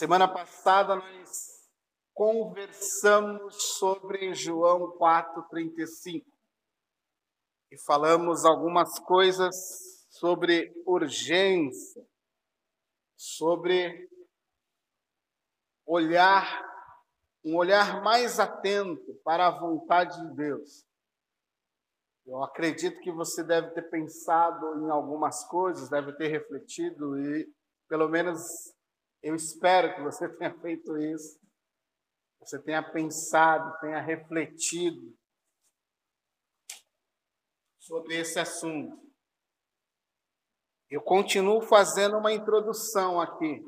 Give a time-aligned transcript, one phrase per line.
[0.00, 1.68] Semana passada nós
[2.14, 6.24] conversamos sobre João 4:35
[7.70, 9.54] e falamos algumas coisas
[10.08, 12.02] sobre urgência,
[13.14, 14.08] sobre
[15.84, 16.66] olhar
[17.44, 20.82] um olhar mais atento para a vontade de Deus.
[22.24, 27.46] Eu acredito que você deve ter pensado em algumas coisas, deve ter refletido e
[27.86, 28.40] pelo menos
[29.22, 31.38] eu espero que você tenha feito isso.
[32.40, 35.14] Você tenha pensado, tenha refletido
[37.78, 38.98] sobre esse assunto.
[40.88, 43.62] Eu continuo fazendo uma introdução aqui,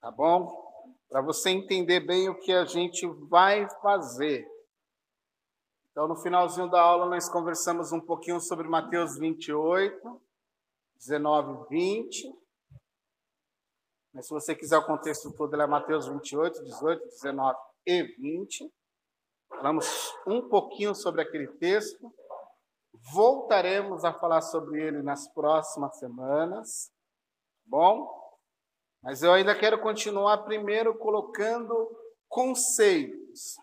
[0.00, 0.60] tá bom?
[1.08, 4.46] Para você entender bem o que a gente vai fazer.
[5.90, 10.20] Então, no finalzinho da aula, nós conversamos um pouquinho sobre Mateus 28,
[10.96, 12.41] 19 e 20.
[14.12, 18.70] Mas se você quiser o contexto todo, ele é Mateus 28, 18, 19 e 20.
[19.48, 22.12] Falamos um pouquinho sobre aquele texto.
[23.12, 26.92] Voltaremos a falar sobre ele nas próximas semanas.
[27.64, 28.22] Bom?
[29.02, 31.90] Mas eu ainda quero continuar primeiro colocando
[32.28, 33.56] conceitos,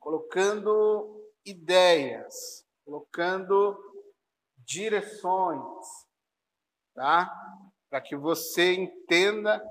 [0.00, 3.76] colocando ideias, colocando
[4.58, 5.86] direções,
[6.94, 7.32] tá?
[7.88, 9.62] Para que você entenda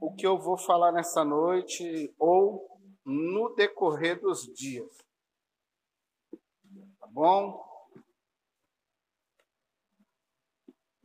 [0.00, 2.66] o que eu vou falar nessa noite ou
[3.04, 4.90] no decorrer dos dias.
[6.98, 7.62] Tá bom?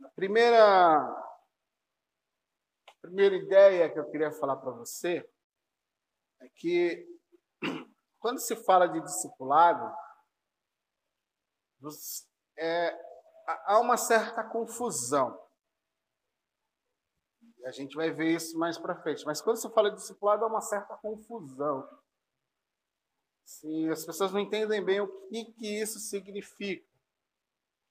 [0.02, 0.96] A primeira,
[2.86, 5.28] a primeira ideia que eu queria falar para você
[6.40, 7.06] é que
[8.18, 9.94] quando se fala de discipulado,
[12.58, 12.94] é,
[13.46, 15.49] há uma certa confusão.
[17.64, 19.24] A gente vai ver isso mais para frente.
[19.26, 21.86] Mas quando se fala discipulado, há uma certa confusão.
[23.44, 26.88] Se as pessoas não entendem bem o que, que isso significa.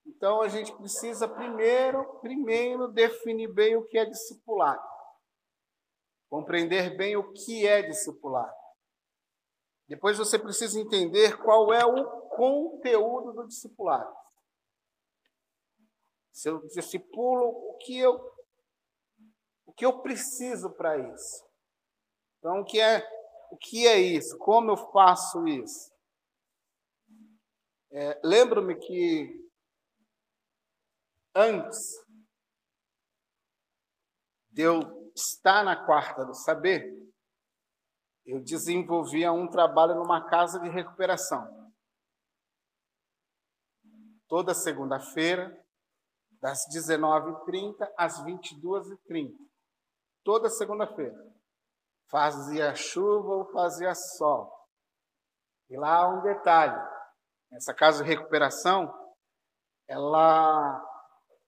[0.06, 4.81] Então a gente precisa primeiro, primeiro definir bem o que é discipulado.
[6.30, 8.56] Compreender bem o que é discipulado.
[9.88, 14.16] Depois você precisa entender qual é o conteúdo do discipulado.
[16.31, 18.18] Se eu discipulo, o que eu
[19.80, 21.50] que eu preciso para isso?
[22.38, 23.02] Então, o que é
[23.50, 24.38] o que é isso?
[24.38, 25.90] Como eu faço isso?
[27.90, 29.50] É, Lembro-me que
[31.34, 31.96] antes
[34.52, 36.94] de eu estar na quarta do saber,
[38.26, 41.74] eu desenvolvia um trabalho numa casa de recuperação.
[44.28, 45.58] Toda segunda-feira,
[46.42, 49.49] das 19h30 às 22h30
[50.24, 51.18] toda segunda-feira.
[52.07, 54.52] Fazia chuva ou fazia sol.
[55.69, 56.80] E lá há um detalhe.
[57.52, 58.94] Essa casa de recuperação,
[59.88, 60.84] ela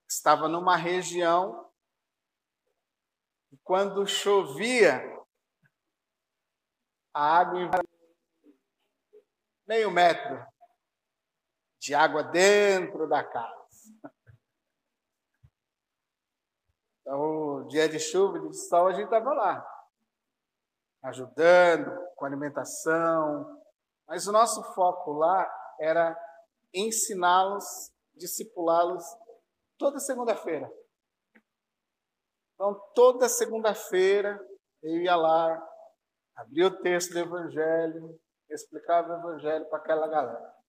[0.08, 1.72] estava numa região
[3.52, 5.02] e quando chovia,
[7.14, 7.70] a água
[9.68, 10.46] meio metro
[11.78, 13.62] de água dentro da casa.
[17.02, 19.66] Então, dia de chuva, dia de sol, a gente estava lá,
[21.04, 23.60] ajudando com alimentação.
[24.08, 26.18] Mas o nosso foco lá era
[26.74, 29.04] ensiná-los, discipulá-los
[29.78, 30.72] toda segunda-feira.
[32.54, 34.40] Então, toda segunda-feira
[34.84, 35.70] eu ia lá,
[36.36, 38.20] abria o texto do Evangelho,
[38.50, 40.61] explicava o Evangelho para aquela galera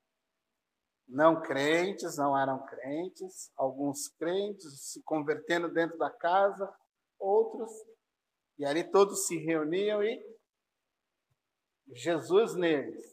[1.08, 6.72] não crentes, não eram crentes, alguns crentes se convertendo dentro da casa,
[7.18, 7.70] outros,
[8.58, 10.32] e ali todos se reuniam e
[11.94, 13.12] Jesus neles.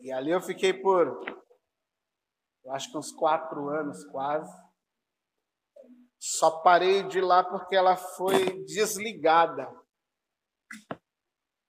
[0.00, 1.22] E ali eu fiquei por,
[2.64, 4.50] eu acho que uns quatro anos quase.
[6.18, 9.68] Só parei de lá porque ela foi desligada.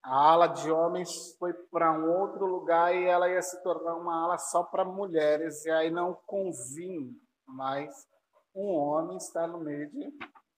[0.04, 4.24] A ala de homens foi para um outro lugar e ela ia se tornar uma
[4.24, 7.14] ala só para mulheres, e aí não convinha
[7.46, 8.08] mais
[8.56, 10.12] um homem estar no meio de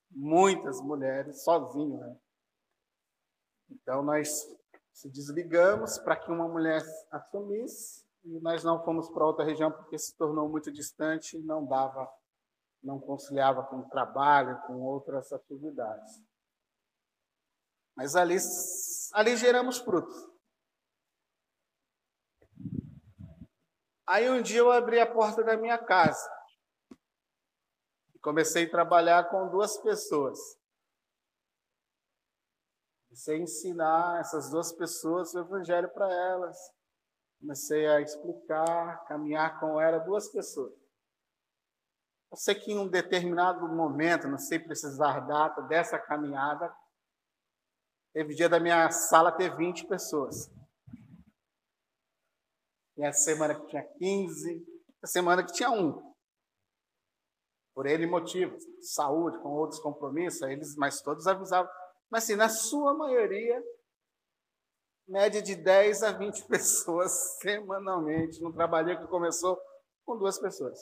[0.09, 1.97] muitas mulheres sozinho.
[1.97, 2.17] Né?
[3.69, 4.47] Então nós
[4.93, 6.81] se desligamos para que uma mulher
[7.11, 11.65] assumisse e nós não fomos para outra região porque se tornou muito distante e não
[11.65, 12.09] dava,
[12.81, 16.23] não conciliava com o trabalho, com outras atividades.
[17.95, 18.39] Mas ali,
[19.13, 20.15] ali geramos frutos.
[24.05, 26.29] Aí um dia eu abri a porta da minha casa.
[28.21, 30.39] comecei a trabalhar com duas pessoas.
[33.07, 36.57] Comecei a ensinar essas duas pessoas o evangelho para elas.
[37.39, 40.73] Comecei a explicar, caminhar com ela, duas pessoas.
[42.31, 46.73] Eu sei que em um determinado momento, não sei precisar data dessa caminhada,
[48.13, 50.49] teve dia da minha sala ter 20 pessoas.
[52.95, 54.65] E a semana que tinha 15,
[55.01, 56.13] a semana que tinha um.
[57.73, 61.71] Por ele motivos, saúde, com outros compromissos, eles, mas todos avisavam.
[62.09, 63.59] Mas assim, na sua maioria,
[65.07, 69.59] média de 10 a 20 pessoas semanalmente, num trabalho que começou
[70.05, 70.79] com duas pessoas.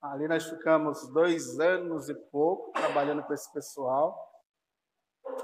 [0.00, 4.29] Ali nós ficamos dois anos e pouco trabalhando com esse pessoal.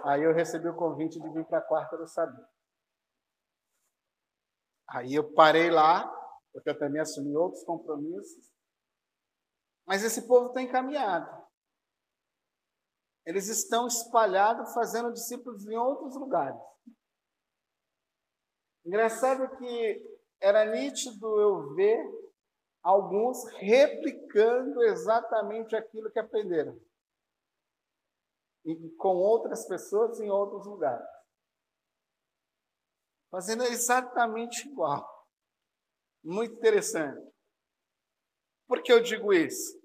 [0.05, 2.45] Aí eu recebi o convite de vir para a quarta do saber.
[4.89, 6.09] Aí eu parei lá,
[6.53, 8.53] porque eu também assumi outros compromissos.
[9.87, 11.45] Mas esse povo está encaminhado.
[13.25, 16.61] Eles estão espalhados fazendo discípulos em outros lugares.
[18.85, 21.99] Engraçado que era nítido eu ver
[22.83, 26.81] alguns replicando exatamente aquilo que aprenderam.
[28.67, 31.07] E com outras pessoas em outros lugares.
[33.31, 35.07] Fazendo exatamente igual.
[36.25, 37.25] Muito interessante.
[38.67, 39.81] Por que eu digo isso?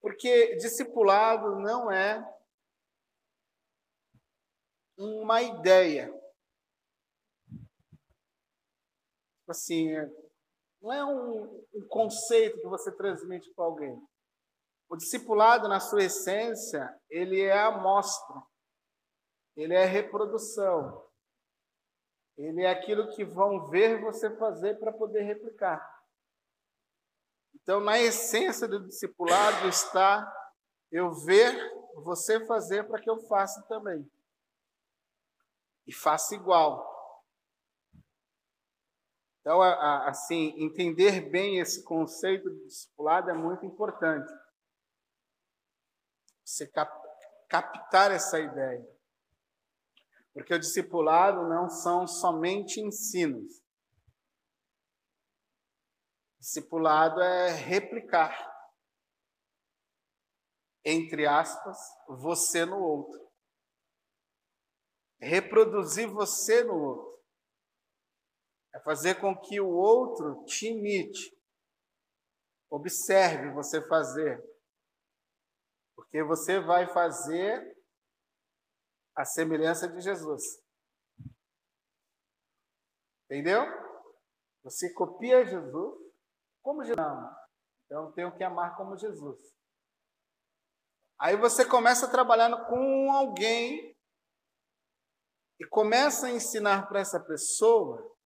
[0.00, 2.20] Porque discipulado não é
[4.96, 6.12] uma ideia.
[9.48, 9.88] Assim,
[10.82, 13.96] não é um, um conceito que você transmite para alguém.
[14.88, 18.42] O discipulado, na sua essência, ele é amostra,
[19.54, 21.06] ele é reprodução,
[22.36, 25.86] ele é aquilo que vão ver você fazer para poder replicar.
[27.54, 30.34] Então, na essência do discipulado está
[30.90, 31.54] eu ver
[31.96, 34.10] você fazer para que eu faça também.
[35.86, 36.96] E faça igual.
[39.40, 44.32] Então, assim, entender bem esse conceito de discipulado é muito importante.
[46.48, 46.66] Você
[47.46, 48.82] captar essa ideia.
[50.32, 53.62] Porque o discipulado não são somente ensinos.
[56.40, 58.34] Discipulado é replicar,
[60.82, 61.76] entre aspas,
[62.08, 63.30] você no outro.
[65.20, 67.22] Reproduzir você no outro.
[68.72, 71.30] É fazer com que o outro te imite.
[72.70, 74.47] Observe você fazer.
[75.98, 77.76] Porque você vai fazer
[79.16, 80.44] a semelhança de Jesus.
[83.24, 83.64] Entendeu?
[84.62, 85.98] Você copia Jesus
[86.62, 87.36] como Jesus ama.
[87.84, 89.40] Então tenho que amar como Jesus.
[91.20, 93.92] Aí você começa trabalhando com alguém
[95.58, 98.16] e começa a ensinar para essa pessoa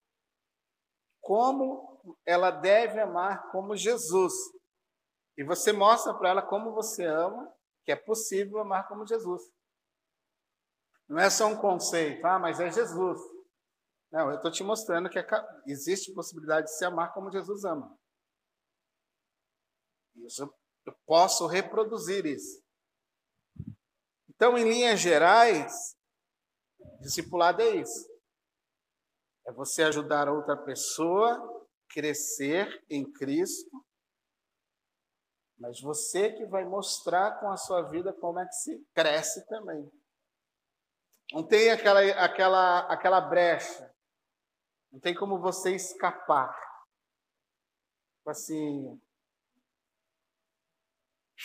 [1.22, 4.34] como ela deve amar como Jesus.
[5.38, 7.50] E você mostra para ela como você ama,
[7.84, 9.43] que é possível amar como Jesus.
[11.08, 13.20] Não é só um conceito, ah, mas é Jesus.
[14.10, 15.27] Não, eu estou te mostrando que é
[15.67, 17.98] existe possibilidade de se amar como Jesus ama.
[20.17, 20.43] Isso,
[20.86, 22.62] eu posso reproduzir isso.
[24.29, 25.96] Então, em linhas gerais,
[27.01, 28.10] discipulado é isso.
[29.46, 33.84] É você ajudar outra pessoa a crescer em Cristo,
[35.62, 39.88] mas você que vai mostrar com a sua vida como é que se cresce também.
[41.32, 43.94] Não tem aquela, aquela, aquela brecha.
[44.90, 46.52] Não tem como você escapar.
[48.19, 49.00] Tipo assim,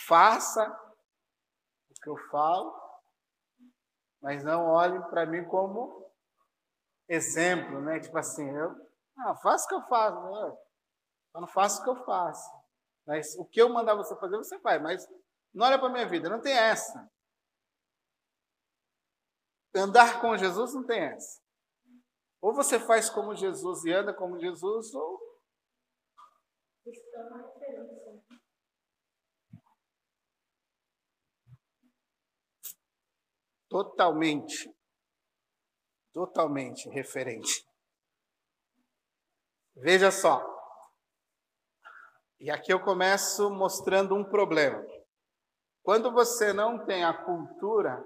[0.06, 0.64] Faça
[1.90, 2.74] o que eu falo,
[4.22, 6.10] mas não olhe para mim como
[7.10, 8.00] exemplo, né?
[8.00, 8.76] Tipo assim, eu
[9.18, 10.18] ah, faço o que eu faço,
[11.34, 12.67] eu não faço o que eu faço.
[13.08, 14.82] Mas o que eu mandar você fazer, você faz.
[14.82, 15.08] Mas
[15.54, 17.10] não olha para a minha vida, não tem essa.
[19.74, 21.42] Andar com Jesus não tem essa.
[22.42, 25.26] Ou você faz como Jesus e anda como Jesus, ou.
[33.70, 34.74] Totalmente,
[36.14, 37.68] totalmente referente.
[39.76, 40.57] Veja só.
[42.40, 44.86] E aqui eu começo mostrando um problema.
[45.84, 48.06] Quando você não tem a cultura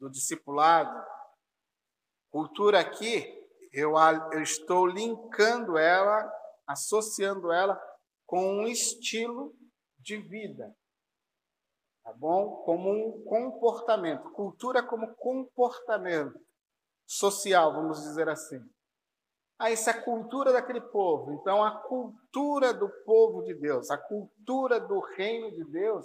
[0.00, 1.06] do discipulado,
[2.30, 3.24] cultura aqui,
[3.72, 3.92] eu,
[4.32, 6.28] eu estou linkando ela,
[6.66, 7.80] associando ela
[8.26, 9.54] com um estilo
[9.98, 10.74] de vida.
[12.02, 12.56] Tá bom?
[12.64, 14.32] Como um comportamento.
[14.32, 16.40] Cultura como comportamento
[17.06, 18.58] social, vamos dizer assim.
[19.62, 21.32] A cultura daquele povo.
[21.34, 26.04] Então, a cultura do povo de Deus, a cultura do reino de Deus,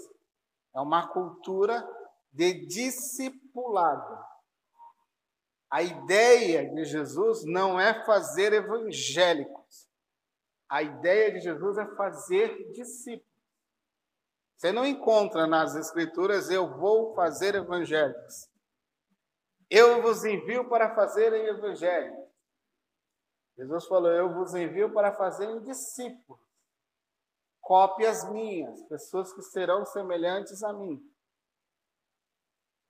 [0.75, 1.87] é uma cultura
[2.31, 4.17] de discipulado.
[5.71, 9.87] A ideia de Jesus não é fazer evangélicos.
[10.69, 13.25] A ideia de Jesus é fazer discípulos.
[14.55, 18.49] Você não encontra nas Escrituras, eu vou fazer evangélicos.
[19.69, 22.26] Eu vos envio para fazerem evangelho.
[23.57, 26.39] Jesus falou: Eu vos envio para fazerem discípulos,
[27.59, 31.01] cópias minhas, pessoas que serão semelhantes a mim.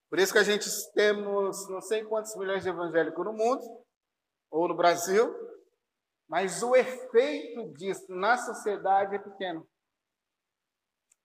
[0.09, 3.85] Por isso que a gente temos não sei quantos milhões de evangélicos no mundo,
[4.49, 5.33] ou no Brasil,
[6.27, 9.67] mas o efeito disso na sociedade é pequeno.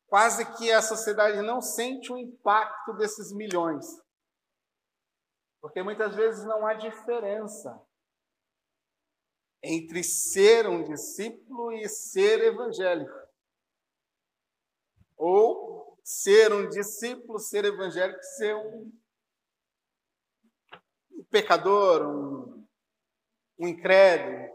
[0.07, 3.87] Quase que a sociedade não sente o impacto desses milhões.
[5.61, 7.81] Porque muitas vezes não há diferença
[9.63, 13.15] entre ser um discípulo e ser evangélico.
[15.17, 18.93] Ou ser um discípulo, ser evangélico, ser um,
[21.33, 22.67] pecador, um,
[23.59, 24.53] um incrédulo.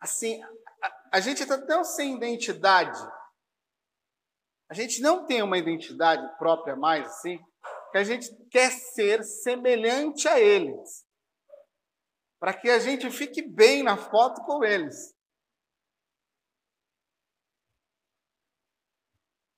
[0.00, 0.42] Assim,
[0.82, 2.98] a, a gente está tão sem identidade.
[4.68, 7.38] A gente não tem uma identidade própria mais, assim,
[7.90, 11.06] que a gente quer ser semelhante a eles,
[12.38, 15.14] para que a gente fique bem na foto com eles.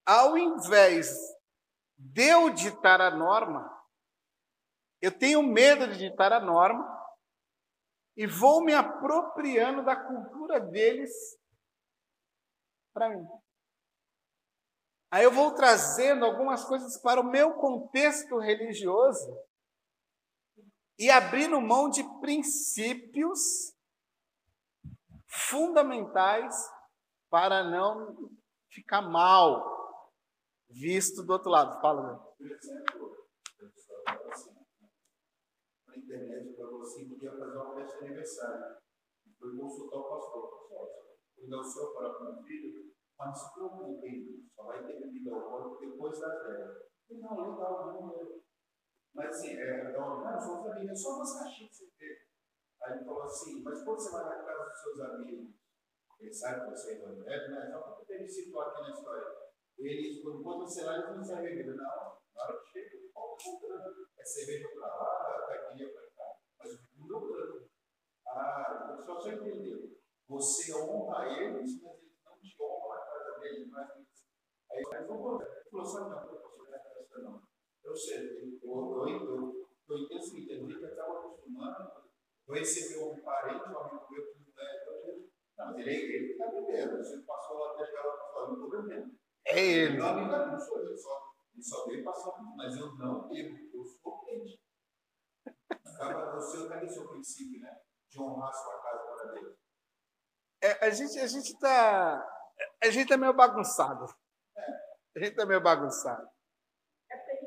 [0.07, 1.15] Ao invés
[1.97, 3.69] de eu ditar a norma,
[5.01, 6.99] eu tenho medo de ditar a norma
[8.17, 11.11] e vou me apropriando da cultura deles
[12.93, 13.27] para mim.
[15.13, 19.50] Aí eu vou trazendo algumas coisas para o meu contexto religioso
[21.01, 23.75] e abrindo mão de princípios
[25.27, 26.55] fundamentais
[27.31, 28.31] para não
[28.69, 30.13] ficar mal
[30.69, 31.81] visto do outro lado.
[31.81, 32.37] Fala, meu.
[35.87, 38.77] Na internet, para você, podia fazer uma festa de aniversário.
[39.39, 40.69] Foi consultar o pastor.
[41.35, 42.91] Cuidar o senhor para o filho
[43.21, 46.89] mas se preocupe, só vai ter bebida alcoólica depois da férias.
[47.11, 48.41] Não, legal, não
[49.15, 52.27] Mas assim, é, não, não, sou família, só umas caixinhas você vê.
[52.83, 55.55] Aí ele falou assim, mas quando você vai na casa dos seus amigos,
[56.21, 57.71] eles sabem que você é evangélico, né?
[57.73, 59.51] Só para me situar aqui na história.
[59.79, 61.75] Eles, quando você lá, eles não servem bebida.
[61.75, 63.01] Não, na hora que chega,
[64.19, 66.37] é cerveja para lá, caipirinha para cá.
[66.59, 67.69] Mas o mundo
[68.27, 69.99] Ah, só você entender.
[70.29, 73.91] Você honra eles, mas eles não te honram dele, mas
[74.71, 76.40] aí ele falou, só não,
[77.91, 77.97] não.
[77.97, 81.93] Eu sei, eu, eu, eu, eu entendo o seguinte, ele que estava acostumando,
[82.47, 86.47] eu recebi um parente, um amigo meu, que não é não, mas ele, ele está
[86.47, 89.19] bebendo, você passou lá até chegar lá e falou, não estou bebendo.
[89.45, 89.97] É ele.
[89.97, 93.59] Meu amigo não sou eu, só, ele só veio passar um mas eu não bebo,
[93.75, 94.61] eu sou crente.
[95.85, 97.81] Acaba, o seu, cadê o seu princípio, né?
[98.09, 99.57] De honrar sua casa para Deus.
[100.63, 102.37] É, a gente a está
[102.83, 104.07] a gente é meio bagunçado.
[105.15, 106.29] A gente é meio bagunçado.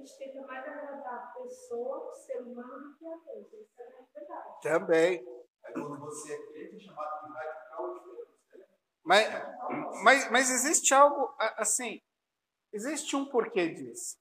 [0.03, 3.53] Gente tenta mais agradar a pessoa, o ser humano, do que a Deus.
[3.53, 4.61] Isso é verdade.
[4.61, 5.25] Também.
[5.63, 8.69] Aí quando você é crente, é chamado de radical diferente.
[9.05, 12.01] Mas, mas, mas existe algo, assim,
[12.73, 14.17] existe um porquê disso.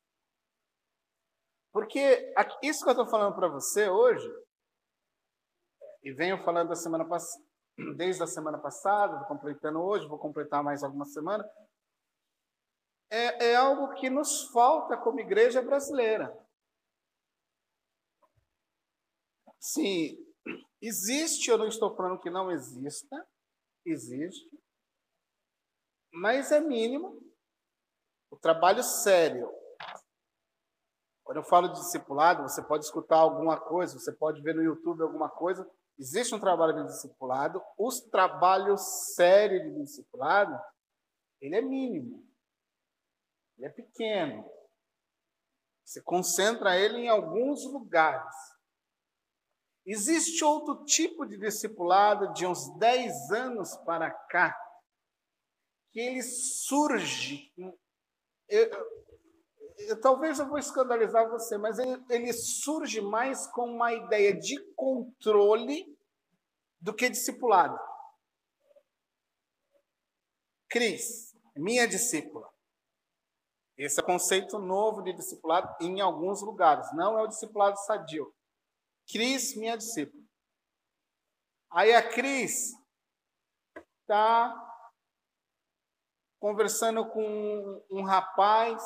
[1.72, 4.28] Porque isso que eu estou falando para você hoje,
[6.04, 7.44] e venho falando da semana passada,
[7.96, 11.44] desde a semana passada, vou completando hoje, vou completar mais alguma semana,
[13.12, 16.36] é, é algo que nos falta como igreja brasileira.
[19.60, 20.16] Sim,
[20.80, 23.26] existe, eu não estou falando que não exista,
[23.84, 24.50] existe,
[26.12, 27.20] mas é mínimo.
[28.30, 29.52] O trabalho sério.
[31.22, 35.02] Quando eu falo de discipulado, você pode escutar alguma coisa, você pode ver no YouTube
[35.02, 38.80] alguma coisa, Existe um trabalho de discipulado, os trabalhos
[39.14, 40.58] sérios de discipulado,
[41.40, 42.26] ele é mínimo.
[43.56, 44.44] Ele é pequeno.
[45.84, 48.34] Você concentra ele em alguns lugares.
[49.84, 54.56] Existe outro tipo de discipulado de uns 10 anos para cá,
[55.90, 57.52] que ele surge.
[58.48, 58.70] Eu,
[59.78, 64.58] eu, talvez eu vou escandalizar você, mas ele, ele surge mais com uma ideia de
[64.74, 65.98] controle
[66.80, 67.78] do que discipulado.
[70.68, 72.51] Cris, minha discípula.
[73.82, 76.86] Esse é o conceito novo de discipulado em alguns lugares.
[76.94, 78.32] Não é o discipulado sadio.
[79.10, 80.22] Cris, minha discípula.
[81.68, 82.72] Aí a Cris
[84.00, 84.54] está
[86.38, 88.80] conversando com um rapaz.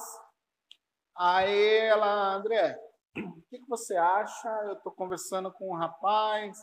[1.14, 2.78] Aí ela, André,
[3.18, 4.48] o que, que você acha?
[4.64, 6.58] Eu estou conversando com um rapaz,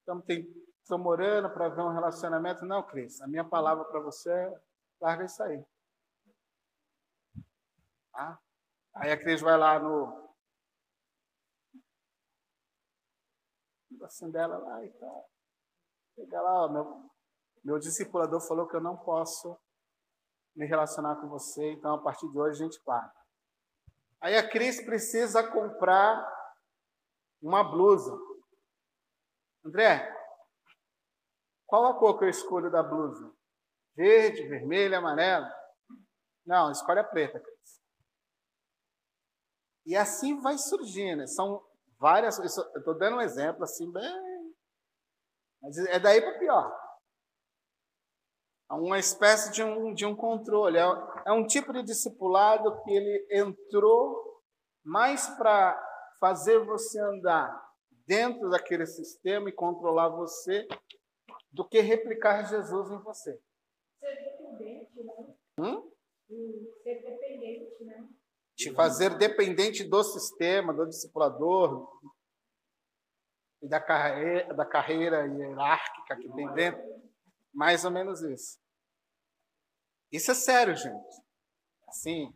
[0.00, 0.24] estamos
[1.04, 2.64] morando para ver um relacionamento.
[2.64, 4.60] Não, Cris, a minha palavra para você é
[5.02, 5.62] larga isso aí.
[8.18, 8.36] Tá?
[8.96, 10.28] Aí a Cris vai lá no.
[14.02, 15.30] Assim dela lá e tal.
[16.16, 17.10] Chega lá, ó, meu,
[17.62, 19.56] meu discipulador falou que eu não posso
[20.56, 23.12] me relacionar com você, então a partir de hoje a gente para.
[24.20, 26.26] Aí a Cris precisa comprar
[27.40, 28.18] uma blusa.
[29.64, 30.12] André,
[31.66, 33.32] qual a cor que eu escolho da blusa?
[33.94, 35.46] Verde, vermelho, amarelo?
[36.44, 37.77] Não, escolhe a preta, Cris.
[39.88, 41.26] E assim vai surgindo.
[41.26, 41.64] São
[41.98, 42.38] várias.
[42.38, 44.54] Eu estou dando um exemplo assim, bem.
[45.62, 46.78] Mas é daí para pior.
[48.70, 50.76] Uma espécie de um, de um controle.
[50.76, 50.82] É,
[51.28, 54.42] é um tipo de discipulado que ele entrou
[54.84, 55.74] mais para
[56.20, 57.50] fazer você andar
[58.06, 60.68] dentro daquele sistema e controlar você
[61.50, 63.40] do que replicar Jesus em você.
[64.00, 65.34] Ser dependente, né?
[65.58, 65.90] Hum?
[66.82, 68.06] Ser dependente, né?
[68.58, 71.88] Te fazer dependente do sistema, do discipulador
[73.62, 76.82] e da carreira, da carreira hierárquica que tem dentro.
[77.54, 78.58] Mais ou menos isso.
[80.10, 81.22] Isso é sério, gente.
[81.86, 82.34] Assim,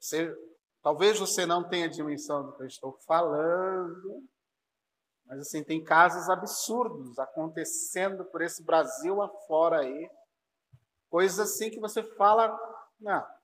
[0.00, 0.34] você,
[0.82, 4.28] talvez você não tenha dimensão do que eu estou falando,
[5.26, 10.10] mas assim, tem casos absurdos acontecendo por esse Brasil afora aí.
[11.08, 12.58] Coisas assim que você fala,
[12.98, 13.39] não,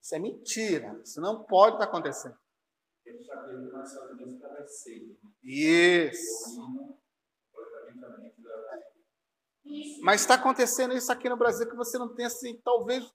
[0.00, 2.38] isso é mentira, isso não pode estar acontecendo.
[5.42, 6.90] Isso.
[10.02, 13.12] Mas está acontecendo isso aqui no Brasil que você não tem assim, talvez,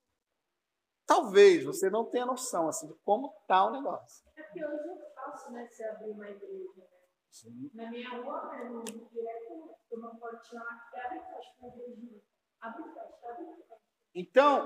[1.05, 4.25] talvez você não tenha noção assim de como está o negócio.
[4.35, 6.71] É porque hoje é fácil, né, você abrir uma igreja.
[6.77, 6.87] Né?
[7.29, 7.71] Sim.
[7.73, 11.67] Na minha rua, né, no direto, tem uma portinha lá que abre e fecha uma
[11.67, 12.21] igreja.
[12.61, 13.84] Abre e fecha, abre e fecha.
[14.15, 14.65] Então,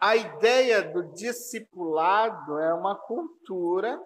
[0.00, 3.98] a ideia do discipulado é uma cultura,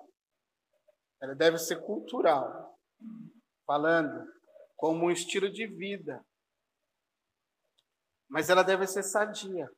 [1.21, 2.79] ela deve ser cultural,
[3.67, 4.31] falando
[4.77, 6.23] como um estilo de vida
[8.29, 9.69] mas ela deve ser sadia.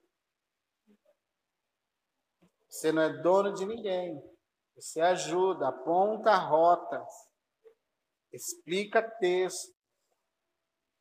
[2.69, 4.21] Você não é dono de ninguém.
[4.75, 7.09] Você ajuda, aponta rotas,
[8.33, 9.75] explica texto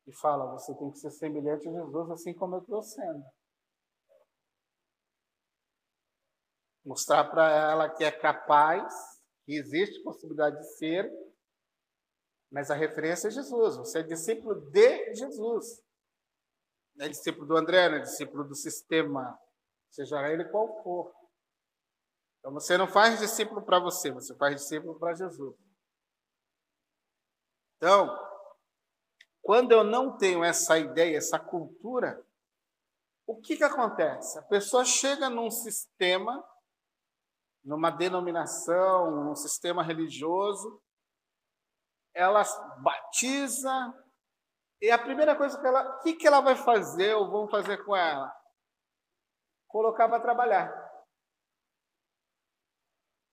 [0.06, 3.24] e fala: você tem que ser semelhante a Jesus, assim como eu estou sendo.
[6.84, 8.92] Mostrar para ela que é capaz,
[9.44, 11.10] que existe possibilidade de ser,
[12.50, 13.76] mas a referência é Jesus.
[13.76, 15.82] Você é discípulo de Jesus
[17.00, 19.38] é discípulo do André, não é discípulo do sistema,
[19.90, 21.14] seja ele qual for.
[22.38, 25.56] Então você não faz discípulo para você, você faz discípulo para Jesus.
[27.76, 28.08] Então,
[29.42, 32.22] quando eu não tenho essa ideia, essa cultura,
[33.26, 34.38] o que, que acontece?
[34.38, 36.44] A pessoa chega num sistema,
[37.64, 40.82] numa denominação, num sistema religioso,
[42.14, 42.42] ela
[42.78, 43.94] batiza,
[44.80, 47.84] e a primeira coisa que ela, o que, que ela vai fazer ou vão fazer
[47.84, 48.34] com ela?
[49.68, 50.90] Colocar para trabalhar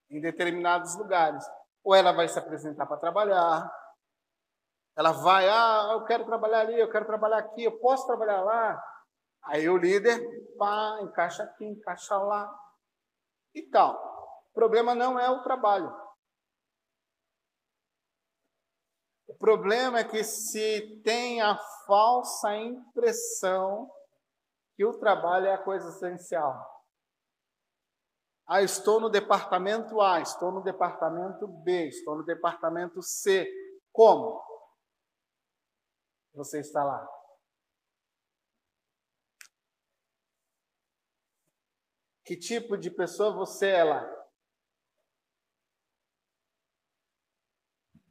[0.09, 1.45] em determinados lugares.
[1.83, 3.71] Ou ela vai se apresentar para trabalhar,
[4.97, 8.83] ela vai, ah, eu quero trabalhar ali, eu quero trabalhar aqui, eu posso trabalhar lá.
[9.43, 10.19] Aí o líder,
[10.57, 12.53] pá, encaixa aqui, encaixa lá
[13.55, 14.16] e tal.
[14.57, 15.95] O problema não é o trabalho.
[19.27, 23.87] O problema é que se tem a falsa impressão
[24.75, 26.59] que o trabalho é a coisa essencial.
[28.47, 33.47] Ah, estou no departamento A, estou no departamento B, estou no departamento C.
[33.91, 34.41] Como?
[36.33, 37.07] Você está lá.
[42.25, 44.16] Que tipo de pessoa você é lá?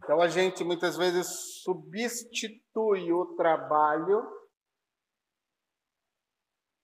[0.07, 1.27] Então a gente muitas vezes
[1.65, 4.25] substitui o trabalho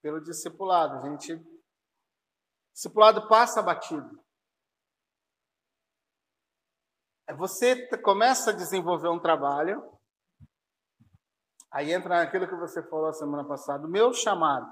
[0.02, 0.96] pelo discipulado.
[0.96, 1.40] A gente
[2.74, 4.20] discipulado passa batido.
[7.28, 9.88] É você começa a desenvolver um trabalho,
[11.70, 14.66] aí entra naquilo que você falou a semana passada, o meu chamado.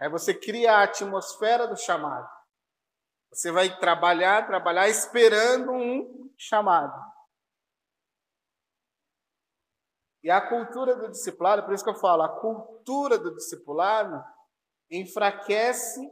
[0.00, 2.26] Aí você cria a atmosfera do chamado.
[3.30, 7.17] Você vai trabalhar, trabalhar esperando um chamado.
[10.28, 14.22] E a cultura do discipulado, por isso que eu falo, a cultura do discipulado
[14.90, 16.06] enfraquece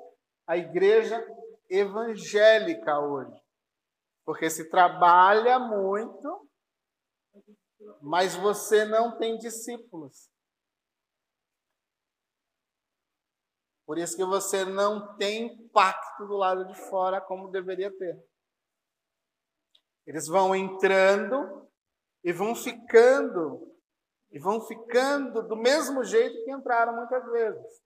[0.46, 1.22] a igreja
[1.68, 3.38] evangélica hoje.
[4.24, 6.48] Porque se trabalha muito,
[8.00, 10.30] mas você não tem discípulos.
[13.84, 18.18] Por isso que você não tem impacto do lado de fora como deveria ter.
[20.06, 21.70] Eles vão entrando
[22.24, 23.75] e vão ficando,
[24.30, 27.82] e vão ficando do mesmo jeito que entraram muitas vezes.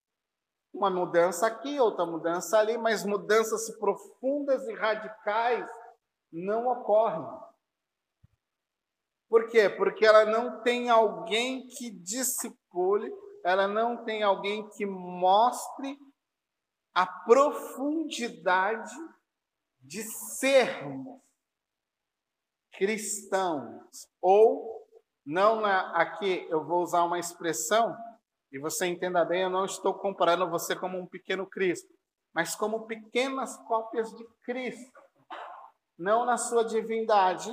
[0.73, 5.69] Uma mudança aqui, outra mudança ali, mas mudanças profundas e radicais
[6.33, 7.27] não ocorrem.
[9.29, 9.69] Por quê?
[9.69, 13.13] Porque ela não tem alguém que discipule
[13.45, 15.99] ela não tem alguém que mostre
[16.95, 18.95] a profundidade
[19.81, 20.03] de
[20.39, 21.21] sermos
[22.73, 24.09] cristãos.
[24.21, 24.80] Ou,
[25.25, 27.97] não aqui eu vou usar uma expressão,
[28.53, 31.93] e você entenda bem, eu não estou comparando você como um pequeno Cristo,
[32.35, 35.01] mas como pequenas cópias de Cristo.
[35.99, 37.51] Não na sua divindade,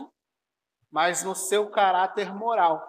[0.89, 2.81] mas no seu caráter moral.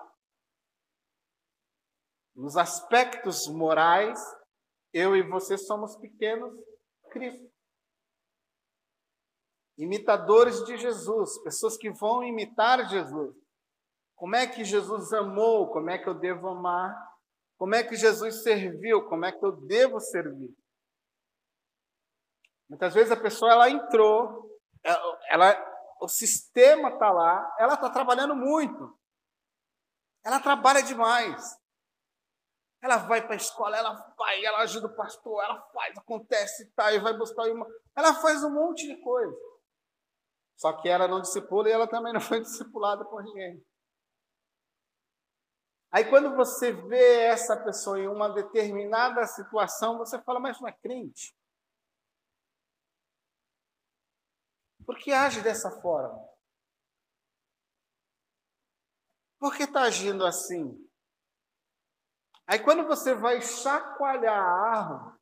[2.34, 4.20] Nos aspectos morais,
[4.92, 6.54] eu e você somos pequenos
[7.10, 7.50] Cristo.
[9.76, 13.36] Imitadores de Jesus, pessoas que vão imitar Jesus.
[14.18, 15.70] Como é que Jesus amou?
[15.70, 16.92] Como é que eu devo amar?
[17.56, 19.08] Como é que Jesus serviu?
[19.08, 20.52] Como é que eu devo servir?
[22.68, 28.34] Muitas vezes a pessoa ela entrou, ela, ela o sistema está lá, ela está trabalhando
[28.34, 28.98] muito,
[30.24, 31.56] ela trabalha demais,
[32.82, 36.92] ela vai para a escola, ela vai, ela ajuda o pastor, ela faz, acontece, tá,
[36.92, 37.66] e vai buscar uma.
[37.96, 39.34] Ela faz um monte de coisa.
[40.56, 43.64] Só que ela não discipula e ela também não foi discipulada por ninguém.
[45.90, 50.72] Aí quando você vê essa pessoa em uma determinada situação, você fala, mas não é
[50.72, 51.34] crente.
[54.84, 56.28] Por que age dessa forma?
[59.38, 60.76] Por que está agindo assim?
[62.46, 65.18] Aí quando você vai chacoalhar a árvore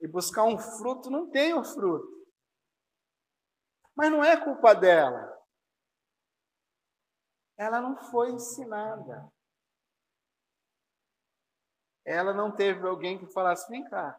[0.00, 2.26] e buscar um fruto, não tem o fruto.
[3.94, 5.37] Mas não é culpa dela.
[7.58, 9.28] Ela não foi ensinada.
[12.04, 14.18] Ela não teve alguém que falasse: vem cá,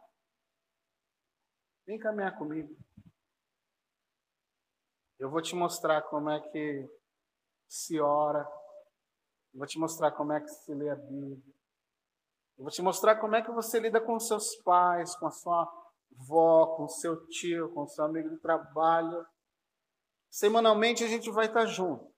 [1.86, 2.76] vem caminhar comigo.
[5.18, 6.88] Eu vou te mostrar como é que
[7.68, 8.40] se ora,
[9.52, 11.54] eu vou te mostrar como é que se lê a Bíblia.
[12.58, 15.62] Eu vou te mostrar como é que você lida com seus pais, com a sua
[16.18, 19.26] avó, com seu tio, com seu amigo de trabalho.
[20.30, 22.09] Semanalmente a gente vai estar junto.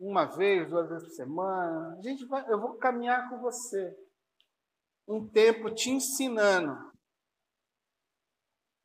[0.00, 1.94] Uma vez, duas vezes por semana.
[1.98, 3.94] A gente vai, eu vou caminhar com você.
[5.06, 6.74] Um tempo te ensinando.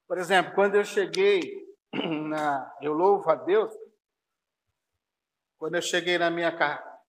[0.06, 1.42] Por exemplo, quando eu cheguei
[2.28, 2.70] na.
[2.82, 3.74] Eu louvo a Deus,
[5.58, 6.52] quando eu cheguei na minha,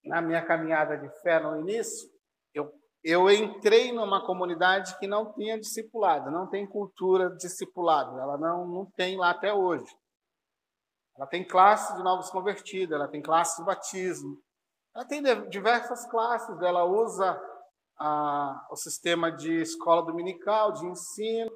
[0.04, 2.08] na minha caminhada de fé no início,
[2.54, 8.68] eu, eu entrei numa comunidade que não tinha discipulado, não tem cultura discipulado, ela não,
[8.68, 9.92] não tem lá até hoje.
[11.16, 14.42] Ela tem classe de novos convertidos, ela tem classe de batismo,
[14.94, 17.40] ela tem diversas classes, ela usa
[17.98, 21.50] a, o sistema de escola dominical, de ensino,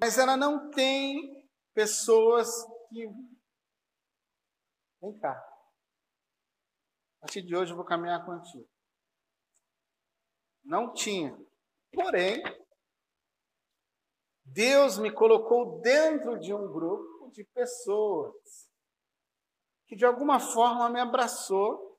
[0.00, 1.44] mas ela não tem
[1.74, 2.48] pessoas
[2.88, 3.08] que.
[5.02, 5.32] Vem cá.
[7.16, 8.68] A partir de hoje eu vou caminhar contigo.
[10.64, 11.36] Não tinha.
[11.92, 12.42] Porém,
[14.44, 18.69] Deus me colocou dentro de um grupo de pessoas
[19.90, 21.98] que de alguma forma me abraçou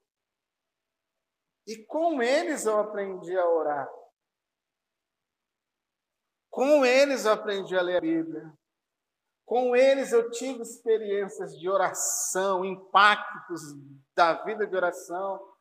[1.67, 3.89] e com eles eu aprendi a orar.
[6.49, 8.53] Com eles eu aprendi a ler a Bíblia.
[9.45, 13.61] Com eles eu tive experiências de oração, impactos
[14.15, 15.53] da vida de oração,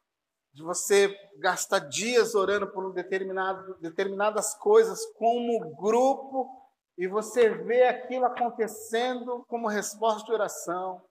[0.54, 6.48] de você gastar dias orando por um determinado, determinadas coisas como grupo
[6.96, 11.09] e você vê aquilo acontecendo como resposta de oração.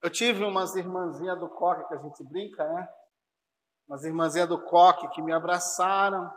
[0.00, 2.88] Eu tive umas irmãzinhas do coque que a gente brinca, né?
[3.88, 6.30] Umas irmãzinhas do coque que me abraçaram,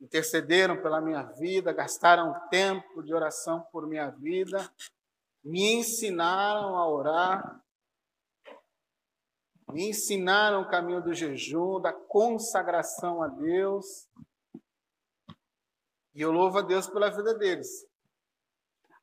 [0.00, 4.58] intercederam pela minha vida, gastaram tempo de oração por minha vida,
[5.42, 7.64] me ensinaram a orar,
[9.72, 14.08] me ensinaram o caminho do jejum, da consagração a Deus.
[16.14, 17.86] E eu louvo a Deus pela vida deles.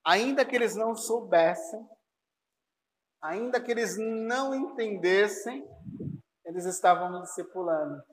[0.04, 1.88] Ainda que eles não soubessem,
[3.24, 5.66] ainda que eles não entendessem,
[6.46, 8.04] eles estavam me discipulando.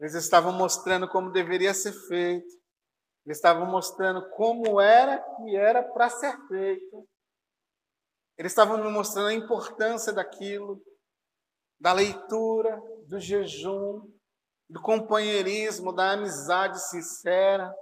[0.00, 2.54] Eles estavam mostrando como deveria ser feito.
[3.24, 7.08] Eles estavam mostrando como era que era para ser feito.
[8.36, 10.82] Eles estavam me mostrando a importância daquilo,
[11.80, 14.02] da leitura, do jejum,
[14.68, 17.72] do companheirismo, da amizade sincera,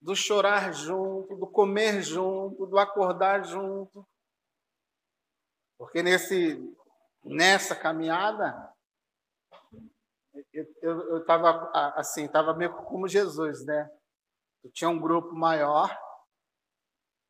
[0.00, 4.04] do chorar junto, do comer junto, do acordar junto.
[5.82, 6.56] Porque nesse,
[7.24, 8.72] nessa caminhada,
[10.80, 13.90] eu estava assim, estava meio como Jesus, né?
[14.62, 15.92] Eu tinha um grupo maior,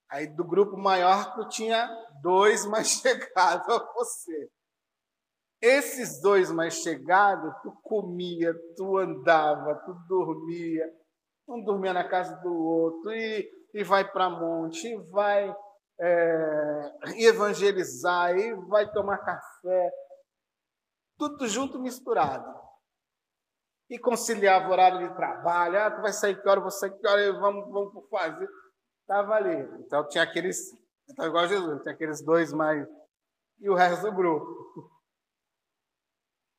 [0.06, 1.88] aí do grupo maior tu tinha
[2.20, 4.50] dois mais chegados a você.
[5.58, 10.92] Esses dois mais chegados, tu comia, tu andava, tu dormia,
[11.48, 15.56] um dormia na casa do outro, e, e vai para monte, e vai
[16.00, 16.92] é,
[17.24, 19.90] evangelizar, e vai tomar café,
[21.18, 22.60] tudo junto misturado.
[23.90, 26.98] E conciliava o horário de trabalho, ah, tu vai sair que hora, eu vou sair
[26.98, 28.48] que hora, vamos, vamos fazer.
[29.02, 29.84] Estava ali.
[29.84, 30.72] Então tinha aqueles,
[31.06, 32.86] estava igual a Jesus, tinha aqueles dois mais,
[33.60, 34.90] e o resto do grupo.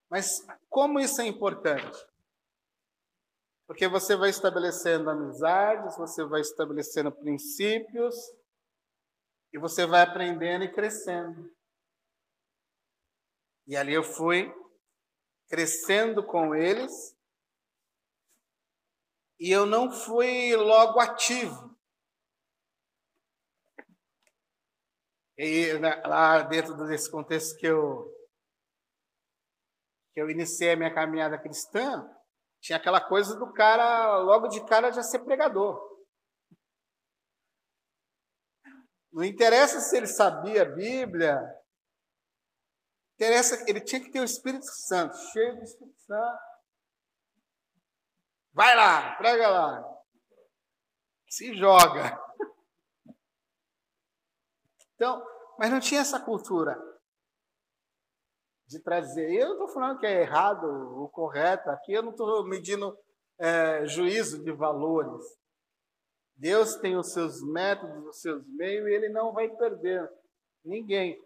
[0.10, 1.98] Mas como isso é importante?
[3.65, 8.15] Porque você vai estabelecendo amizades, você vai estabelecendo princípios
[9.54, 11.54] e você vai aprendendo e crescendo.
[13.68, 14.52] E ali eu fui
[15.48, 17.16] crescendo com eles
[19.39, 21.72] e eu não fui logo ativo.
[25.38, 25.74] E
[26.06, 28.12] lá dentro desse contexto que eu
[30.13, 32.08] que eu iniciei a minha caminhada cristã,
[32.62, 35.92] tinha aquela coisa do cara, logo de cara, já ser pregador.
[39.13, 41.39] Não interessa se ele sabia a Bíblia,
[43.13, 46.41] interessa, ele tinha que ter o Espírito Santo, cheio do Espírito Santo.
[48.52, 49.84] Vai lá, prega lá.
[51.30, 52.19] Se joga.
[54.95, 55.23] Então,
[55.60, 56.76] mas não tinha essa cultura
[58.65, 59.32] de trazer.
[59.32, 62.97] Eu não estou falando que é errado ou correto, aqui eu não estou medindo
[63.38, 65.23] é, juízo de valores.
[66.43, 70.12] Deus tem os seus métodos, os seus meios, e ele não vai perder
[70.62, 71.17] ninguém.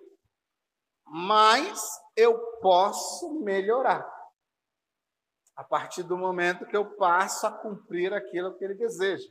[1.08, 1.82] Mas
[2.16, 4.08] eu posso melhorar
[5.56, 9.28] a partir do momento que eu passo a cumprir aquilo que ele deseja.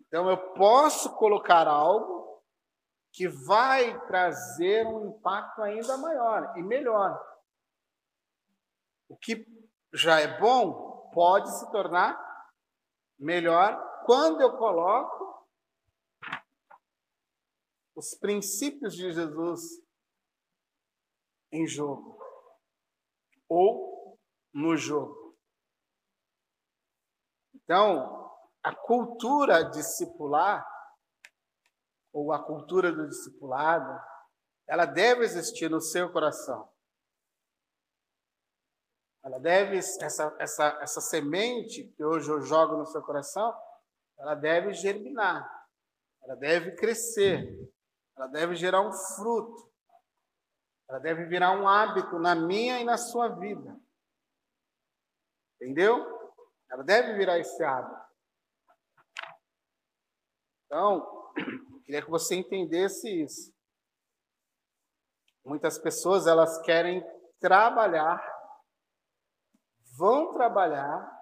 [0.00, 2.42] Então eu posso colocar algo
[3.12, 7.22] que vai trazer um impacto ainda maior e melhor.
[9.06, 9.46] O que
[9.92, 12.18] já é bom pode se tornar
[13.18, 15.46] melhor quando eu coloco
[17.94, 19.84] os princípios de Jesus
[21.52, 22.18] em jogo
[23.46, 24.18] ou
[24.50, 25.36] no jogo.
[27.54, 30.66] Então, a cultura discipular
[32.10, 34.02] ou a cultura do discipulado,
[34.66, 36.66] ela deve existir no seu coração.
[39.22, 43.54] Ela deve, essa, essa, essa semente que hoje eu jogo no seu coração,
[44.18, 45.66] ela deve germinar,
[46.22, 47.70] ela deve crescer,
[48.16, 49.72] ela deve gerar um fruto,
[50.88, 53.78] ela deve virar um hábito na minha e na sua vida.
[55.56, 56.06] Entendeu?
[56.70, 58.08] Ela deve virar esse hábito.
[60.66, 61.18] Então,
[61.88, 63.50] Queria que você entendesse isso.
[65.42, 67.02] Muitas pessoas elas querem
[67.40, 68.22] trabalhar,
[69.96, 71.17] vão trabalhar,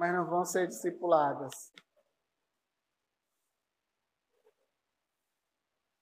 [0.00, 1.52] mas não vão ser discipuladas.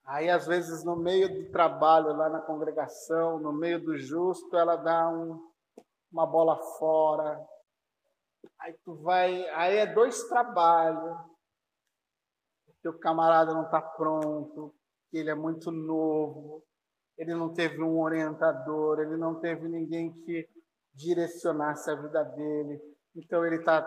[0.05, 4.77] Aí, às vezes, no meio do trabalho, lá na congregação, no meio do justo, ela
[4.77, 5.53] dá um,
[6.13, 7.45] uma bola fora.
[8.61, 9.49] Aí tu vai.
[9.49, 11.19] Aí é dois trabalhos
[12.87, 14.75] o camarada não está pronto,
[15.13, 16.65] ele é muito novo,
[17.19, 20.49] ele não teve um orientador, ele não teve ninguém que
[20.95, 22.81] direcionasse a vida dele.
[23.15, 23.83] Então ele está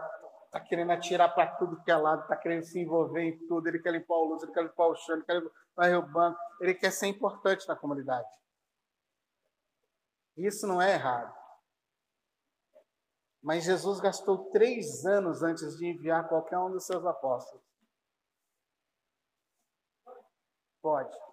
[0.51, 3.79] tá querendo atirar para tudo que é lado, está querendo se envolver em tudo, ele
[3.79, 5.41] quer limpar o luz, ele quer limpar o chão, ele quer
[5.75, 8.27] varrer o banco, ele quer ser importante na comunidade.
[10.37, 11.33] Isso não é errado.
[13.41, 17.63] Mas Jesus gastou três anos antes de enviar qualquer um dos seus apóstolos.
[20.81, 21.30] Pode.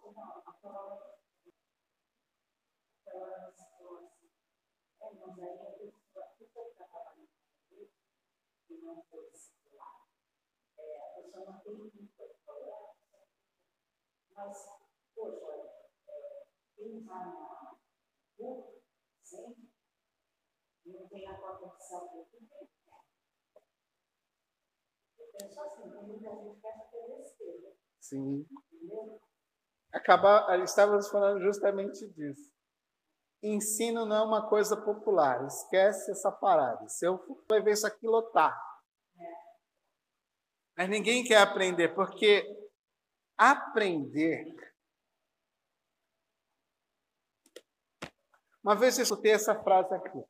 [14.38, 14.56] Mas,
[15.14, 15.68] poxa,
[16.76, 17.76] quem vai na
[18.38, 18.80] rua,
[19.22, 19.68] sempre,
[20.86, 22.28] não tem a conexão com o
[25.18, 27.76] Eu penso assim, tem muita gente que acha que é besteira.
[28.00, 28.46] Sim.
[29.92, 32.50] Acabar, estávamos falando justamente disso.
[33.42, 35.44] Ensino não é uma coisa popular.
[35.46, 36.88] Esquece essa parada.
[36.88, 38.67] Se eu for, ver isso aqui lotar.
[40.78, 42.46] Mas ninguém quer aprender, porque
[43.36, 44.46] aprender.
[48.62, 50.22] Uma vez eu escutei essa frase aqui.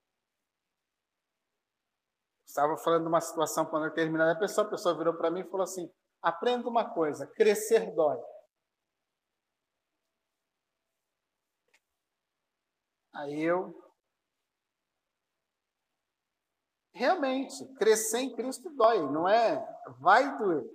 [2.47, 5.51] Estava falando de uma situação quando determinada a pessoa, a pessoa virou para mim e
[5.51, 8.19] falou assim: aprenda uma coisa, crescer dói.
[13.13, 13.88] Aí eu.
[16.99, 19.57] Realmente, crescer em Cristo dói, não é?
[20.01, 20.69] Vai doer.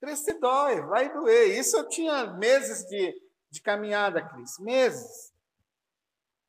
[0.00, 1.58] Crescer dói, vai doer.
[1.58, 3.14] Isso eu tinha meses de,
[3.50, 5.34] de caminhada, Cris, meses.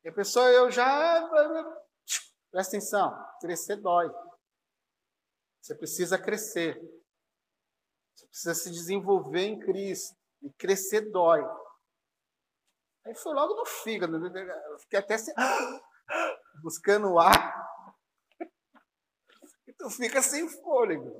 [0.02, 1.28] E a pessoa, eu já.
[2.50, 4.10] Presta atenção, crescer dói.
[5.60, 6.80] Você precisa crescer.
[8.14, 10.16] Você precisa se desenvolver em Cristo.
[10.40, 11.44] E crescer dói.
[13.04, 14.18] Aí foi logo no fígado.
[14.18, 14.30] Né?
[14.78, 15.34] Fiquei até sem...
[16.62, 17.64] buscando ar.
[19.66, 21.12] E tu fica sem fôlego.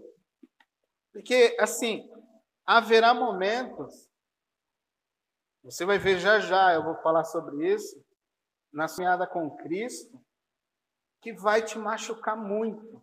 [1.13, 2.11] Porque, assim,
[2.67, 4.11] haverá momentos,
[5.63, 8.05] você vai ver já já, eu vou falar sobre isso,
[8.73, 10.21] na sonhada com Cristo,
[11.23, 13.03] que vai te machucar muito.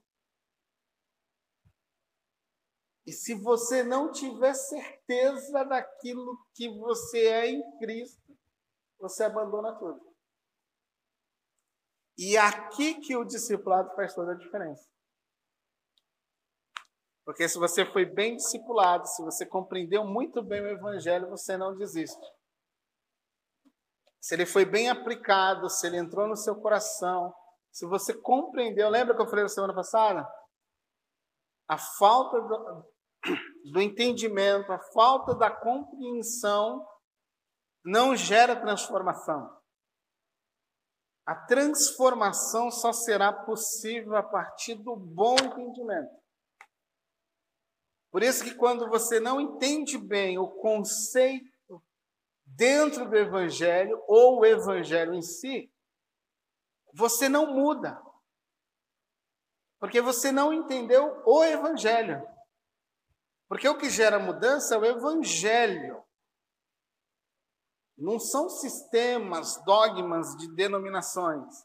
[3.05, 8.37] E se você não tiver certeza daquilo que você é em Cristo,
[8.99, 10.10] você abandona tudo.
[12.17, 14.87] E aqui que o discipulado faz toda a diferença.
[17.25, 21.75] Porque se você foi bem discipulado, se você compreendeu muito bem o evangelho, você não
[21.75, 22.25] desiste.
[24.19, 27.33] Se ele foi bem aplicado, se ele entrou no seu coração,
[27.71, 30.27] se você compreendeu, lembra que eu falei na semana passada?
[31.67, 32.85] A falta do,
[33.71, 36.85] do entendimento, a falta da compreensão
[37.83, 39.60] não gera transformação.
[41.25, 46.21] A transformação só será possível a partir do bom entendimento.
[48.11, 51.81] Por isso que quando você não entende bem o conceito
[52.45, 55.71] dentro do evangelho ou o evangelho em si,
[56.93, 58.01] você não muda.
[59.79, 62.21] Porque você não entendeu o evangelho.
[63.47, 66.03] Porque o que gera mudança é o evangelho.
[68.01, 71.63] Não são sistemas, dogmas de denominações.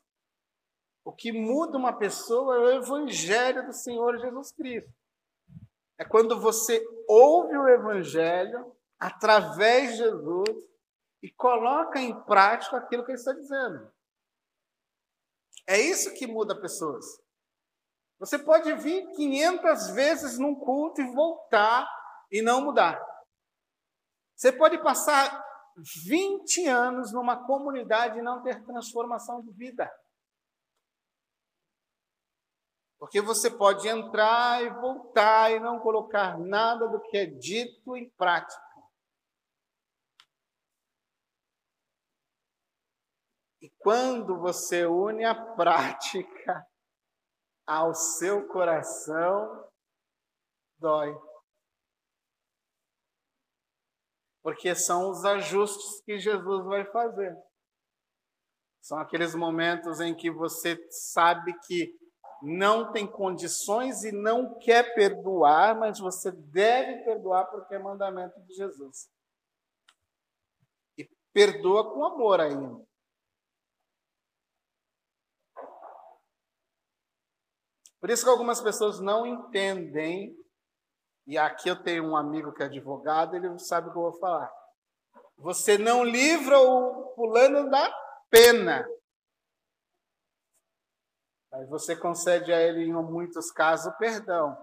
[1.02, 4.92] O que muda uma pessoa é o evangelho do Senhor Jesus Cristo.
[5.98, 10.48] É quando você ouve o evangelho através de Jesus
[11.22, 13.90] e coloca em prática aquilo que ele está dizendo.
[15.66, 17.06] É isso que muda pessoas.
[18.18, 21.88] Você pode vir 500 vezes num culto e voltar
[22.30, 23.02] e não mudar.
[24.36, 25.45] Você pode passar
[25.76, 29.90] 20 anos numa comunidade e não ter transformação de vida.
[32.98, 38.08] Porque você pode entrar e voltar e não colocar nada do que é dito em
[38.10, 38.64] prática.
[43.60, 46.66] E quando você une a prática
[47.66, 49.68] ao seu coração,
[50.78, 51.14] dói.
[54.46, 57.36] Porque são os ajustes que Jesus vai fazer.
[58.80, 61.92] São aqueles momentos em que você sabe que
[62.40, 68.54] não tem condições e não quer perdoar, mas você deve perdoar porque é mandamento de
[68.54, 69.10] Jesus.
[70.96, 72.86] E perdoa com amor ainda.
[77.98, 80.38] Por isso que algumas pessoas não entendem
[81.26, 84.20] e aqui eu tenho um amigo que é advogado, ele sabe o que eu vou
[84.20, 84.52] falar.
[85.38, 87.92] Você não livra o fulano da
[88.30, 88.88] pena.
[91.52, 94.56] Aí você concede a ele, em muitos casos, perdão.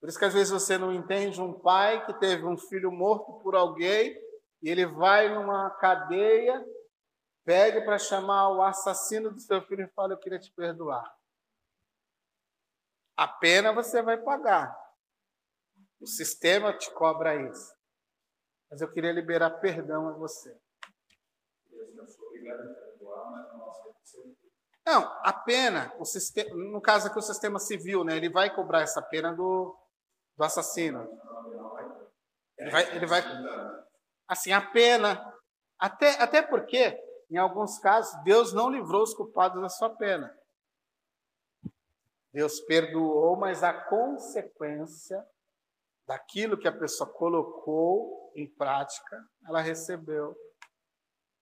[0.00, 3.40] Por isso que às vezes você não entende um pai que teve um filho morto
[3.42, 4.20] por alguém
[4.60, 6.64] e ele vai numa cadeia,
[7.44, 11.08] pede para chamar o assassino do seu filho e fala: Eu queria te perdoar.
[13.16, 14.81] A pena você vai pagar.
[16.02, 17.72] O sistema te cobra isso.
[18.68, 20.52] Mas eu queria liberar perdão a você.
[24.84, 28.80] Não, a pena, o sistema, no caso aqui o sistema civil, né, ele vai cobrar
[28.80, 29.78] essa pena do,
[30.36, 31.08] do assassino.
[32.58, 33.22] Ele vai, ele vai,
[34.26, 35.24] assim, a pena,
[35.78, 36.98] até, até porque,
[37.30, 40.36] em alguns casos, Deus não livrou os culpados da sua pena.
[42.32, 45.24] Deus perdoou, mas a consequência
[46.06, 50.34] daquilo que a pessoa colocou em prática, ela recebeu.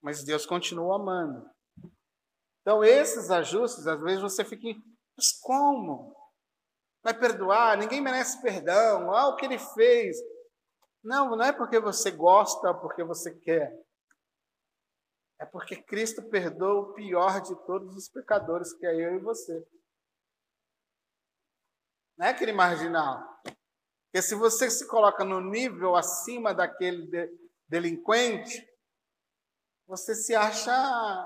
[0.03, 1.49] Mas Deus continua amando.
[2.61, 4.67] Então, esses ajustes, às vezes você fica,
[5.17, 6.15] mas como?
[7.03, 7.79] Vai perdoar?
[7.79, 9.13] Ninguém merece perdão.
[9.13, 10.17] Ah, o que ele fez.
[11.03, 13.73] Não, não é porque você gosta, porque você quer.
[15.41, 19.67] É porque Cristo perdoa o pior de todos os pecadores, que é eu e você.
[22.19, 23.23] Não é aquele marginal.
[24.11, 27.31] Porque se você se coloca no nível acima daquele de,
[27.69, 28.69] delinquente,
[29.87, 30.73] você se acha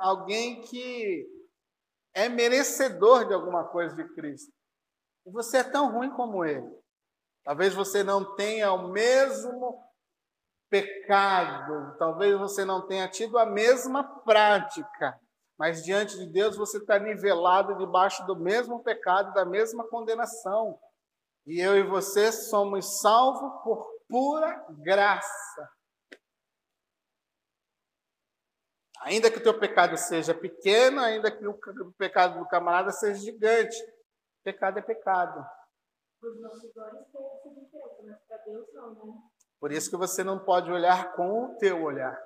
[0.02, 1.26] alguém que
[2.14, 4.52] é merecedor de alguma coisa de Cristo.
[5.26, 6.70] E você é tão ruim como ele.
[7.42, 9.82] Talvez você não tenha o mesmo
[10.70, 15.18] pecado, talvez você não tenha tido a mesma prática,
[15.58, 20.78] mas diante de Deus você está nivelado debaixo do mesmo pecado, da mesma condenação.
[21.46, 25.70] E eu e você somos salvos por pura graça.
[29.02, 33.76] Ainda que o teu pecado seja pequeno, ainda que o pecado do camarada seja gigante,
[34.42, 35.40] pecado é pecado.
[38.02, 38.18] Né?
[39.60, 42.18] Por isso que você não pode olhar com o teu olhar.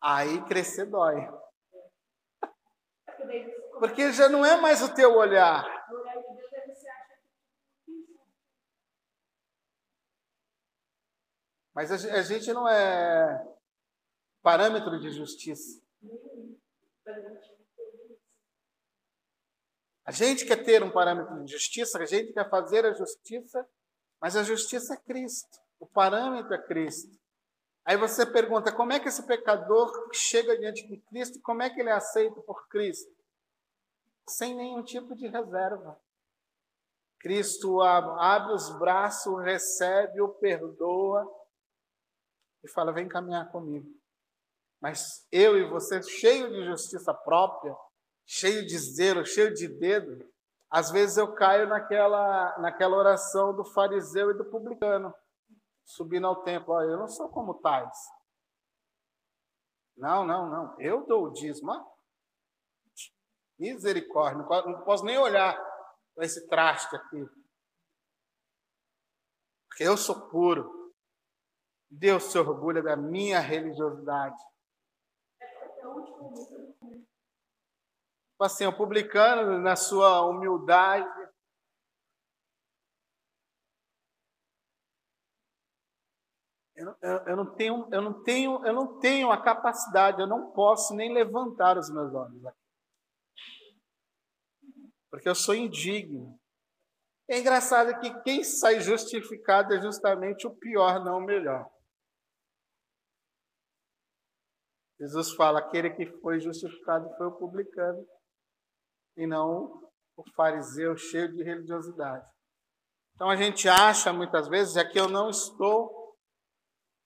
[0.00, 1.41] Aí crescer dói.
[3.82, 5.66] Porque já não é mais o teu olhar.
[11.74, 13.44] Mas a gente não é
[14.40, 15.82] parâmetro de justiça.
[20.04, 23.68] A gente quer ter um parâmetro de justiça, a gente quer fazer a justiça,
[24.20, 25.58] mas a justiça é Cristo.
[25.80, 27.18] O parâmetro é Cristo.
[27.84, 31.80] Aí você pergunta: como é que esse pecador chega diante de Cristo, como é que
[31.80, 33.21] ele é aceito por Cristo?
[34.28, 36.00] Sem nenhum tipo de reserva.
[37.20, 41.24] Cristo abre os braços, recebe, o perdoa
[42.64, 43.88] e fala: vem caminhar comigo.
[44.80, 47.76] Mas eu e você, cheio de justiça própria,
[48.26, 50.28] cheio de zelo, cheio de dedo,
[50.68, 55.14] às vezes eu caio naquela, naquela oração do fariseu e do publicano,
[55.84, 56.74] subindo ao templo.
[56.74, 57.96] Olha, eu não sou como tais.
[59.96, 60.80] Não, não, não.
[60.80, 61.70] Eu dou o dízimo.
[63.62, 64.42] Misericórdia.
[64.66, 65.56] Não posso nem olhar
[66.16, 67.24] para esse traste aqui.
[69.68, 70.92] Porque eu sou puro.
[71.88, 74.36] Deus se orgulha da minha religiosidade.
[78.40, 81.22] Assim, o publicano, na sua humildade,
[86.74, 90.50] Eu, eu, eu, não tenho, eu, não tenho, eu não tenho a capacidade, eu não
[90.50, 92.61] posso nem levantar os meus olhos aqui.
[95.12, 96.40] Porque eu sou indigno.
[97.28, 101.70] É engraçado que quem sai justificado é justamente o pior, não o melhor.
[104.98, 108.06] Jesus fala: aquele que foi justificado foi o publicano
[109.16, 109.82] e não
[110.16, 112.26] o fariseu cheio de religiosidade.
[113.14, 116.16] Então a gente acha muitas vezes é que eu não estou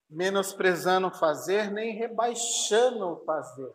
[0.08, 3.74] menosprezando fazer nem rebaixando o fazer.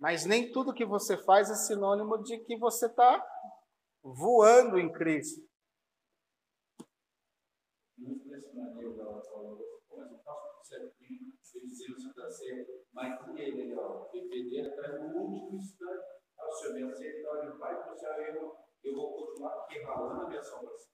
[0.00, 3.22] Mas nem tudo que você faz é sinônimo de que você está
[4.02, 5.46] voando em Cristo.
[12.92, 16.04] Mas ele, ó, depender até do último instante
[16.38, 20.88] ao seu vencer, ele vai puxar eu, eu vou continuar aqui ralando a minha salvação.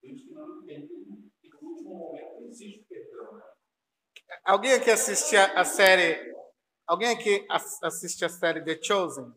[0.00, 0.34] Por isso que.
[0.34, 0.40] Né?
[4.44, 6.33] Alguém aqui a série?
[6.86, 7.46] Alguém aqui
[7.82, 9.34] assiste a série The Chosen?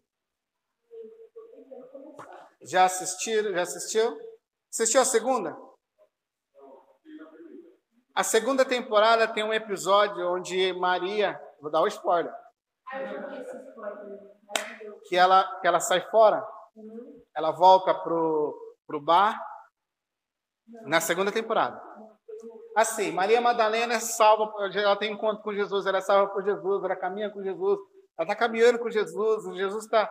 [2.62, 3.54] Já assistiram?
[3.54, 4.20] Já assistiu?
[4.70, 5.58] Assistiu a segunda?
[8.14, 12.34] A segunda temporada tem um episódio onde Maria, vou dar o um spoiler
[15.08, 16.46] que ela, que ela sai fora,
[17.36, 19.40] ela volta pro, pro bar
[20.84, 21.82] na segunda temporada.
[22.78, 26.84] Assim, Maria Madalena é salva, ela tem encontro com Jesus, ela é salva por Jesus,
[26.84, 27.80] ela caminha com Jesus,
[28.16, 30.08] ela está caminhando com Jesus, Jesus está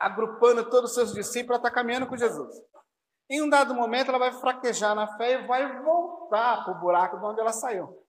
[0.00, 2.56] agrupando todos os seus discípulos, ela está caminhando com Jesus.
[3.28, 7.18] Em um dado momento, ela vai fraquejar na fé e vai voltar para o buraco
[7.18, 8.02] de onde ela saiu.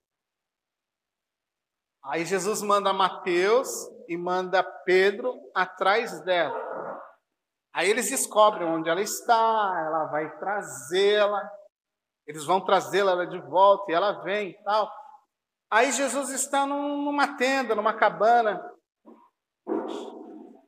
[2.06, 3.70] Aí Jesus manda Mateus
[4.08, 6.58] e manda Pedro atrás dela.
[7.74, 11.58] Aí eles descobrem onde ela está, ela vai trazê-la,
[12.28, 14.92] eles vão trazê-la de volta e ela vem e tal.
[15.72, 18.62] Aí Jesus está numa tenda, numa cabana.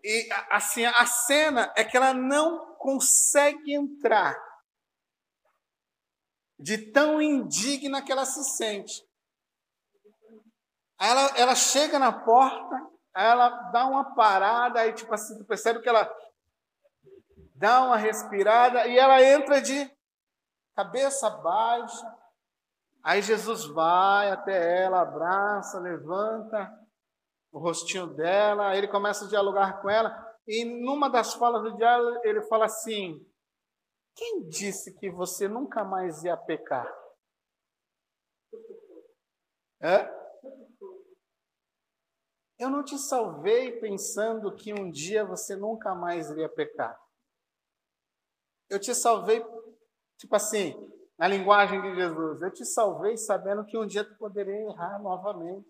[0.04, 4.38] E assim, a cena é que ela não consegue entrar
[6.58, 9.06] de tão indigna que ela se sente.
[10.98, 12.76] Aí ela, ela chega na porta,
[13.16, 16.10] ela dá uma parada, aí tipo assim, tu percebe que ela
[17.56, 19.90] dá uma respirada e ela entra de
[20.80, 22.18] cabeça baixa.
[23.04, 26.74] Aí Jesus vai até ela, abraça, levanta
[27.52, 30.10] o rostinho dela, ele começa a dialogar com ela,
[30.48, 33.26] e numa das falas do diálogo ele fala assim:
[34.16, 36.88] quem disse que você nunca mais ia pecar?
[42.58, 47.00] Eu não te salvei pensando que um dia você nunca mais iria pecar.
[48.70, 49.42] Eu te salvei,
[50.20, 50.76] tipo assim,
[51.18, 55.68] na linguagem de Jesus, eu te salvei sabendo que um dia tu poderia errar novamente.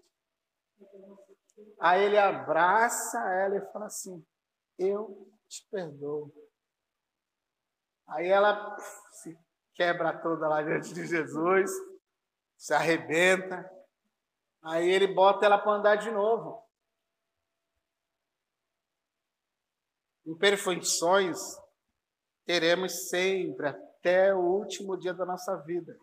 [1.79, 4.25] Aí ele abraça ela e fala assim:
[4.77, 6.33] Eu te perdoo.
[8.07, 8.77] Aí ela
[9.11, 9.37] se
[9.75, 11.71] quebra toda lá diante de Jesus,
[12.57, 13.69] se arrebenta.
[14.61, 16.67] Aí ele bota ela para andar de novo.
[20.25, 21.39] Imperfeições
[22.45, 25.97] teremos sempre, até o último dia da nossa vida.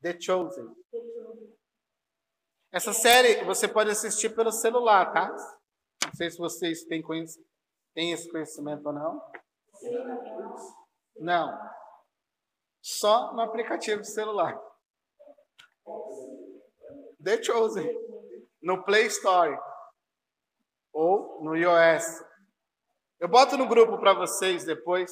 [0.00, 0.74] The Chosen.
[2.72, 5.28] Essa série você pode assistir pelo celular, tá?
[6.04, 7.02] Não sei se vocês têm,
[7.94, 9.32] têm esse conhecimento ou não.
[11.16, 11.70] Não.
[12.80, 14.60] Só no aplicativo de celular.
[17.22, 17.88] The Chosen.
[18.62, 19.58] No Play Store.
[20.92, 22.22] Ou no iOS.
[23.18, 25.10] Eu boto no grupo para vocês depois.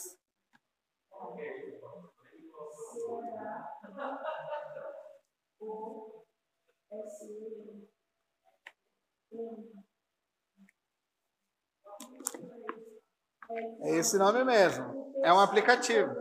[13.80, 15.12] É esse nome mesmo.
[15.24, 16.14] É um aplicativo.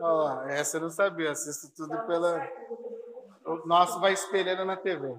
[0.00, 2.40] Oh, essa eu não sabia, assisto tudo pela.
[3.44, 5.18] O nosso vai espelhando na TV.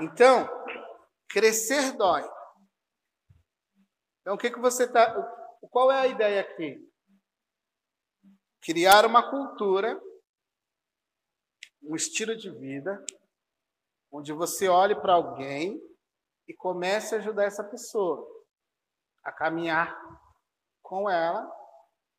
[0.00, 0.48] Então,
[1.28, 2.28] crescer dói.
[4.20, 5.14] Então, o que, que você está.
[5.70, 6.90] Qual é a ideia aqui?
[8.60, 10.00] criar uma cultura,
[11.82, 13.04] um estilo de vida,
[14.12, 15.80] onde você olhe para alguém
[16.46, 18.28] e comece a ajudar essa pessoa
[19.24, 19.96] a caminhar
[20.82, 21.50] com ela,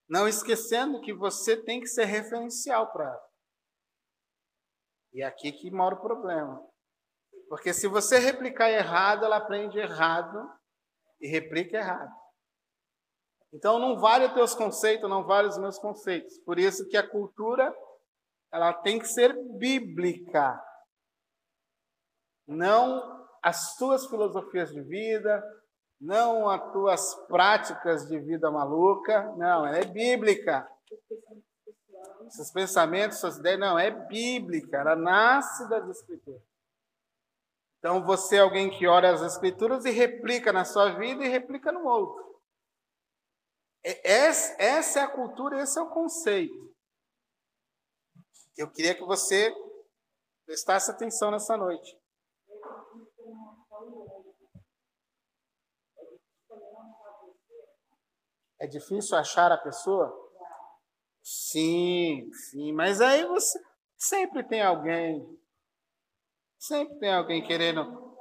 [0.07, 3.31] não esquecendo que você tem que ser referencial para ela.
[5.13, 6.65] E é aqui que mora o problema.
[7.49, 10.37] Porque se você replicar errado, ela aprende errado
[11.21, 12.11] e replica errado.
[13.53, 16.37] Então não vale os teus conceitos, não vale os meus conceitos.
[16.39, 17.73] Por isso que a cultura
[18.51, 20.61] ela tem que ser bíblica.
[22.47, 25.41] Não as tuas filosofias de vida,
[25.99, 30.67] não as tuas práticas de vida maluca, não, ela é bíblica.
[32.29, 36.50] Seus pensamentos, suas ideias, não, é bíblica, ela nasce das escrituras.
[37.81, 41.71] Então você é alguém que olha as escrituras e replica na sua vida e replica
[41.71, 42.39] no outro.
[43.83, 46.75] É, essa é a cultura, esse é o conceito.
[48.55, 49.51] Eu queria que você
[50.45, 51.99] prestasse atenção nessa noite.
[58.59, 60.15] É difícil achar a pessoa?
[61.23, 63.59] Sim, sim, mas aí você
[63.97, 65.40] sempre tem alguém,
[66.61, 68.15] sempre tem alguém querendo.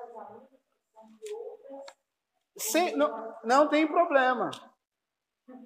[2.57, 4.51] Sem, não, não tem problema.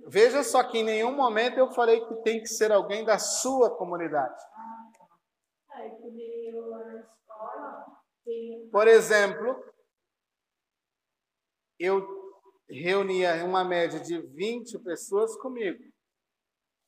[0.08, 3.76] Veja só que em nenhum momento eu falei que tem que ser alguém da sua
[3.76, 4.42] comunidade.
[8.70, 9.64] Por exemplo,
[11.78, 12.06] eu
[12.68, 15.82] reunia uma média de 20 pessoas comigo.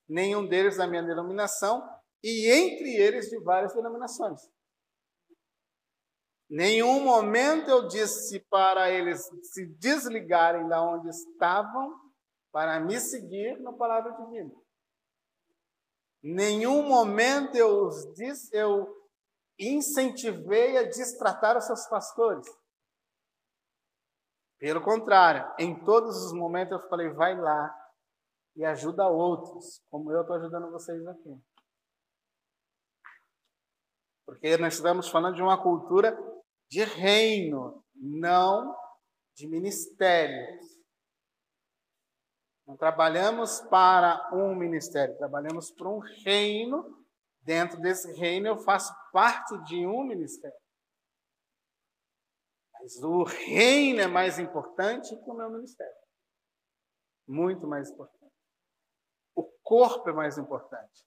[0.08, 1.86] Nenhum deles da minha denominação
[2.22, 4.40] e entre eles de várias denominações.
[6.48, 12.00] Nenhum momento eu disse para eles se desligarem da onde estavam
[12.52, 14.54] para me seguir na palavra divina.
[16.22, 18.96] Nenhum momento eu, disse, eu
[19.58, 22.46] incentivei a destratar os seus pastores.
[24.58, 27.74] Pelo contrário, em todos os momentos eu falei, vai lá
[28.54, 31.38] e ajuda outros, como eu estou ajudando vocês aqui.
[34.24, 36.16] Porque nós estamos falando de uma cultura
[36.68, 38.76] de reino, não
[39.34, 40.76] de ministérios.
[42.66, 47.04] Não trabalhamos para um ministério, trabalhamos para um reino.
[47.40, 50.58] Dentro desse reino eu faço parte de um ministério.
[52.72, 55.94] Mas o reino é mais importante que o meu ministério.
[57.26, 58.34] Muito mais importante.
[59.34, 61.04] O corpo é mais importante.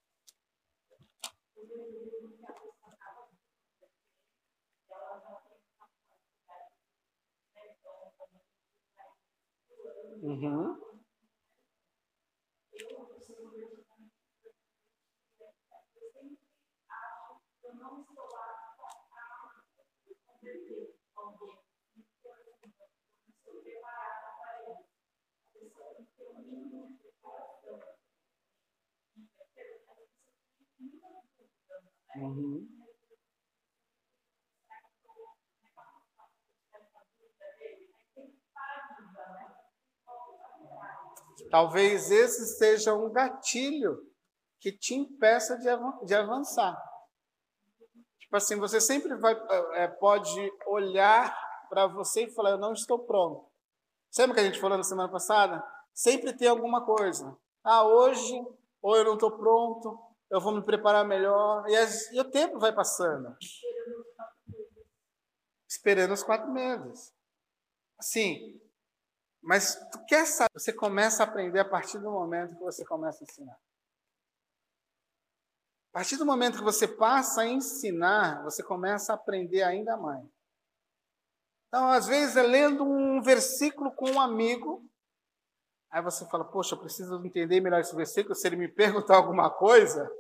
[10.22, 10.78] Uhum.
[32.18, 32.79] Uhum.
[41.50, 43.98] Talvez esse seja um gatilho
[44.60, 45.58] que te impeça
[46.04, 46.78] de avançar.
[48.20, 49.34] Tipo assim, você sempre vai,
[49.74, 51.36] é, pode olhar
[51.70, 53.50] para você e falar: Eu não estou pronto.
[54.18, 55.64] Lembra que a gente falou na semana passada?
[55.94, 57.36] Sempre tem alguma coisa.
[57.64, 58.40] Ah, hoje,
[58.82, 61.68] ou eu não estou pronto, eu vou me preparar melhor.
[61.68, 63.36] E, as, e o tempo vai passando.
[65.68, 67.14] Esperando os quatro meses.
[67.98, 68.60] Assim,
[69.42, 73.24] mas tu quer saber, você começa a aprender a partir do momento que você começa
[73.24, 73.58] a ensinar.
[75.90, 80.26] A partir do momento que você passa a ensinar, você começa a aprender ainda mais.
[81.68, 84.84] Então, às vezes, é lendo um versículo com um amigo,
[85.92, 89.50] aí você fala, poxa, eu preciso entender melhor esse versículo, se ele me perguntar alguma
[89.50, 90.12] coisa.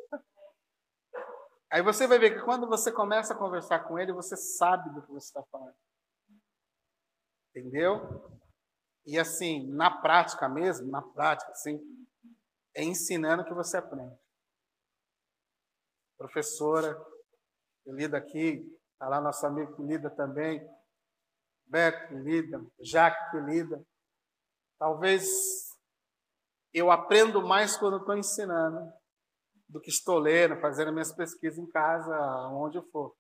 [1.72, 5.04] Aí você vai ver que quando você começa a conversar com ele, você sabe do
[5.04, 5.76] que você está falando.
[7.50, 8.39] Entendeu?
[9.10, 11.80] E assim, na prática mesmo, na prática, assim,
[12.76, 14.18] é ensinando que você aprende
[16.20, 17.02] professora
[17.88, 20.62] lida aqui, está lá nosso amigo que lida também,
[21.66, 23.82] Beto que lida, Jaque que lida.
[24.78, 25.26] Talvez
[26.74, 28.92] eu aprendo mais quando estou ensinando
[29.68, 32.16] do que estou lendo, fazendo minhas pesquisas em casa,
[32.50, 33.16] onde eu for.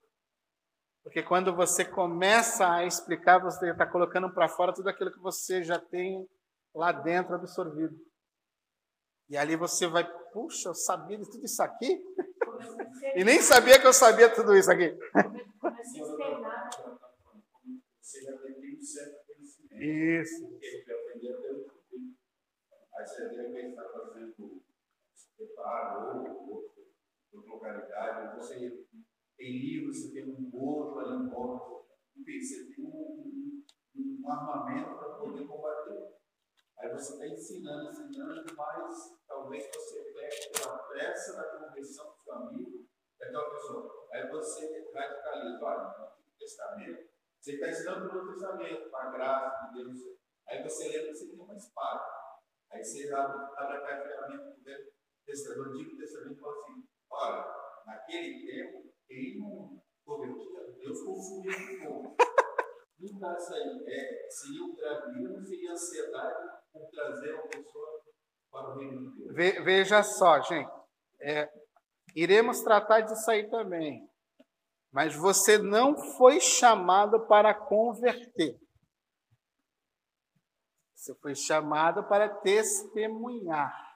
[1.03, 5.63] Porque quando você começa a explicar, você está colocando para fora tudo aquilo que você
[5.63, 6.27] já tem
[6.73, 7.95] lá dentro absorvido.
[9.29, 12.03] E ali você vai, puxa, eu sabia de tudo isso aqui?
[13.15, 14.95] E nem sabia que eu sabia tudo isso aqui.
[19.79, 20.45] Isso.
[22.93, 24.61] Aí você vê que está fazendo
[25.37, 26.65] preparo ou
[27.33, 28.85] outra localidade, você
[29.39, 31.87] tem livros, você tem um outro ali em volta.
[32.13, 33.63] Você tem um,
[33.95, 36.19] um, um armamento para poder combater.
[36.77, 42.33] Aí você está ensinando, ensinando, mas talvez você pegue pela pressa da conversão do seu
[42.33, 42.85] amigo,
[43.17, 44.07] daquela pessoa.
[44.11, 47.09] Aí você radicaliza, olha, no Antigo Testamento,
[47.39, 49.99] você está ensinando o Novo Testamento, com a graça de Deus.
[50.49, 52.05] Aí você lembra que você tem uma espada.
[52.71, 57.45] Aí você abre, a ferramenta do do Antigo Testamento e fala assim, olha,
[57.85, 58.88] naquele tempo,
[63.39, 64.63] seria
[65.45, 68.01] seria ansiedade por trazer uma pessoa
[68.51, 69.63] para o reino de Deus.
[69.63, 70.69] Veja só, gente.
[71.21, 71.49] É,
[72.15, 74.07] iremos tratar disso aí também.
[74.91, 78.59] Mas você não foi chamado para converter.
[80.95, 83.88] Você foi chamado para testemunhar.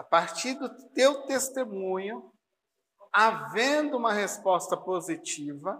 [0.00, 2.32] A partir do teu testemunho,
[3.12, 5.78] havendo uma resposta positiva,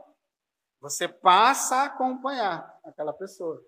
[0.78, 3.58] você passa a acompanhar aquela pessoa.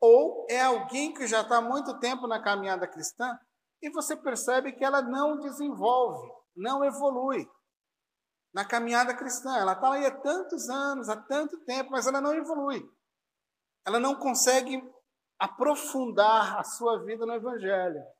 [0.00, 3.36] Ou é alguém que já está muito tempo na caminhada cristã
[3.82, 7.44] e você percebe que ela não desenvolve, não evolui
[8.54, 9.56] na caminhada cristã.
[9.56, 12.88] Ela está aí há tantos anos, há tanto tempo, mas ela não evolui.
[13.84, 14.80] Ela não consegue
[15.36, 18.17] aprofundar a sua vida no Evangelho.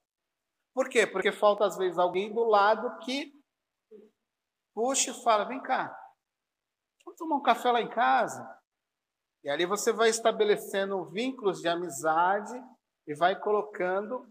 [0.79, 1.09] Por quê?
[1.09, 3.33] Porque falta, às vezes, alguém do lado que
[4.73, 5.93] puxa e fala: vem cá,
[7.05, 8.49] vamos tomar um café lá em casa?
[9.43, 12.55] E ali você vai estabelecendo vínculos de amizade
[13.09, 14.25] e vai colocando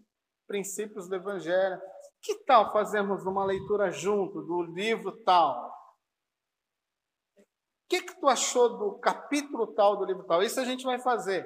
[0.48, 1.82] princípios do Evangelho.
[2.22, 5.70] Que tal fazermos uma leitura junto do livro tal?
[7.90, 10.42] que, que tu achou do capítulo tal do livro tal?
[10.42, 11.46] Isso a gente vai fazer.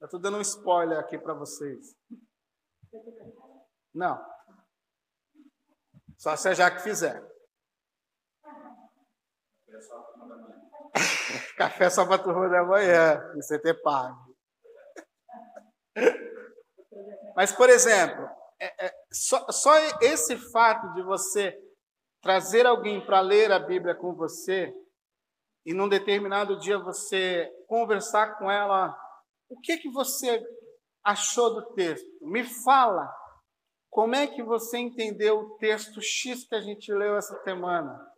[0.00, 1.96] Eu estou dando um spoiler aqui para vocês.
[3.94, 4.24] Não.
[6.16, 7.22] Só se a Jaque fizer.
[11.56, 14.36] Café só para turma da manhã, você ter pago.
[17.34, 18.28] Mas, por exemplo,
[18.60, 19.72] é, é, só, só
[20.02, 21.58] esse fato de você
[22.20, 24.74] trazer alguém para ler a Bíblia com você
[25.64, 28.94] e num determinado dia você conversar com ela,
[29.48, 30.42] o que que você
[31.04, 32.06] achou do texto?
[32.22, 33.10] Me fala.
[33.90, 38.08] Como é que você entendeu o texto X que a gente leu essa semana?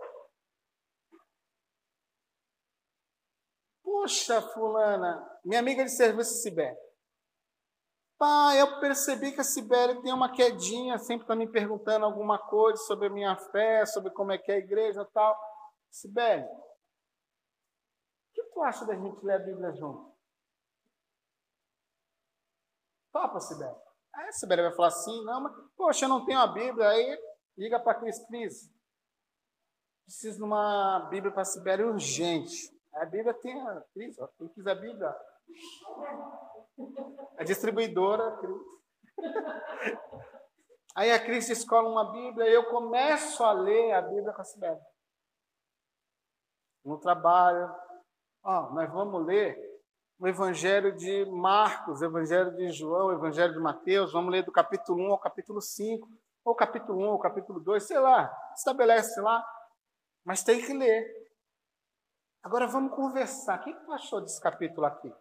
[3.83, 6.79] Puxa, fulana, minha amiga de serviço Sibéria.
[8.19, 12.77] Pai, eu percebi que a Sibéria tem uma quedinha, sempre está me perguntando alguma coisa
[12.85, 15.37] sobre a minha fé, sobre como é que é a igreja tal.
[15.91, 16.49] Sibéria,
[18.53, 20.13] tu acha da gente ler a Bíblia junto?
[23.13, 23.82] Topa, Sibéria.
[24.15, 26.89] Aí a Sibéria vai falar assim, não, mas, poxa, eu não tenho a Bíblia.
[26.89, 27.19] Aí
[27.57, 28.71] liga para a Cris Cris.
[30.05, 32.71] Preciso de uma Bíblia para a Sibéria urgente.
[32.95, 35.17] A Bíblia tem a Cris, ó, quem quiser a Bíblia.
[37.39, 38.63] A distribuidora, Cris.
[40.95, 44.45] Aí a Cris escolhe uma Bíblia e eu começo a ler a Bíblia com a
[44.45, 44.87] Sibéria.
[46.85, 47.75] No trabalho,
[48.45, 49.57] Ó, nós vamos ler
[50.23, 55.11] o Evangelho de Marcos, Evangelho de João, Evangelho de Mateus, vamos ler do capítulo 1
[55.11, 56.09] ao capítulo 5,
[56.45, 59.45] ou capítulo 1 ou capítulo 2, sei lá, estabelece lá,
[60.25, 61.13] mas tem que ler.
[62.41, 63.59] Agora vamos conversar.
[63.59, 65.13] O que tu achou desse capítulo aqui?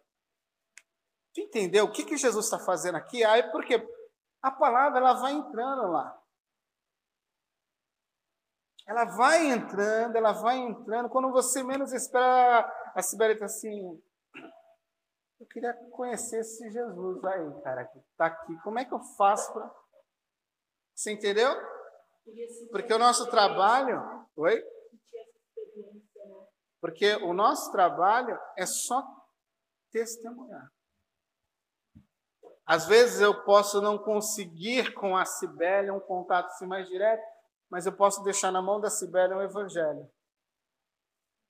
[1.33, 3.23] Tu entendeu o que, que Jesus está fazendo aqui?
[3.23, 3.83] Aí, porque
[4.39, 6.15] a palavra ela vai entrando lá.
[8.85, 11.09] Ela vai entrando, ela vai entrando.
[11.09, 13.99] Quando você menos espera, a Sibeli está assim.
[15.41, 18.55] Eu queria conhecer esse Jesus aí, cara, que está aqui.
[18.61, 19.73] Como é que eu faço para.
[20.93, 21.51] Você entendeu?
[22.69, 23.99] Porque o nosso trabalho.
[24.35, 24.63] Oi?
[26.79, 29.03] Porque o nosso trabalho é só
[29.91, 30.71] testemunhar.
[32.63, 37.23] Às vezes eu posso não conseguir com a Cibele um contato assim mais direto,
[37.67, 40.07] mas eu posso deixar na mão da Sibélia um evangelho.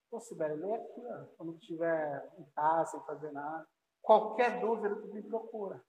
[0.09, 3.67] Pô, Sibélia, lê aqui, ó, quando estiver em casa, sem fazer nada.
[4.01, 5.83] Qualquer dúvida, tu me procura.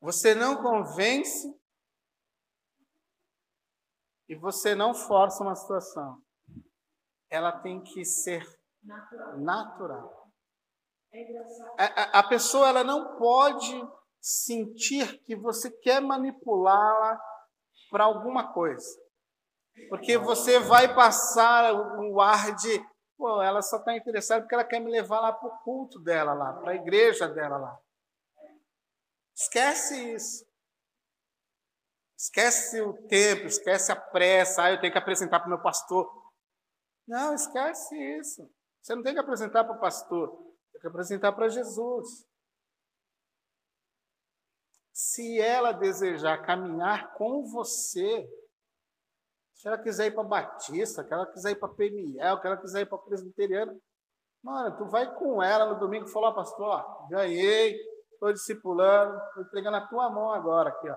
[0.00, 1.52] Você não convence
[4.28, 6.22] e você não força uma situação.
[7.28, 8.46] Ela tem que ser
[8.82, 9.38] natural.
[9.38, 10.32] natural.
[11.78, 13.74] A, a, pessoa ela não pode
[14.20, 17.18] sentir que você quer manipulá-la
[17.90, 18.86] para alguma coisa.
[19.88, 22.84] Porque você vai passar o ar de,
[23.16, 26.34] pô, ela só está interessada porque ela quer me levar lá para o culto dela
[26.34, 27.78] lá, para a igreja dela lá.
[29.34, 30.48] Esquece isso.
[32.18, 34.64] Esquece o tempo, esquece a pressa.
[34.64, 36.10] Ah, eu tenho que apresentar para o meu pastor.
[37.06, 38.50] Não, esquece isso.
[38.82, 40.36] Você não tem que apresentar para o pastor.
[40.72, 42.26] Tem que apresentar para Jesus.
[44.92, 48.28] Se ela desejar caminhar com você,
[49.58, 52.82] se ela quiser ir para Batista, que ela quiser ir para Peniel, que ela quiser
[52.82, 53.76] ir para Presbiteriana,
[54.40, 57.76] mano, tu vai com ela no domingo e fala, pastor, ó, ganhei,
[58.12, 60.96] estou discipulando, estou entregando a tua mão agora aqui, ó.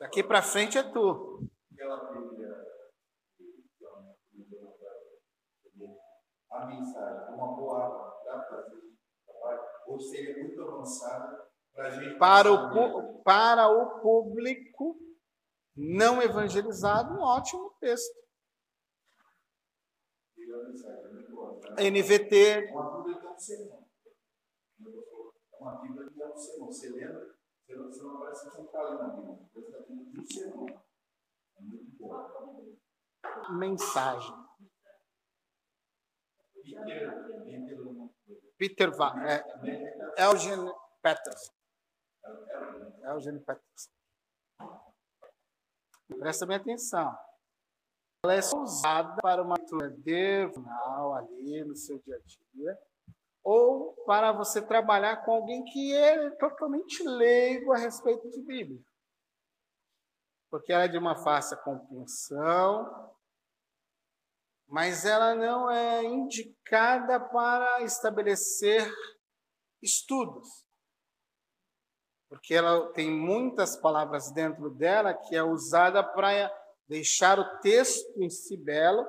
[0.00, 1.48] Daqui para frente é tu.
[6.50, 8.84] A mensagem, uma boa para fazer
[9.86, 12.18] ou seria muito avançada para a gente.
[12.18, 12.50] Para
[13.68, 14.98] o público
[15.76, 18.14] não evangelizado, um ótimo texto.
[21.78, 22.72] NVT.
[26.60, 27.34] Você lembra?
[27.66, 29.38] Você não, parece que não está lendo a Bíblia.
[30.22, 30.66] Está sermão.
[31.56, 32.76] É muito bom.
[33.58, 34.44] Mensagem.
[38.56, 39.44] Peter Va é,
[40.22, 40.72] Elgin
[41.02, 41.52] Peters.
[43.02, 43.90] Elgin Peters.
[46.08, 47.16] Presta bem atenção.
[48.24, 52.78] Ela é usada para uma leitura devocional ali no seu dia a dia,
[53.42, 58.82] ou para você trabalhar com alguém que é totalmente leigo a respeito de Bíblia.
[60.50, 63.14] Porque ela é de uma fácil compreensão,
[64.66, 68.90] mas ela não é indicada para estabelecer
[69.82, 70.63] estudos.
[72.28, 76.52] Porque ela tem muitas palavras dentro dela que é usada para
[76.88, 79.06] deixar o texto em si belo,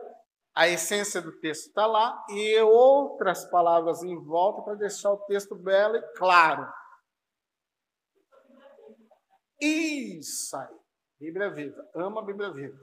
[0.54, 5.56] a essência do texto está lá, e outras palavras em volta para deixar o texto
[5.56, 6.72] belo e claro.
[9.62, 10.76] Isso aí.
[11.20, 11.90] Bíblia viva.
[11.96, 12.78] Amo a Bíblia viva.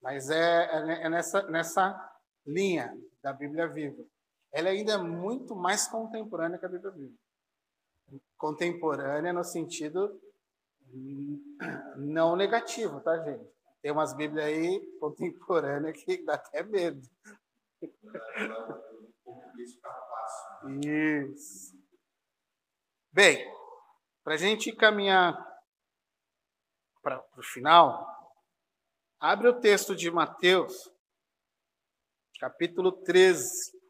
[0.00, 2.12] Mas é, é, é nessa, nessa
[2.46, 2.92] linha
[3.22, 4.02] da Bíblia viva.
[4.52, 7.14] Ela ainda é muito mais contemporânea que a Bíblia viva.
[8.36, 10.20] Contemporânea no sentido
[11.96, 13.50] não negativo, tá, gente?
[13.80, 17.00] Tem umas Bíblias aí contemporâneas que dá até medo.
[20.84, 21.76] Isso.
[23.10, 23.44] Bem,
[24.22, 25.36] para a gente caminhar
[27.02, 28.06] para o final,
[29.18, 30.90] abre o texto de Mateus,
[32.38, 33.81] capítulo 13.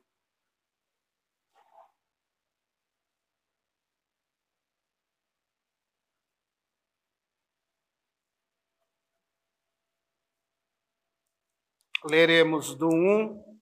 [12.05, 13.61] Leremos do 1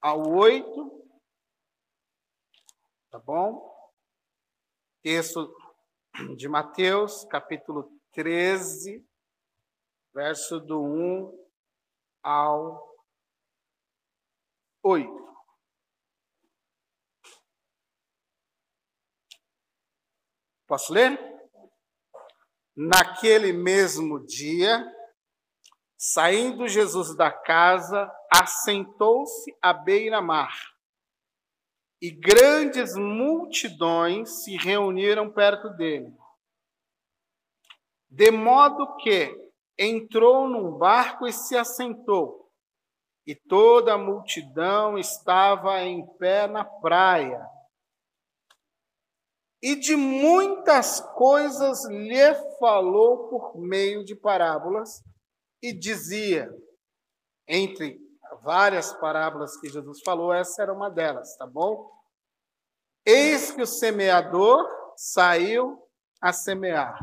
[0.00, 1.08] ao 8,
[3.08, 3.72] tá bom?
[5.00, 5.54] Texto
[6.36, 9.06] de Mateus, capítulo 13,
[10.12, 11.48] verso do 1
[12.20, 12.98] ao
[14.82, 15.26] 8.
[20.66, 21.16] Posso ler?
[22.74, 24.95] Naquele mesmo dia,
[26.12, 30.52] saindo Jesus da casa, assentou-se à beira-mar
[32.00, 36.14] e grandes multidões se reuniram perto dele.
[38.08, 39.34] De modo que
[39.78, 42.52] entrou num barco e se assentou,
[43.26, 47.44] e toda a multidão estava em pé na praia.
[49.60, 55.02] E de muitas coisas lhe falou por meio de parábolas,
[55.68, 56.48] e dizia,
[57.48, 57.98] entre
[58.42, 61.90] várias parábolas que Jesus falou, essa era uma delas, tá bom?
[63.04, 64.64] Eis que o semeador
[64.96, 65.82] saiu
[66.20, 66.98] a semear.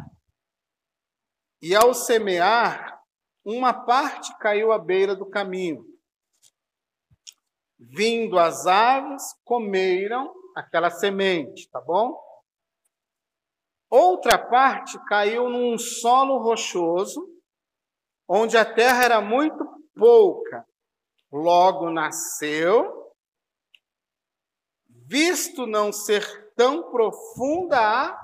[1.62, 3.02] E ao semear,
[3.46, 5.86] uma parte caiu à beira do caminho.
[7.78, 12.22] Vindo as aves, comeram aquela semente, tá bom?
[13.90, 17.28] Outra parte caiu num solo rochoso,
[18.36, 19.64] onde a terra era muito
[19.96, 20.68] pouca.
[21.32, 23.14] Logo nasceu,
[24.88, 28.20] visto não ser tão profunda a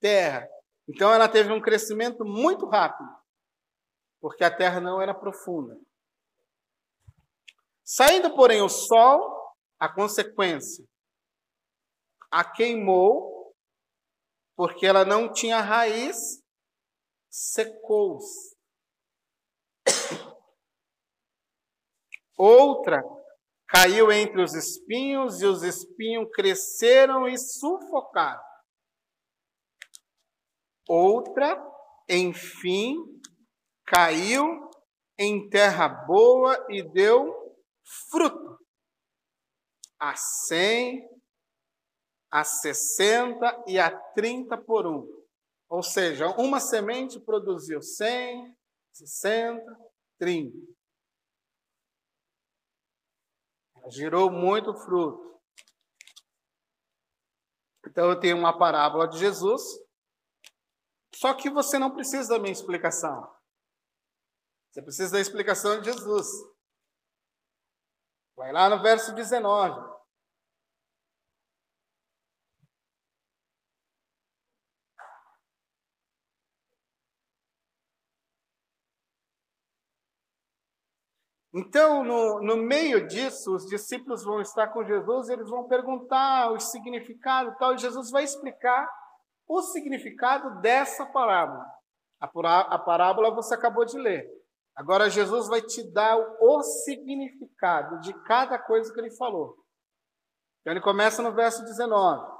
[0.00, 0.48] terra.
[0.88, 3.10] Então ela teve um crescimento muito rápido,
[4.20, 5.76] porque a terra não era profunda.
[7.84, 10.84] Saindo, porém, o sol, a consequência,
[12.30, 13.52] a queimou,
[14.56, 16.40] porque ela não tinha raiz,
[17.28, 18.51] secou-se.
[22.36, 23.02] Outra
[23.68, 28.42] caiu entre os espinhos e os espinhos cresceram e sufocaram.
[30.88, 31.56] Outra,
[32.08, 32.96] enfim,
[33.86, 34.68] caiu
[35.18, 37.32] em terra boa e deu
[38.10, 38.58] fruto.
[39.98, 41.08] A cem,
[42.30, 45.06] a sessenta e a trinta por um.
[45.68, 48.54] Ou seja, uma semente produziu cem,
[48.92, 49.78] sessenta,
[50.18, 50.56] trinta.
[53.88, 55.40] Gerou muito fruto.
[57.86, 59.62] Então eu tenho uma parábola de Jesus,
[61.14, 63.28] só que você não precisa da minha explicação.
[64.70, 66.26] Você precisa da explicação de Jesus.
[68.36, 69.91] Vai lá no verso 19.
[81.54, 86.58] Então, no, no meio disso, os discípulos vão estar com Jesus, eles vão perguntar o
[86.58, 88.88] significado e tal, e Jesus vai explicar
[89.46, 91.66] o significado dessa parábola.
[92.18, 94.26] A, a parábola você acabou de ler.
[94.74, 99.54] Agora, Jesus vai te dar o significado de cada coisa que ele falou.
[100.60, 102.32] Então, ele começa no verso 19.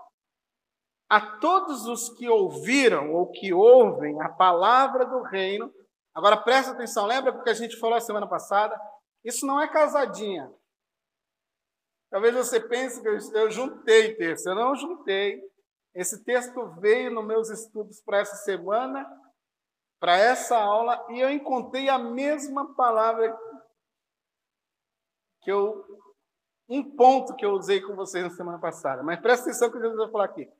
[1.10, 5.70] A todos os que ouviram ou que ouvem a palavra do reino,
[6.14, 8.80] agora presta atenção, lembra porque a gente falou a semana passada?
[9.24, 10.52] Isso não é casadinha.
[12.10, 14.46] Talvez você pense que eu, juntei texto.
[14.46, 15.42] Eu não juntei.
[15.94, 19.06] Esse texto veio nos meus estudos para essa semana,
[20.00, 23.38] para essa aula, e eu encontrei a mesma palavra
[25.42, 25.84] que eu
[26.68, 29.96] um ponto que eu usei com vocês na semana passada, mas presta atenção que Jesus
[29.96, 30.44] vai falar aqui.
[30.44, 30.52] O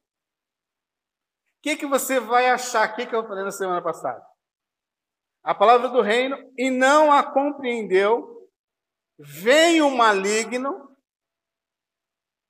[1.63, 2.91] que, que você vai achar?
[2.91, 4.23] O que, que eu falei na semana passada?
[5.43, 8.32] A palavra do reino, e não a compreendeu,
[9.19, 10.97] vem o maligno,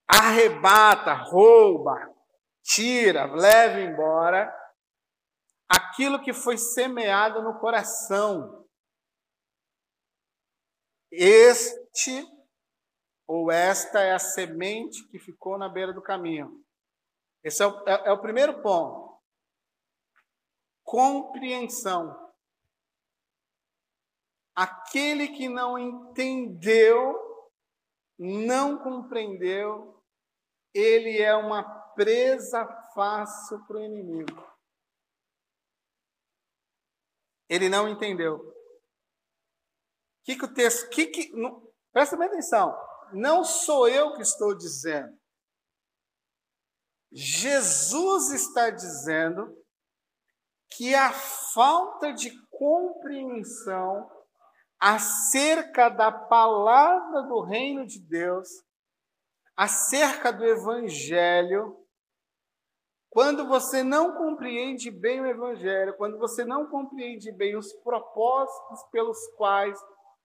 [0.07, 2.15] arrebata, rouba,
[2.63, 4.53] tira, leva embora
[5.69, 8.67] aquilo que foi semeado no coração.
[11.11, 12.27] Este
[13.27, 16.63] ou esta é a semente que ficou na beira do caminho.
[17.43, 19.21] Esse é o, é, é o primeiro ponto.
[20.85, 22.22] Compreensão.
[24.55, 27.19] Aquele que não entendeu,
[28.19, 30.03] não compreendeu,
[30.75, 31.63] ele é uma
[31.95, 34.53] presa fácil para o inimigo.
[37.49, 38.37] Ele não entendeu.
[38.37, 38.55] O
[40.25, 40.89] que, que o texto.
[40.91, 42.75] Que que, não, presta bem atenção.
[43.13, 45.19] Não sou eu que estou dizendo.
[47.11, 49.55] Jesus está dizendo
[50.71, 54.11] que a falta de compreensão
[54.85, 58.49] acerca da palavra do reino de Deus,
[59.57, 61.78] acerca do evangelho,
[63.09, 69.18] quando você não compreende bem o Evangelho, quando você não compreende bem os propósitos pelos
[69.37, 69.78] quais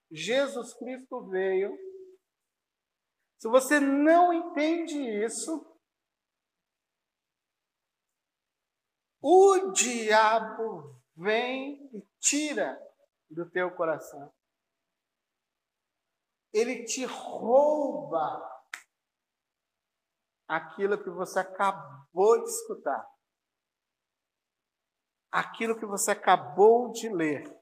[0.10, 1.78] Jesus Cristo veio,
[3.38, 5.70] se você não entende isso,
[9.22, 12.82] o diabo vem e tira
[13.30, 14.34] do teu coração.
[16.58, 18.43] Ele te rouba
[20.47, 23.08] aquilo que você acabou de escutar,
[25.32, 27.55] aquilo que você acabou de ler.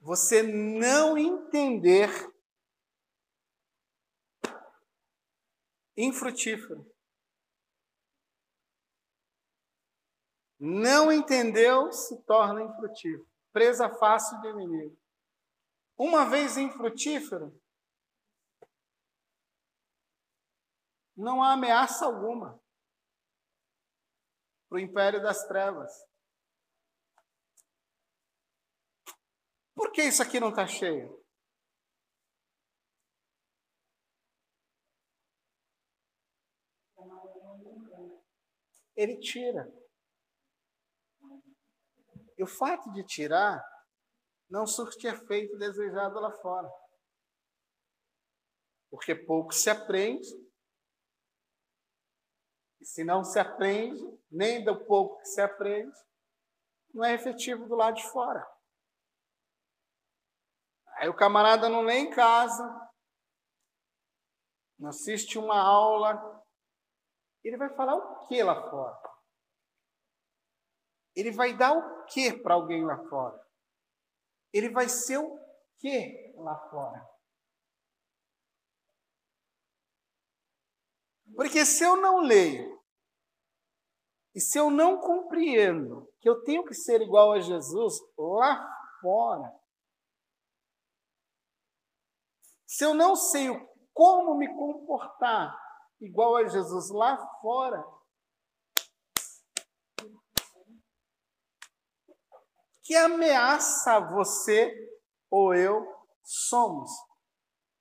[0.00, 2.08] Você não entender
[5.96, 6.88] infrutífero.
[10.56, 13.28] Não entendeu, se torna infrutífero.
[13.52, 14.99] Presa fácil de inimigo.
[16.02, 17.54] Uma vez infrutífero,
[21.14, 22.58] não há ameaça alguma
[24.66, 25.92] para o império das trevas.
[29.74, 31.22] Por que isso aqui não está cheio?
[38.96, 39.70] Ele tira.
[42.38, 43.69] E o fato de tirar
[44.50, 46.68] não surte efeito desejado lá fora.
[48.90, 50.28] Porque pouco se aprende
[52.80, 55.96] e se não se aprende, nem do pouco que se aprende,
[56.92, 58.44] não é efetivo do lado de fora.
[60.96, 62.64] Aí o camarada não lê em casa,
[64.78, 66.42] não assiste uma aula,
[67.44, 68.98] ele vai falar o que lá fora?
[71.14, 73.49] Ele vai dar o que para alguém lá fora?
[74.52, 75.38] Ele vai ser o
[75.78, 77.08] que lá fora?
[81.34, 82.80] Porque se eu não leio,
[84.34, 88.68] e se eu não compreendo que eu tenho que ser igual a Jesus lá
[89.00, 89.52] fora,
[92.66, 93.48] se eu não sei
[93.92, 95.56] como me comportar
[96.00, 97.84] igual a Jesus lá fora,
[102.90, 104.68] que ameaça você
[105.30, 105.86] ou eu
[106.24, 106.90] somos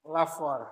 [0.06, 0.72] lá fora?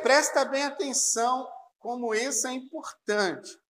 [0.00, 1.50] Presta bem atenção
[1.80, 3.60] como isso é importante.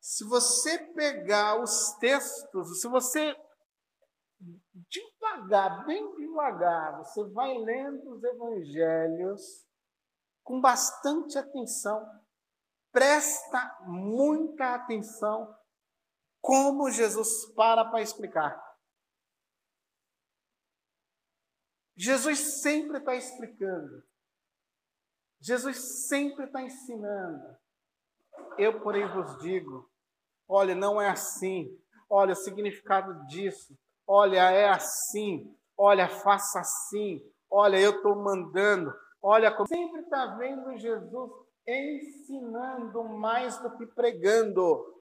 [0.00, 3.36] Se você pegar os textos, se você
[4.88, 9.66] devagar, bem devagar, você vai lendo os evangelhos
[10.44, 12.04] com bastante atenção,
[12.92, 15.56] presta muita atenção
[16.40, 18.64] como Jesus para para explicar.
[21.96, 24.04] Jesus sempre está explicando.
[25.40, 27.56] Jesus sempre está ensinando.
[28.58, 29.90] Eu, porém, vos digo:
[30.46, 31.76] olha, não é assim.
[32.08, 33.76] Olha o significado disso.
[34.06, 35.54] Olha, é assim.
[35.76, 37.20] Olha, faça assim.
[37.50, 38.94] Olha, eu estou mandando.
[39.22, 41.30] Olha, como sempre está vendo Jesus
[41.66, 44.94] ensinando mais do que pregando.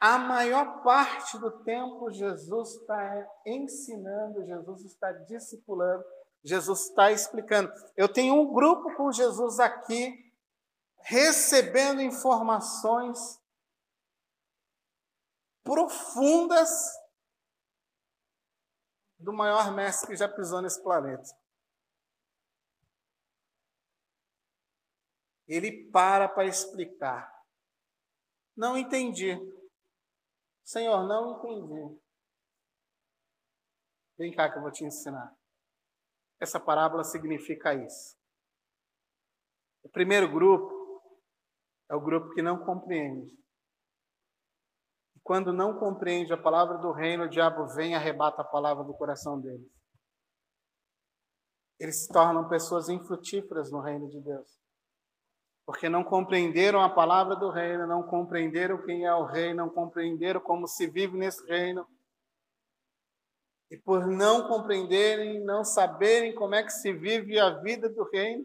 [0.00, 6.04] A maior parte do tempo, Jesus está ensinando, Jesus está discipulando,
[6.42, 7.72] Jesus está explicando.
[7.96, 10.32] Eu tenho um grupo com Jesus aqui,
[11.02, 13.41] recebendo informações
[15.62, 16.68] profundas
[19.18, 21.28] do maior mestre que já pisou nesse planeta.
[25.46, 27.30] Ele para para explicar.
[28.56, 29.36] Não entendi.
[30.64, 32.00] Senhor, não entendi.
[34.18, 35.34] Vem cá que eu vou te ensinar.
[36.40, 38.16] Essa parábola significa isso.
[39.82, 41.02] O primeiro grupo
[41.90, 43.41] é o grupo que não compreende.
[45.22, 48.94] Quando não compreende a palavra do reino, o diabo vem e arrebata a palavra do
[48.94, 49.70] coração deles.
[51.78, 54.62] Eles se tornam pessoas infrutíferas no reino de Deus
[55.64, 60.40] porque não compreenderam a palavra do reino, não compreenderam quem é o rei, não compreenderam
[60.40, 61.86] como se vive nesse reino.
[63.70, 68.44] E por não compreenderem, não saberem como é que se vive a vida do reino,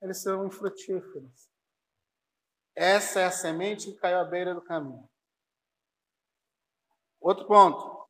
[0.00, 1.50] eles são infrutíferos.
[2.74, 5.08] Essa é a semente que caiu à beira do caminho.
[7.24, 8.06] Outro ponto.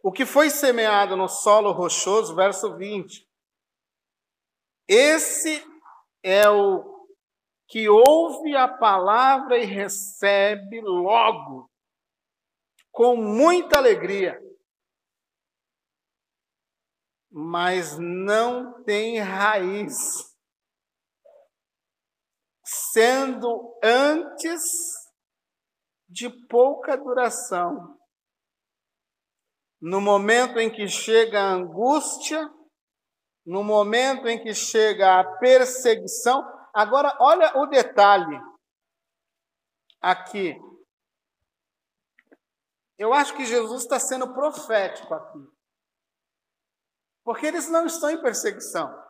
[0.00, 3.28] O que foi semeado no solo rochoso, verso 20,
[4.86, 5.60] esse
[6.22, 7.04] é o
[7.66, 11.68] que ouve a palavra e recebe logo,
[12.92, 14.40] com muita alegria,
[17.28, 20.32] mas não tem raiz,
[22.64, 25.07] sendo antes
[26.08, 27.98] de pouca duração.
[29.80, 32.50] No momento em que chega a angústia,
[33.48, 36.42] no momento em que chega a perseguição.
[36.74, 38.38] Agora, olha o detalhe
[40.00, 40.54] aqui.
[42.98, 45.38] Eu acho que Jesus está sendo profético aqui.
[47.24, 49.07] Porque eles não estão em perseguição.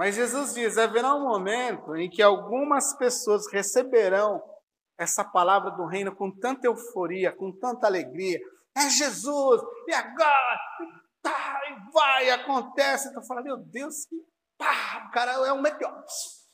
[0.00, 4.42] Mas Jesus diz: haverá um momento em que algumas pessoas receberão
[4.96, 8.40] essa palavra do reino com tanta euforia, com tanta alegria,
[8.74, 10.58] é Jesus, e agora,
[11.20, 13.08] tá, e vai, acontece.
[13.08, 14.16] Então fala, meu Deus, que
[14.56, 16.02] pá, cara é um meteoro,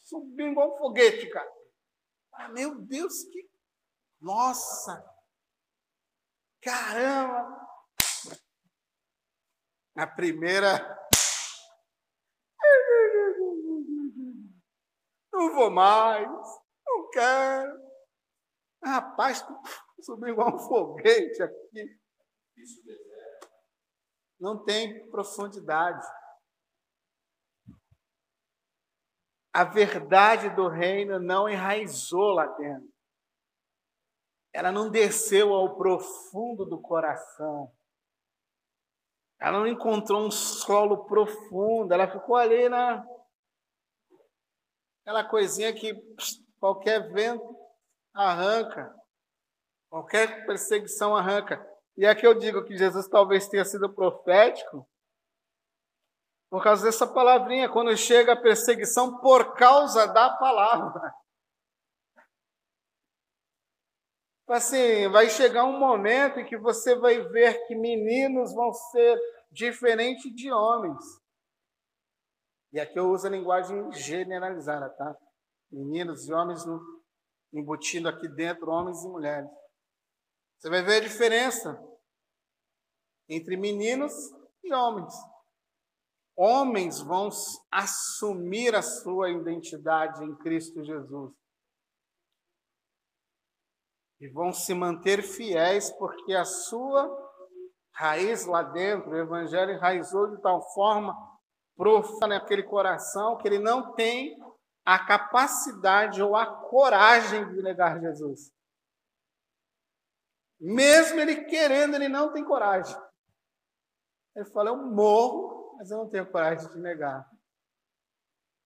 [0.03, 1.49] subiu igual um foguete, cara.
[2.33, 3.49] Ah, meu Deus, que.
[4.21, 5.05] Nossa!
[6.61, 7.65] Caramba!
[9.95, 11.06] A primeira.
[15.37, 16.27] Não vou mais,
[16.87, 17.79] não quero.
[18.83, 19.45] Rapaz,
[20.01, 22.01] subiu igual um foguete aqui.
[24.41, 26.07] Não tem profundidade.
[29.53, 32.91] A verdade do reino não enraizou lá dentro.
[34.55, 37.71] Ela não desceu ao profundo do coração.
[39.39, 41.93] Ela não encontrou um solo profundo.
[41.93, 43.07] Ela ficou ali na.
[45.07, 45.95] Aquela coisinha que
[46.59, 47.57] qualquer vento
[48.13, 48.93] arranca.
[49.89, 51.65] Qualquer perseguição arranca.
[51.97, 54.85] E é que eu digo que Jesus talvez tenha sido profético
[56.51, 61.15] por causa dessa palavrinha, quando chega a perseguição por causa da palavra.
[64.49, 69.21] Assim, vai chegar um momento em que você vai ver que meninos vão ser
[69.53, 70.99] diferentes de homens.
[72.77, 75.17] E aqui eu uso a linguagem generalizada, tá?
[75.73, 76.63] Meninos e homens
[77.51, 79.49] embutindo aqui dentro homens e mulheres.
[80.59, 81.83] Você vai ver a diferença
[83.31, 84.13] entre meninos
[84.63, 85.15] e homens.
[86.37, 87.31] Homens vão
[87.73, 91.33] assumir a sua identidade em Cristo Jesus.
[94.21, 97.09] E vão se manter fiéis, porque a sua
[97.95, 101.36] raiz lá dentro, o Evangelho enraizou de tal forma
[101.77, 104.37] profunda naquele coração que ele não tem
[104.85, 108.53] a capacidade ou a coragem de negar Jesus.
[110.59, 112.97] Mesmo ele querendo, ele não tem coragem.
[114.35, 117.29] Ele fala: Eu morro, mas eu não tenho coragem de negar.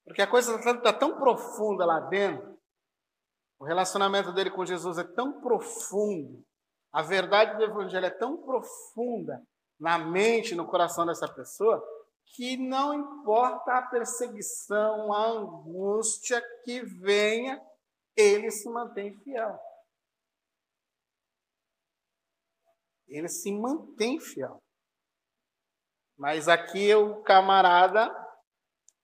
[0.04, 2.58] Porque a coisa está tão profunda lá dentro,
[3.58, 6.44] o relacionamento dele com Jesus é tão profundo,
[6.92, 9.42] a verdade do Evangelho é tão profunda
[9.78, 11.82] na mente, no coração dessa pessoa,
[12.34, 17.60] que não importa a perseguição, a angústia que venha,
[18.16, 19.58] ele se mantém fiel.
[23.08, 24.62] Ele se mantém fiel.
[26.16, 28.08] Mas aqui o camarada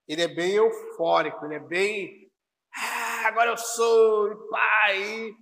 [0.07, 2.31] ele é bem eufórico, ele é bem.
[2.73, 5.35] Ah, agora eu sou pai.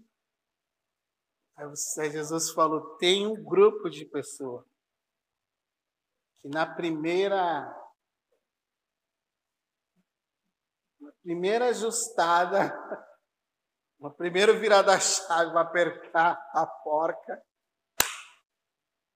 [1.56, 4.65] Aí Jesus falou: tem um grupo de pessoas
[6.44, 7.74] que na primeira.
[11.00, 12.58] Na primeira ajustada,
[13.98, 17.42] no primeiro virar da chave, vai apertar a porca,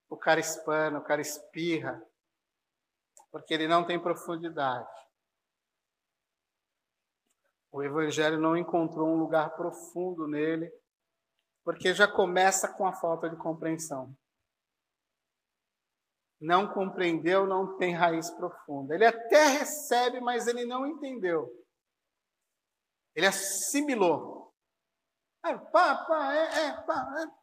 [0.09, 2.03] o cara espana, o cara espirra,
[3.31, 4.89] porque ele não tem profundidade.
[7.71, 10.73] O Evangelho não encontrou um lugar profundo nele,
[11.63, 14.17] porque já começa com a falta de compreensão.
[16.41, 18.95] Não compreendeu, não tem raiz profunda.
[18.95, 21.49] Ele até recebe, mas ele não entendeu.
[23.15, 24.55] Ele assimilou.
[25.45, 27.39] É, pá, pá, é, é, pá, é.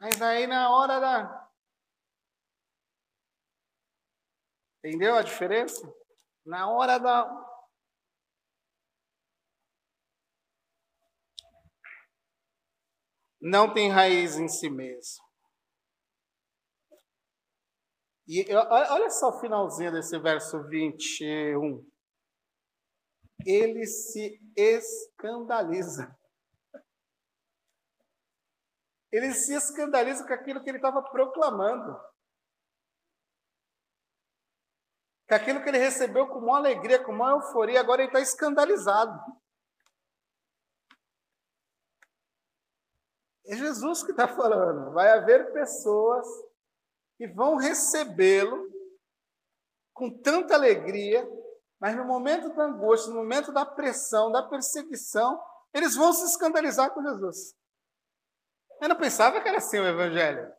[0.00, 1.50] Mas aí na hora da.
[4.78, 5.92] Entendeu a diferença?
[6.44, 7.48] Na hora da.
[13.40, 15.27] Não tem raiz em si mesmo.
[18.28, 21.82] E olha só o finalzinho desse verso 21.
[23.46, 26.14] Ele se escandaliza.
[29.10, 31.98] Ele se escandaliza com aquilo que ele estava proclamando.
[35.26, 39.18] Com aquilo que ele recebeu com uma alegria, com uma euforia, agora ele está escandalizado.
[43.46, 44.92] É Jesus que está falando.
[44.92, 46.26] Vai haver pessoas
[47.18, 48.72] que vão recebê-lo
[49.92, 51.28] com tanta alegria,
[51.80, 55.42] mas no momento da angústia, no momento da pressão, da perseguição,
[55.74, 57.56] eles vão se escandalizar com Jesus.
[58.80, 60.52] Eu não pensava que era assim o Evangelho.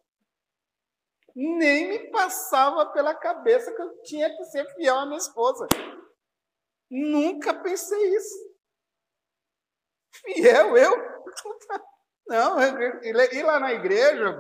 [1.34, 5.66] Nem me passava pela cabeça que eu tinha que ser fiel à minha esposa.
[6.92, 8.50] Nunca pensei isso.
[10.12, 10.92] Fiel, eu?
[12.28, 14.38] Não, ir lá na igreja,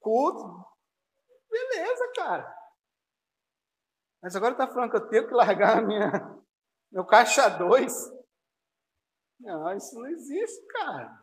[0.00, 0.63] culto,
[1.54, 2.64] beleza, cara.
[4.20, 6.10] Mas agora está falando que eu tenho que largar minha,
[6.90, 7.92] meu caixa 2.
[9.40, 11.22] Não, isso não existe, cara.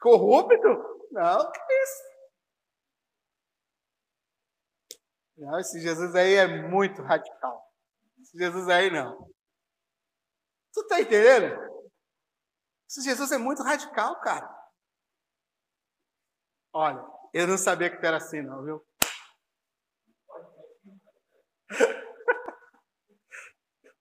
[0.00, 1.08] Corrupto?
[1.10, 2.14] Não, que isso?
[5.36, 7.72] Não, esse Jesus aí é muito radical.
[8.20, 9.28] Esse Jesus aí não.
[10.72, 11.56] Tu está entendendo?
[12.88, 14.48] Esse Jesus é muito radical, cara.
[16.72, 18.86] Olha, eu não sabia que tu era assim, não, viu?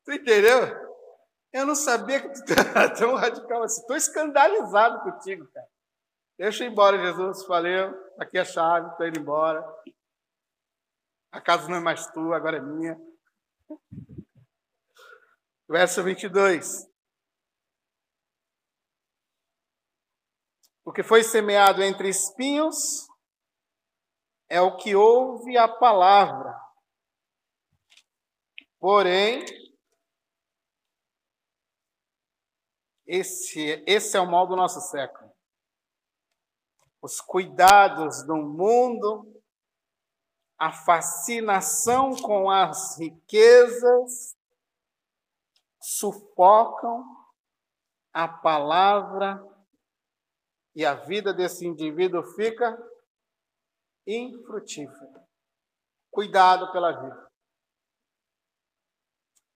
[0.06, 0.94] tu entendeu?
[1.52, 3.82] Eu não sabia que tu era tão radical assim.
[3.82, 5.68] Estou escandalizado contigo, cara.
[6.38, 7.48] Deixa eu ir embora, Jesus.
[7.48, 7.92] Valeu.
[8.20, 9.66] Aqui é a chave, estou indo embora.
[11.32, 12.96] A casa não é mais tua, agora é minha.
[15.68, 16.88] Verso 22.
[20.86, 23.08] O que foi semeado entre espinhos
[24.54, 26.56] é o que ouve a palavra.
[28.80, 29.44] Porém,
[33.04, 35.34] esse, esse é o mal do nosso século.
[37.02, 39.42] Os cuidados do mundo,
[40.56, 44.38] a fascinação com as riquezas,
[45.82, 47.04] sufocam
[48.14, 49.44] a palavra
[50.76, 52.93] e a vida desse indivíduo fica
[54.06, 55.24] infrutífera.
[56.12, 57.28] Cuidado pela vida.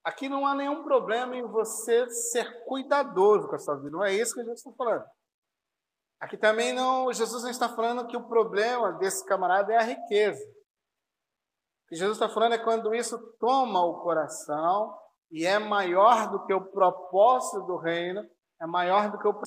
[0.04, 3.90] Aqui não há nenhum problema em você ser cuidadoso com a sua vida.
[3.90, 5.06] Não é isso que Jesus está falando.
[6.20, 10.44] Aqui também não, Jesus não está falando que o problema desse camarada é a riqueza.
[10.44, 14.98] O que Jesus está falando é quando isso toma o coração
[15.30, 18.28] e é maior do que o propósito do reino,
[18.62, 19.40] é maior do que o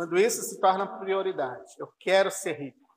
[0.00, 1.74] quando isso se torna prioridade.
[1.78, 2.88] Eu quero ser rico.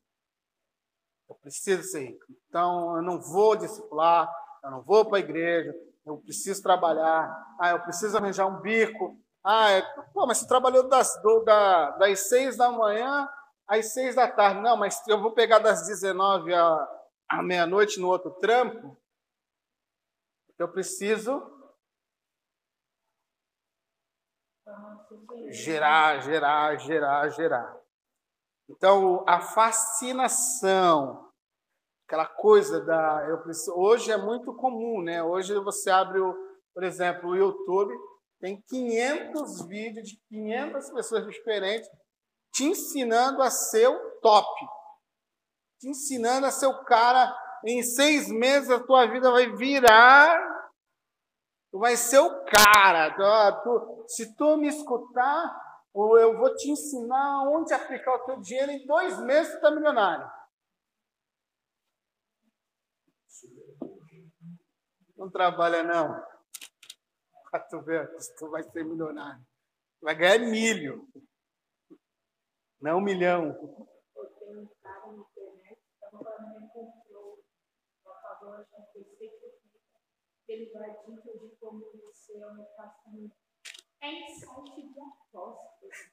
[1.30, 2.26] Eu preciso ser rico.
[2.48, 5.76] Então, eu não vou discipular, eu não vou para a igreja,
[6.06, 9.20] eu preciso trabalhar, ah, eu preciso arranjar um bico.
[9.44, 9.82] Ah, é,
[10.14, 13.28] pô, mas você trabalhou das, do, da, das seis da manhã
[13.68, 14.62] às seis da tarde.
[14.62, 16.88] Não, mas eu vou pegar das 19 à,
[17.28, 18.98] à meia-noite no outro trampo.
[20.58, 21.52] Eu preciso
[25.52, 27.78] Gerar, gerar, gerar, gerar.
[28.70, 31.30] Então, a fascinação,
[32.08, 33.26] aquela coisa da.
[33.30, 35.22] Eu preciso, hoje é muito comum, né?
[35.24, 36.34] Hoje você abre, o,
[36.74, 37.94] por exemplo, o YouTube,
[38.40, 41.90] tem 500 vídeos de 500 pessoas diferentes
[42.54, 44.48] te ensinando a ser o top,
[45.80, 47.36] te ensinando a ser o cara
[47.66, 50.53] Em seis meses a tua vida vai virar.
[51.74, 53.10] Tu vai ser o cara.
[53.16, 55.60] Tu, tu, se tu me escutar,
[55.96, 58.72] eu vou te ensinar onde aplicar o teu dinheiro.
[58.72, 60.32] Em dois meses tu está milionário.
[65.18, 66.24] Não trabalha não.
[67.50, 69.44] Para tu ver, tu vai ser milionário.
[70.00, 71.08] Tu vai ganhar milho.
[72.80, 73.48] Não um milhão.
[74.16, 75.80] Eu tenho um cara na internet,
[76.12, 77.44] quando ele comprou
[78.06, 79.53] uma favor, já fez ele
[80.74, 83.36] vai dicas de como você é um paciente.
[84.02, 86.12] É site de apostas.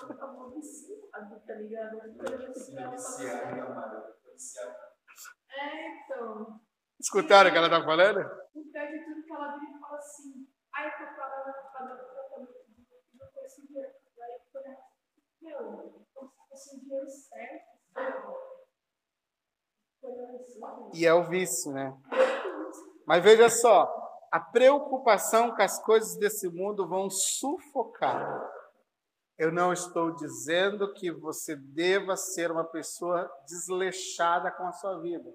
[0.00, 2.00] Eu vou viciado, tá ligado?
[5.50, 6.60] É, então.
[6.98, 8.20] Escutaram o que ela tá falando?
[8.54, 10.48] O pé de tudo que ela vira e fala assim.
[10.72, 12.86] Aí eu tô pra dar tratamento de
[13.18, 13.92] não esse dinheiro.
[14.22, 14.76] Aí eu falei,
[15.42, 17.80] meu, como se fosse um dinheiro certo,
[20.94, 21.94] E é o vício, né?
[23.10, 23.92] Mas veja só,
[24.30, 28.48] a preocupação com as coisas desse mundo vão sufocar.
[29.36, 35.28] Eu não estou dizendo que você deva ser uma pessoa desleixada com a sua vida.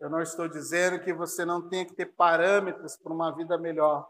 [0.00, 4.08] Eu não estou dizendo que você não tenha que ter parâmetros para uma vida melhor.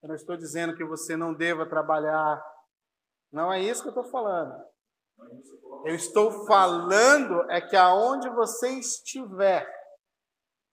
[0.00, 2.40] Eu não estou dizendo que você não deva trabalhar.
[3.32, 4.64] Não é isso que eu estou falando.
[5.84, 9.68] Eu estou falando é que aonde você estiver,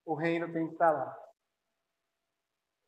[0.06, 1.19] o reino tem que estar lá.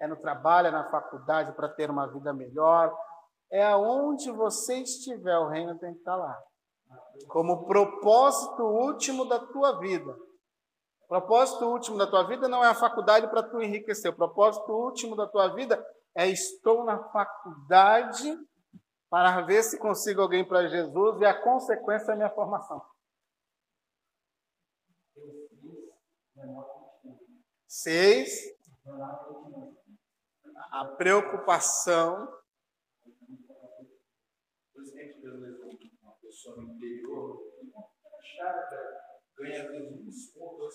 [0.03, 2.93] É no trabalho, é na faculdade para ter uma vida melhor.
[3.53, 6.37] É aonde você estiver, o reino tem que estar lá.
[7.29, 10.13] Como propósito último da tua vida.
[11.05, 14.11] O propósito último da tua vida não é a faculdade para tu enriquecer.
[14.11, 15.81] O propósito último da tua vida
[16.17, 18.37] é estou na faculdade
[19.09, 22.83] para ver se consigo alguém para Jesus e a consequência é a minha formação.
[27.69, 28.53] Seis,
[30.73, 32.41] a preocupação.
[34.75, 34.81] Que
[35.21, 37.53] vê uma pessoa no interior,
[39.37, 40.75] ganha às vezes um dois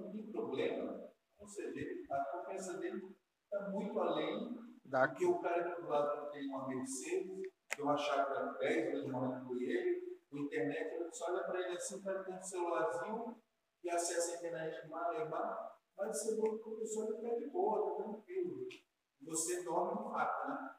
[0.00, 1.10] não tem problema.
[1.38, 1.68] Ou seja,
[2.10, 7.80] a dele está muito além Daqui o cara que do lado tem uma Mercedes, que
[7.80, 11.44] eu achava que era 10 vezes mais do que ele, o internet, ele só olha
[11.44, 13.42] para ele assim, para ter um celularzinho
[13.82, 18.68] e acessa a internet mar, levar, mas você que a está de boa, está tranquilo.
[19.22, 20.76] Você dorme no fato, né?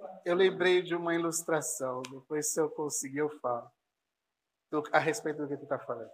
[0.00, 0.22] Fato.
[0.24, 3.70] Eu lembrei de uma ilustração, depois se eu conseguir eu falo.
[4.92, 6.10] A respeito do que tu está falando.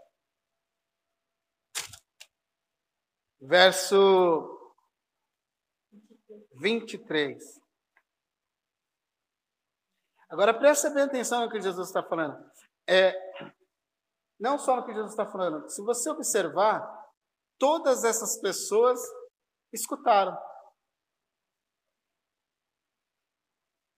[3.41, 4.59] Verso
[6.55, 7.61] 23.
[10.29, 12.51] Agora preste bem atenção no que Jesus está falando.
[12.87, 13.15] É,
[14.41, 15.69] não só no que Jesus está falando.
[15.69, 16.98] Se você observar,
[17.59, 19.01] todas essas pessoas
[19.73, 20.37] escutaram.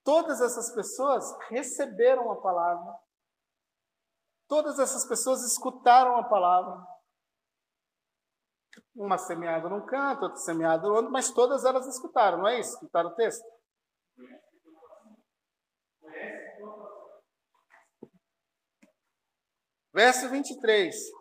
[0.02, 2.98] Todas essas pessoas receberam a palavra.
[4.48, 6.84] Todas essas pessoas escutaram a palavra.
[8.94, 12.74] Uma semeada num canto, outra semeada no outro, mas todas elas escutaram, não é isso?
[12.74, 13.44] Escutaram o texto?
[19.92, 21.19] Verso 23.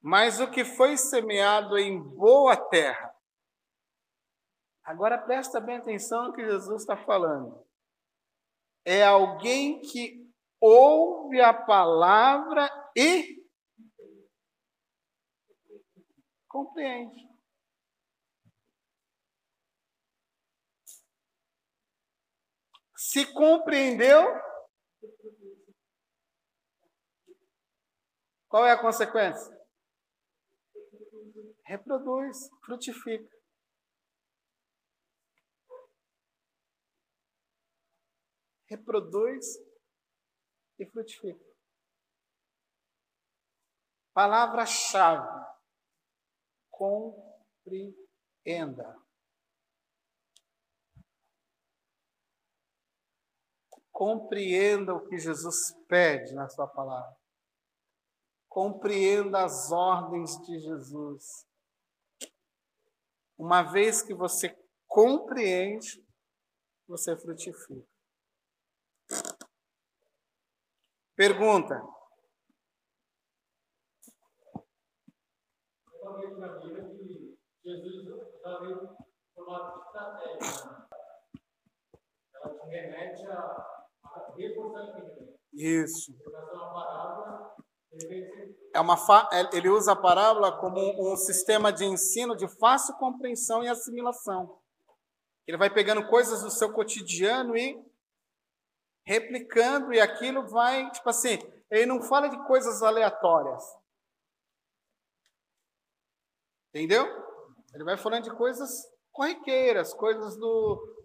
[0.00, 3.14] Mas o que foi semeado em boa terra.
[4.82, 7.64] Agora presta bem atenção no que Jesus está falando.
[8.84, 10.26] É alguém que
[10.58, 13.44] ouve a palavra e
[16.48, 17.28] compreende.
[22.96, 24.24] Se compreendeu,
[28.48, 29.59] qual é a consequência?
[31.70, 33.30] Reproduz, frutifica.
[38.68, 39.46] Reproduz
[40.80, 41.44] e frutifica.
[44.12, 45.28] Palavra-chave
[46.72, 47.94] compreenda.
[53.92, 57.16] Compreenda o que Jesus pede na Sua palavra.
[58.48, 61.48] Compreenda as ordens de Jesus.
[63.40, 64.54] Uma vez que você
[64.86, 66.04] compreende,
[66.86, 67.88] você frutifica.
[71.16, 71.82] Pergunta:
[77.64, 78.96] Jesus veio
[79.34, 80.86] formato de estratégia.
[82.34, 83.38] Ela te remete a,
[84.04, 85.02] a reforçar.
[85.54, 86.14] Isso.
[86.30, 87.56] Causa uma parábola
[88.72, 88.96] é uma
[89.32, 94.58] é, ele usa a parábola como um sistema de ensino de fácil compreensão e assimilação.
[95.46, 97.82] Ele vai pegando coisas do seu cotidiano e
[99.04, 101.38] replicando, e aquilo vai, tipo assim,
[101.70, 103.64] ele não fala de coisas aleatórias.
[106.68, 107.04] Entendeu?
[107.74, 110.96] Ele vai falando de coisas corriqueiras, coisas do,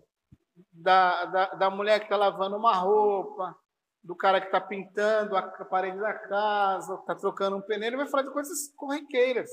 [0.71, 3.57] da, da, da mulher que está lavando uma roupa,
[4.05, 8.07] do cara que está pintando a parede da casa, está trocando um pneu, ele vai
[8.07, 9.49] falar de coisas corriqueiras.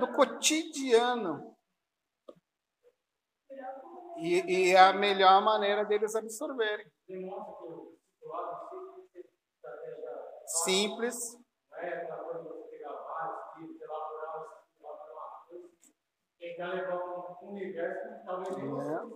[0.00, 1.56] Do cotidiano.
[4.18, 6.86] E, e é a melhor maneira deles absorverem.
[10.64, 11.38] Simples.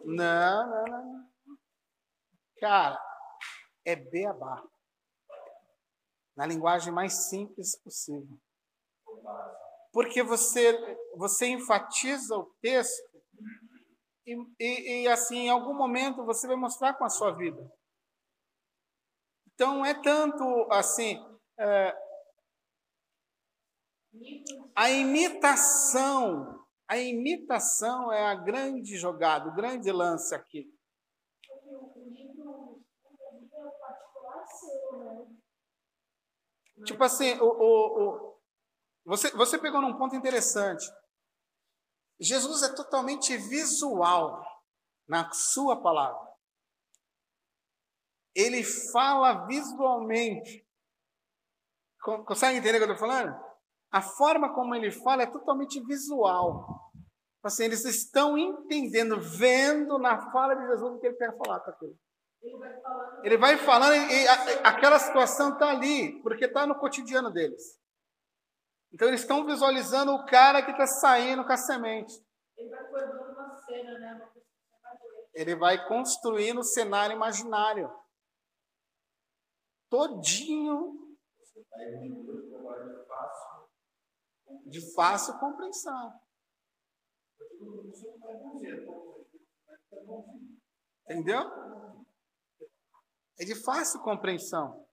[0.04, 1.30] Não, não, não, não.
[2.60, 3.00] Cara,
[3.84, 4.62] é beabá.
[6.36, 8.38] Na linguagem mais simples possível.
[9.92, 10.72] Porque você,
[11.16, 13.10] você enfatiza o texto
[14.26, 17.70] e, e, e, assim, em algum momento você vai mostrar com a sua vida.
[19.52, 21.18] Então, é tanto assim.
[21.58, 21.94] É,
[24.74, 30.66] a imitação, a imitação é a grande jogada, o grande lance aqui.
[36.84, 38.40] Tipo assim, o, o, o,
[39.04, 40.84] você, você pegou num ponto interessante.
[42.18, 44.44] Jesus é totalmente visual
[45.08, 46.30] na sua palavra.
[48.34, 48.62] Ele
[48.92, 50.66] fala visualmente.
[52.26, 53.34] Consegue entender o que eu estou falando?
[53.90, 56.92] A forma como ele fala é totalmente visual.
[57.42, 61.70] Assim, eles estão entendendo, vendo na fala de Jesus o que ele quer falar com
[61.70, 61.98] aquilo.
[63.22, 64.28] Ele vai falando e
[64.64, 67.78] aquela situação está ali, porque está no cotidiano deles.
[68.92, 72.14] Então eles estão visualizando o cara que está saindo com a semente.
[72.56, 74.30] Ele vai uma cena, né?
[75.34, 77.90] Ele vai construindo o cenário imaginário.
[79.88, 81.16] Todinho
[84.66, 86.20] de fácil compreensão.
[91.04, 91.42] Entendeu?
[93.40, 94.86] É de fácil compreensão.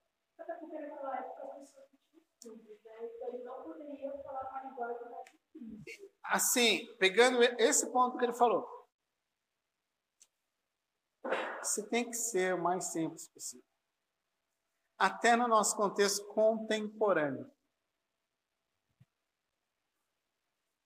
[6.23, 8.65] Assim, pegando esse ponto que ele falou,
[11.61, 13.67] você tem que ser o mais simples possível.
[14.97, 17.51] Até no nosso contexto contemporâneo.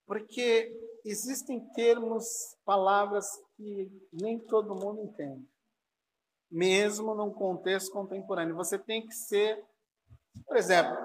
[0.08, 0.74] Porque
[1.06, 5.48] existem termos, palavras que nem todo mundo entende
[6.52, 8.56] mesmo num contexto contemporâneo.
[8.56, 9.64] Você tem que ser,
[10.46, 10.96] por exemplo,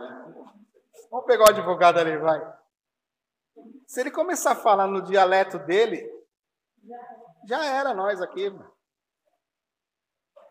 [1.10, 2.56] vamos pegar o advogado ali, vai.
[3.86, 6.10] Se ele começar a falar no dialeto dele,
[7.46, 8.52] já era nós aqui.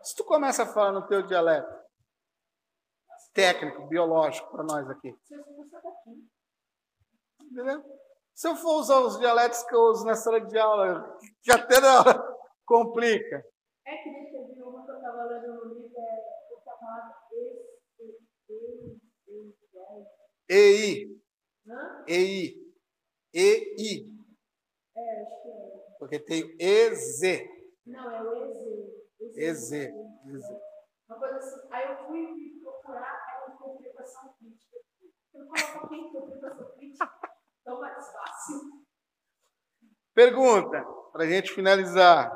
[0.02, 1.76] Se tu começa a falar no teu dialeto,
[3.34, 5.14] técnico, biológico para nós aqui.
[7.40, 7.84] Entendeu?
[8.34, 11.80] Se eu for usar os dialetos que eu uso na sala de aula, que até
[11.80, 13.44] na hora complica.
[13.86, 14.26] É que
[15.06, 17.14] estava lendo no livro é chamado
[20.48, 21.20] EI.
[22.06, 22.54] EI.
[23.34, 24.16] EI.
[24.96, 25.96] É, acho que é.
[25.98, 27.20] Porque tem EZ.
[27.84, 28.50] Não, é o
[29.20, 29.36] EZ.
[29.36, 29.72] EZ.
[29.72, 30.44] EZ.
[31.08, 31.68] Uma coisa assim.
[31.70, 34.78] Aí eu fui procurar a interpretação crítica.
[35.34, 37.10] Eu coloco aqui interpretação crítica.
[37.60, 38.86] Então, mais fácil.
[40.14, 42.30] Pergunta, para a gente finalizar.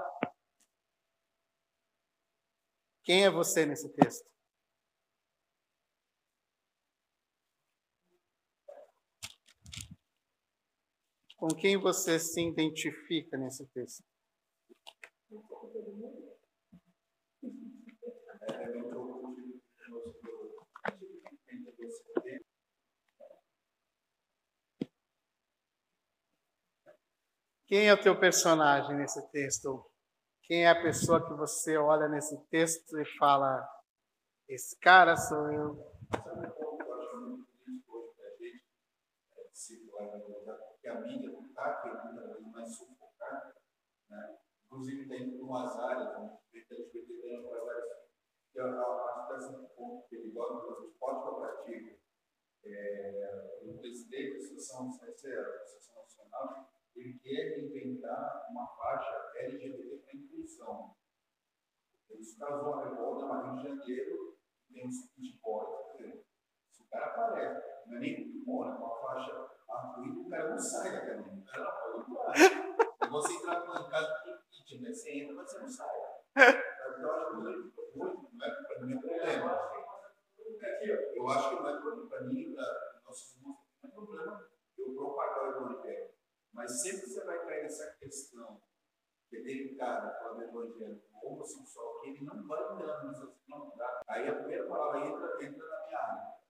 [3.05, 4.29] Quem é você nesse texto?
[11.41, 14.05] Com quem você se identifica nesse texto?
[27.67, 29.83] Quem é o teu personagem nesse texto?
[30.43, 33.67] Quem é a pessoa que você olha nesse texto e fala:
[34.47, 35.91] Esse cara sou eu?
[40.81, 41.30] Porque a mídia
[41.61, 43.55] está querendo mais sufocar,
[44.09, 44.39] né?
[44.65, 47.85] inclusive tem umas áreas, como LGBT, outras áreas,
[48.53, 52.01] que eu acho que é um pouco perigosa, que os pode que eu pratico.
[52.63, 54.89] É, o presidente da Associação,
[55.97, 60.95] Nacional, ele quer inventar uma faixa LGBT para inclusão.
[62.11, 64.39] Isso causou uma revolta no Rio de Janeiro,
[64.71, 66.27] tem uns pitboys,
[66.71, 70.59] se o cara aparece Não é nem mora com a faixa arco-íris, o cara não
[70.59, 71.41] sai da caminho.
[71.41, 73.11] O cara não pode entrar.
[73.11, 74.93] Você entrar em casa kit, né?
[74.93, 75.89] Você entra, mas você não sai.
[76.37, 79.71] Então, acho que não é para mim problema.
[81.15, 85.45] Eu acho que não é para mim, para nossos irmãos, não é problema eu propagar
[85.45, 86.11] o evangelho.
[86.53, 88.61] Mas sempre você vai cair nessa questão
[89.29, 93.73] que é delicada, falar do evangelho, o homossexual, que ele não vai andando nessas não
[93.77, 94.03] dá.
[94.09, 96.41] Aí a primeira palavra entra, entra na minha área.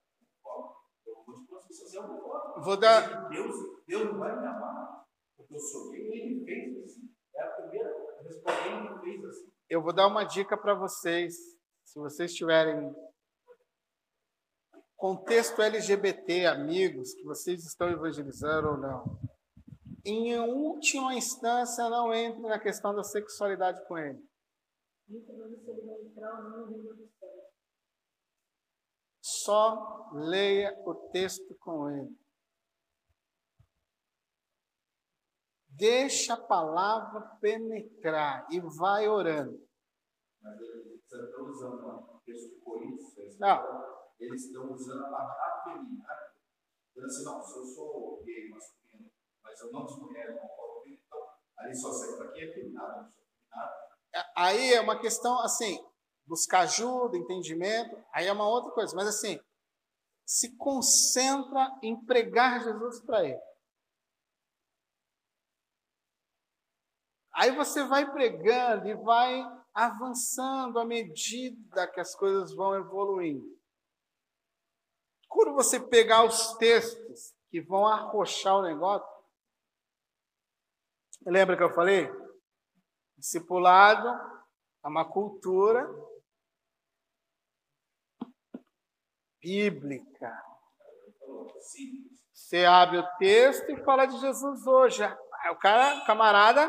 [1.07, 2.23] Eu vou te fazer algo
[2.63, 3.29] Vou dar.
[3.29, 3.55] Deus,
[3.87, 5.07] Deus não vai me amar,
[5.37, 7.11] porque eu sou gay, ele fez assim.
[7.35, 9.53] É a primeira respondendo, ele fez assim.
[9.69, 11.35] Eu vou dar uma dica para vocês.
[11.85, 12.95] Se vocês tiverem
[14.97, 19.19] contexto LGBT, amigos, que vocês estão evangelizando ou não,
[20.05, 24.23] em última instância, não entre na questão da sexualidade com ele.
[29.21, 32.17] Só leia o texto com ele.
[35.81, 39.67] Deixa a palavra penetrar e vai orando.
[40.43, 43.39] Mas eles estão usando o texto Coríntios.
[43.39, 43.91] Não.
[44.21, 46.05] Eles estão usando a palavra feminina.
[46.95, 49.11] Dizendo assim, não, se eu sou gay, masculino,
[49.43, 51.19] mas eu não sou mulher, não posso então
[51.57, 53.91] ali só serve para quem é feminado, não sou feminado.
[54.37, 55.83] Aí é uma questão, assim,
[56.27, 58.95] buscar ajuda, entendimento, aí é uma outra coisa.
[58.95, 59.41] Mas, assim,
[60.27, 63.50] se concentra em pregar Jesus para ele.
[67.41, 69.43] Aí você vai pregando e vai
[69.73, 73.59] avançando à medida que as coisas vão evoluindo.
[75.27, 79.09] Quando você pegar os textos que vão arrochar o negócio,
[81.25, 82.11] lembra que eu falei?
[83.17, 84.07] Discipulado
[84.85, 85.89] é uma cultura
[89.41, 90.45] bíblica.
[92.35, 95.03] Você abre o texto e fala de Jesus hoje.
[95.51, 96.69] O cara, camarada,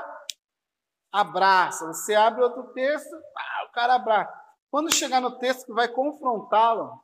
[1.12, 1.88] abraça.
[1.88, 4.32] Você abre outro texto, o cara abraça.
[4.70, 7.04] Quando chegar no texto que vai confrontá-lo,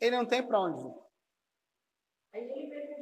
[0.00, 1.04] ele não tem para onde ir.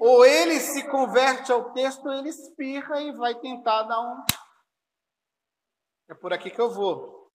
[0.00, 4.24] Ou ele se converte ao texto, ou ele espirra e vai tentar dar um.
[6.10, 7.32] É por aqui que eu vou.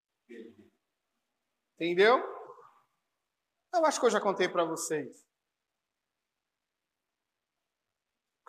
[1.76, 2.22] Entendeu?
[3.74, 5.26] Eu acho que eu já contei para vocês.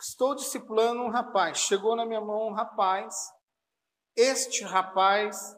[0.00, 1.58] Estou discipulando um rapaz.
[1.58, 3.14] Chegou na minha mão um rapaz.
[4.20, 5.56] Este rapaz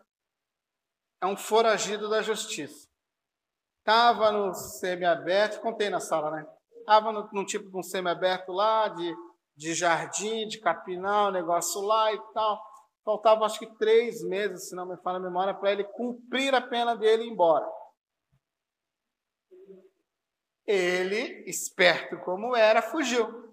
[1.22, 2.86] é um foragido da justiça.
[3.78, 6.46] Estava no semiaberto, contei na sala, né?
[6.76, 9.16] Estava num tipo de um semiaberto lá, de,
[9.56, 12.62] de jardim, de capinal, negócio lá e tal.
[13.02, 16.60] Faltava acho que três meses, se não me falha a memória, para ele cumprir a
[16.60, 17.66] pena dele e ir embora.
[20.66, 23.49] Ele, esperto como era, fugiu.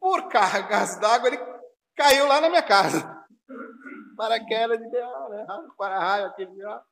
[0.00, 1.38] Por cargas d'água, ele
[1.94, 3.20] caiu lá na minha casa
[4.20, 5.46] paraquedas de né?
[5.78, 6.82] para-raio, aquele ó.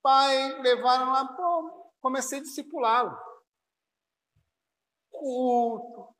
[0.00, 3.18] Pai, levaram lá, pô, comecei a discipulá-lo.
[5.10, 6.14] Culto,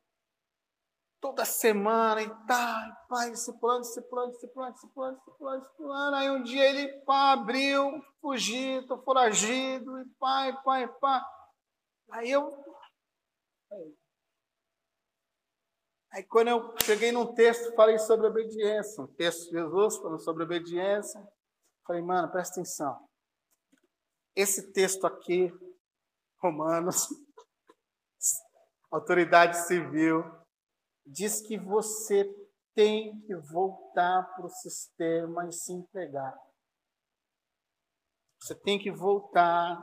[1.21, 6.15] toda semana e tal, pai, discipulando, discipulando, discipulando, discipulando, discipulando, discipulando.
[6.17, 11.21] Aí um dia ele pá, abriu, fugi, tô foragido, e pai, pai, pai.
[12.11, 12.51] Aí eu.
[13.71, 13.95] Aí
[16.29, 21.21] quando eu cheguei num texto, falei sobre obediência, um texto de Jesus falando sobre obediência,
[21.85, 23.07] falei, mano, presta atenção.
[24.35, 25.51] Esse texto aqui,
[26.41, 27.07] Romanos,
[28.91, 30.23] autoridade civil,
[31.05, 32.23] diz que você
[32.73, 36.37] tem que voltar para o sistema e se entregar.
[38.39, 39.81] Você tem que voltar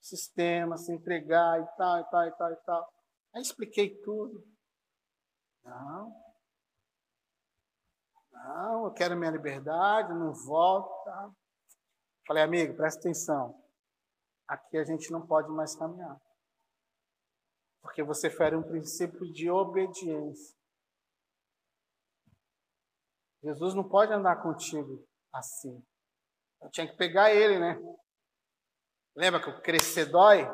[0.00, 2.92] sistema, se entregar e tal, e tal, e tal, e tal.
[3.34, 4.44] Aí expliquei tudo.
[5.68, 6.28] Não.
[8.32, 11.04] Não, eu quero minha liberdade, não volto.
[11.04, 11.30] Tá?
[12.26, 13.62] Falei, amigo, presta atenção.
[14.46, 16.18] Aqui a gente não pode mais caminhar.
[17.82, 20.56] Porque você fere um princípio de obediência.
[23.42, 25.84] Jesus não pode andar contigo assim.
[26.60, 27.78] Eu tinha que pegar ele, né?
[29.14, 30.46] Lembra que o crescer dói?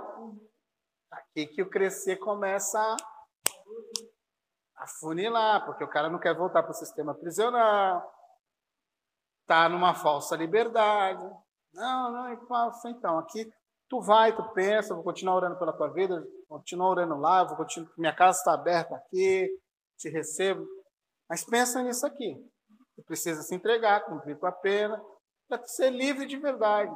[1.11, 2.97] Aqui que o crescer começa a
[4.85, 8.12] afunilar, porque o cara não quer voltar para o sistema prisional,
[9.40, 11.24] está numa falsa liberdade.
[11.73, 12.86] Não, não, é falso.
[12.89, 13.51] Então, aqui
[13.89, 17.90] tu vai, tu pensa, vou continuar orando pela tua vida, continuar orando lá, vou continuar,
[17.97, 19.48] minha casa está aberta aqui,
[19.98, 20.66] te recebo.
[21.28, 22.36] Mas pensa nisso aqui.
[22.94, 25.02] Tu precisa se entregar, cumprir tua pena,
[25.48, 26.94] para ser livre de verdade.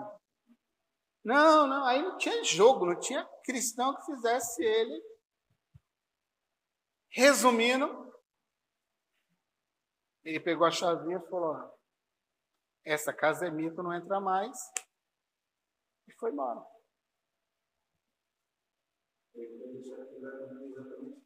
[1.24, 5.02] Não, não, aí não tinha jogo, não tinha cristão que fizesse ele.
[7.10, 8.12] Resumindo,
[10.24, 11.78] ele pegou a chavinha e falou:
[12.84, 14.56] essa casa é minha, tu não entra mais.
[16.06, 16.64] E foi embora.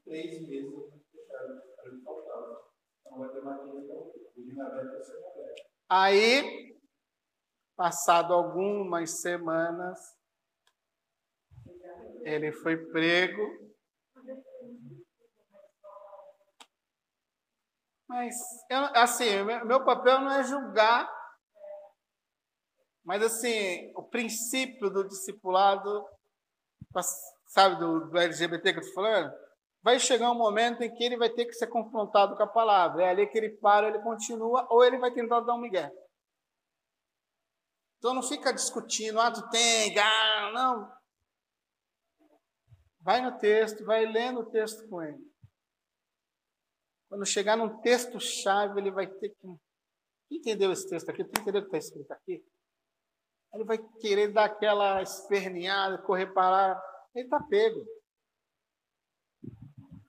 [0.04, 1.02] Três meses.
[3.04, 3.60] Então ter mais
[5.88, 6.76] Aí,
[7.76, 10.00] passado algumas semanas,
[12.24, 13.61] ele foi prego.
[18.12, 18.34] Mas,
[18.70, 21.08] eu, assim, meu papel não é julgar
[23.04, 26.06] mas, assim, o princípio do discipulado,
[27.48, 29.32] sabe, do, do LGBT que eu estou falando,
[29.82, 33.02] vai chegar um momento em que ele vai ter que ser confrontado com a palavra.
[33.02, 35.90] É ali que ele para, ele continua, ou ele vai tentar dar um migué.
[37.98, 40.92] Então não fica discutindo, ah, tu tem, ah, não.
[43.00, 45.31] Vai no texto, vai lendo o texto com ele.
[47.12, 49.46] Quando chegar num texto-chave, ele vai ter que.
[50.30, 51.22] Entendeu esse texto aqui?
[51.22, 52.42] Tu entendeu o que está escrito aqui?
[53.52, 56.82] Ele vai querer dar aquela esperneada, correr para lá.
[57.14, 57.84] Ele está pego.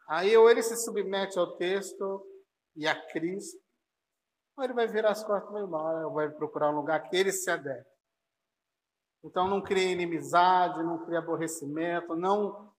[0.08, 2.26] Aí ou ele se submete ao texto
[2.74, 3.62] e a Cristo,
[4.56, 7.18] ou ele vai virar as costas e vai embora, ou vai procurar um lugar que
[7.18, 7.86] ele se adere.
[9.22, 12.74] Então não crie inimizade, não crie aborrecimento, não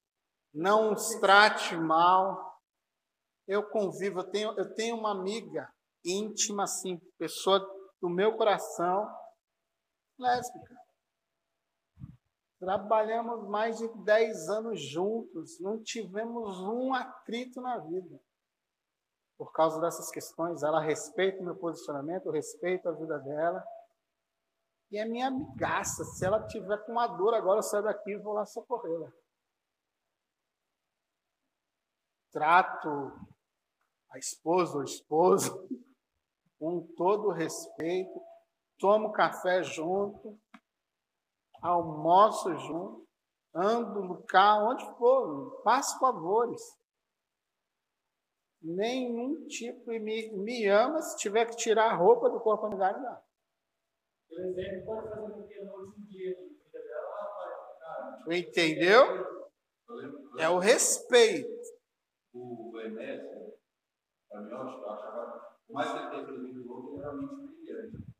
[0.50, 2.53] não os trate mal.
[3.46, 5.72] Eu convivo, eu tenho, eu tenho uma amiga
[6.04, 7.60] íntima, assim, pessoa
[8.00, 9.06] do meu coração,
[10.18, 10.74] lésbica.
[12.58, 18.18] Trabalhamos mais de 10 anos juntos, não tivemos um atrito na vida.
[19.36, 23.62] Por causa dessas questões, ela respeita o meu posicionamento, eu respeito a vida dela.
[24.90, 26.04] E é minha amigaça.
[26.04, 29.12] Se ela tiver com uma dor agora, eu saio daqui e vou lá socorrê-la.
[32.30, 33.12] Trato
[34.14, 35.68] a esposa ou esposo
[36.56, 38.20] com todo respeito,
[38.78, 40.38] tomo café junto,
[41.60, 43.08] almoço junto,
[43.52, 46.62] ando no carro, onde for, faço favores.
[48.62, 52.76] Nenhum tipo e me, me ama se tiver que tirar a roupa do corpo me
[52.76, 53.20] dá.
[54.28, 55.48] Por exemplo, pode fazer
[56.08, 56.54] dia
[58.30, 59.04] Entendeu?
[60.38, 61.52] É o respeito.
[62.32, 63.33] O Enéas,
[64.64, 68.14] mim, eu achava, mais que o outro, ele era realmente brilhante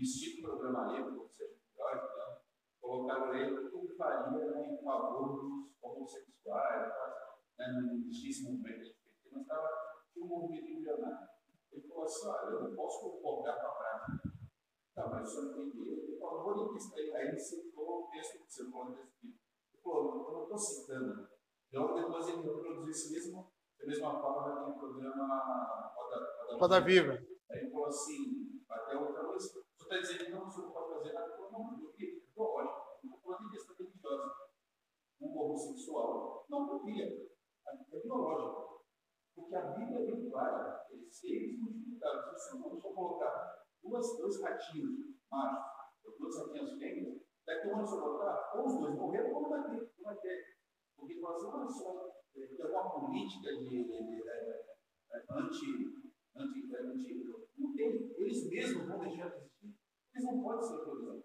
[0.00, 2.40] vestido programa livre, ou seja, então,
[2.80, 6.92] colocaram ele o que faria né, em favor dos homossexuais,
[7.58, 8.94] né, não existisse movimento de
[9.30, 9.68] mas estava
[10.16, 11.28] um movimento embrionário.
[11.70, 14.30] Ele falou assim: olha, eu não posso concordar com a prática.
[14.96, 15.98] Mas o senhor entendeu?
[16.02, 16.74] Ele falou,
[17.14, 19.38] Aí ele citou o texto que você falou desse tipo.
[19.72, 21.28] Ele falou, eu não estou citando.
[21.68, 27.12] Então, depois ele reproduziu esse mesmo, da mesma forma no programa Roda, Roda Viva.
[27.50, 30.94] Aí ele falou assim, até outra vez, está dizendo que não, o senhor não pode
[30.94, 34.50] fazer nada por não porque, lógico, uma questão religiosa.
[35.20, 37.30] Um homossexual não podia.
[37.66, 38.84] É biológico.
[39.34, 40.86] Porque a Bíblia é bem clara.
[40.90, 42.22] Eles, eles multiplicaram.
[42.38, 47.78] Se o senhor colocar duas, dois ratinhos machos, ou duas ratinhas fêmeas, daqui a um
[47.78, 49.92] ano você botar, ou os dois morreram, ou não vai ter.
[49.98, 50.56] Não vai ter.
[50.96, 51.66] Porque nós não
[52.34, 54.22] só tem uma política de, de, de, de
[55.30, 55.70] anti,
[56.36, 57.30] anti, anti.
[57.58, 58.14] Não tem.
[58.16, 59.74] Eles mesmos vão deixar de existir.
[60.14, 61.24] Eles não podem ser produzidos.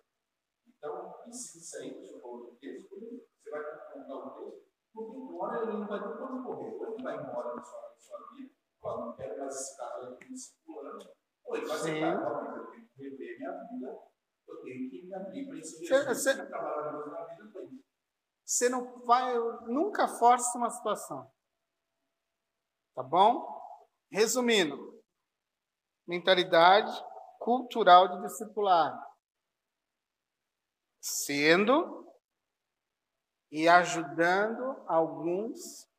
[0.67, 5.63] Então, ensina aí, o senhor falou texto, você vai confrontar o texto, porque uma hora
[5.63, 6.75] ele não vai ter quando morrer.
[6.75, 8.51] Ou ele vai embora na sua, na sua vida,
[8.81, 11.09] fala, não quero mais esse aqui discipulando,
[11.43, 13.99] ou ele vai ser cara, eu tenho que rever minha vida,
[14.47, 17.84] eu tenho que me abrir para esse Jesus que trabalha na vida para isso.
[18.45, 19.33] Você não vai,
[19.67, 21.33] nunca force uma situação.
[22.93, 23.53] Tá bom?
[24.11, 25.03] Resumindo,
[26.07, 26.91] mentalidade
[27.39, 29.03] cultural de discipulado,
[31.01, 32.05] sendo
[33.51, 35.89] e ajudando alguns,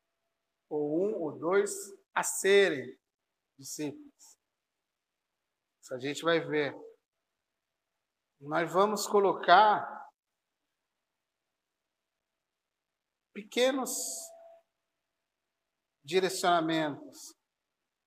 [0.69, 1.71] ou um ou dois,
[2.15, 2.97] a serem
[3.59, 4.37] discípulos.
[5.81, 6.75] Isso a gente vai ver.
[8.39, 9.96] Nós vamos colocar
[13.37, 13.91] pequenos
[16.03, 17.35] direcionamentos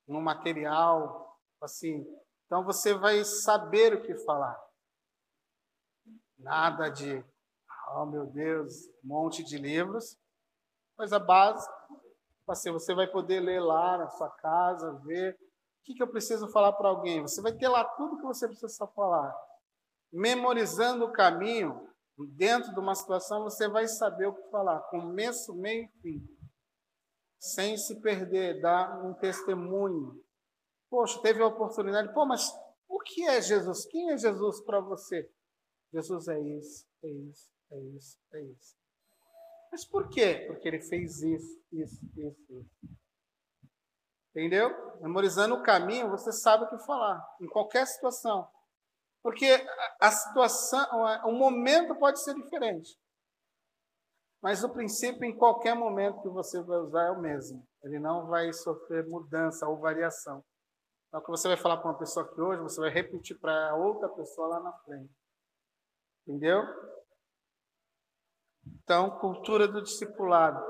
[0.09, 2.05] no material, assim,
[2.45, 4.61] então você vai saber o que falar.
[6.37, 7.25] Nada de,
[7.95, 10.19] oh meu Deus, um monte de livros.
[10.97, 11.73] Coisa básica.
[12.49, 16.49] Assim, você vai poder ler lá na sua casa, ver o que, que eu preciso
[16.49, 17.23] falar para alguém.
[17.23, 19.33] Você vai ter lá tudo que você precisa falar.
[20.13, 21.89] Memorizando o caminho,
[22.27, 26.39] dentro de uma situação, você vai saber o que falar, começo, meio e fim,
[27.39, 30.23] sem se perder, dar um testemunho.
[30.89, 32.51] Poxa, teve a oportunidade, pô, mas
[32.89, 33.87] o que é Jesus?
[33.87, 35.31] Quem é Jesus para você?
[35.93, 38.77] Jesus é isso, é isso, é isso, é isso.
[39.71, 40.45] Mas por quê?
[40.49, 42.99] Porque ele fez isso, isso, isso, isso.
[44.31, 44.71] Entendeu?
[45.01, 48.49] Memorizando o caminho, você sabe o que falar, em qualquer situação.
[49.23, 49.47] Porque
[50.01, 50.87] a situação,
[51.25, 52.99] o momento pode ser diferente.
[54.43, 57.67] Mas o princípio, em qualquer momento que você vai usar, é o mesmo.
[57.83, 60.43] Ele não vai sofrer mudança ou variação.
[61.09, 63.75] Então, o que você vai falar para uma pessoa aqui hoje, você vai repetir para
[63.75, 65.13] outra pessoa lá na frente.
[66.27, 66.63] Entendeu?
[68.83, 70.65] Então, cultura do discipulado.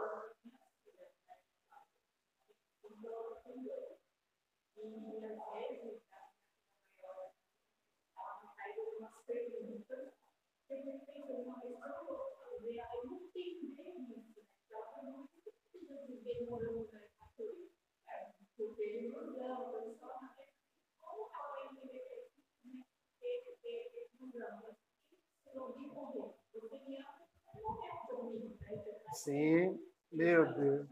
[29.13, 29.79] Sim,
[30.11, 30.89] meu Deus.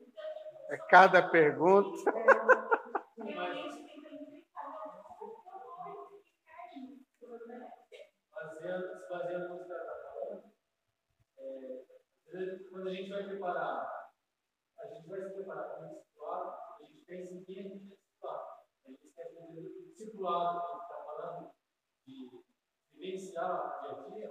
[0.71, 2.13] É cada pergunta.
[8.33, 9.79] Baseando, baseando no que está
[10.13, 10.53] falando,
[11.39, 11.85] é,
[12.71, 14.11] quando a gente vai preparar,
[14.79, 17.89] a gente vai se preparar para o discipulado, a gente pensa em quem a gente
[17.89, 18.65] vai discipular.
[18.85, 21.51] A gente quer entender o discipulado que a gente está falando,
[22.07, 22.45] de
[22.93, 24.29] vivenciar dia a dia,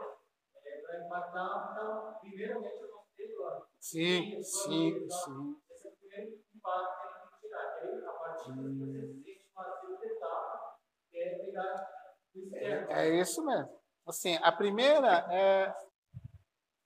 [0.65, 3.67] é, para impactar, então, primeiramente, o nosso território.
[3.87, 5.55] Sim, sim, sim.
[5.71, 7.79] Esse é o primeiro impacto que a gente tem que tirar.
[7.79, 11.95] Aí, a partir daí, você se sente uma segunda etapa, que é pegar
[12.35, 12.91] o externo.
[12.91, 13.79] É, é isso mesmo.
[14.05, 15.73] Assim, a primeira é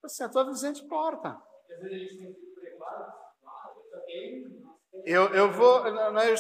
[0.04, 1.32] assim, a tua visão de porta.
[1.32, 3.34] Porque às vezes a gente tem que preparar,
[4.08, 4.62] eu.
[5.04, 5.92] Eu, eu vou.
[6.12, 6.40] Nós,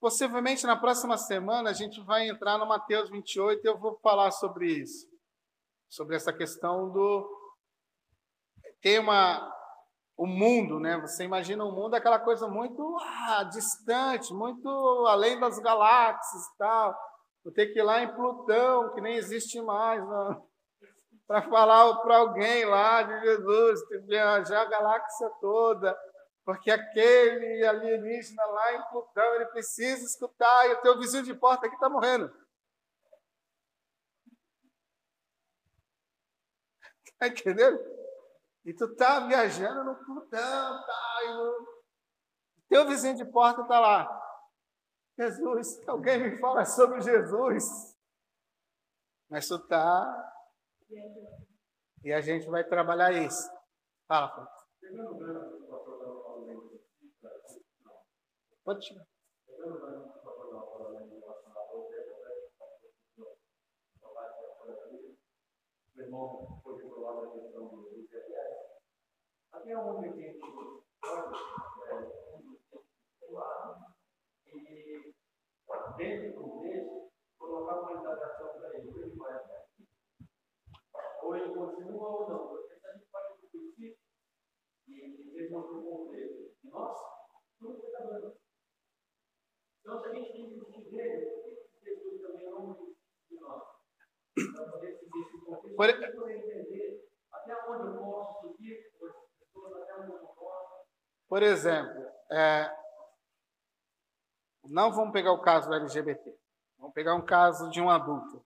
[0.00, 4.30] possivelmente na próxima semana a gente vai entrar no Mateus 28 e eu vou falar
[4.30, 5.06] sobre isso.
[5.86, 7.28] Sobre essa questão do.
[8.80, 9.57] Tem uma.
[10.18, 10.98] O mundo, né?
[11.00, 14.68] Você imagina o mundo aquela coisa muito ah, distante, muito
[15.06, 16.98] além das galáxias e tal.
[17.44, 20.02] Vou ter que ir lá em Plutão, que nem existe mais,
[21.24, 25.96] para falar para alguém lá de Jesus, viajar a galáxia toda,
[26.44, 31.66] porque aquele alienígena lá em Plutão, ele precisa escutar, e o teu vizinho de porta
[31.66, 32.28] aqui está morrendo.
[37.04, 37.97] Está entendendo?
[38.68, 44.06] E tu tá viajando no Plutão, tá, e teu vizinho de porta está lá.
[45.18, 47.96] Jesus, alguém me fala sobre Jesus.
[49.30, 50.34] Mas tu tá.
[52.04, 53.50] E a gente vai trabalhar isso.
[54.06, 54.50] Fala, Fábio.
[58.62, 59.06] Pode tirar.
[69.68, 71.36] Até onde a gente pode
[74.46, 75.14] e
[75.98, 79.44] dentro do contexto colocar uma indagação para ele, o que ele vai.
[81.22, 82.48] Ou ele continua ou não.
[82.48, 83.98] Porque se a gente pode discutir
[84.88, 86.98] e ver o contexto de nós,
[87.58, 88.38] tudo fica dando.
[89.80, 92.96] Então, se a gente tem que discutir dele, que Jesus também não discute
[93.28, 93.62] de nós?
[94.34, 94.98] Para poder
[95.44, 100.12] contexto, Por- para poder entender até onde eu posso subir, com as pessoas, até onde
[100.12, 100.86] eu não posso.
[101.28, 102.74] Por exemplo, é,
[104.64, 106.38] não vamos pegar o caso do LGBT.
[106.78, 108.44] Vamos pegar um caso de um adulto.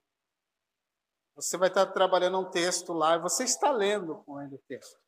[1.34, 5.00] Você vai estar trabalhando um texto lá e você está lendo com ele o texto.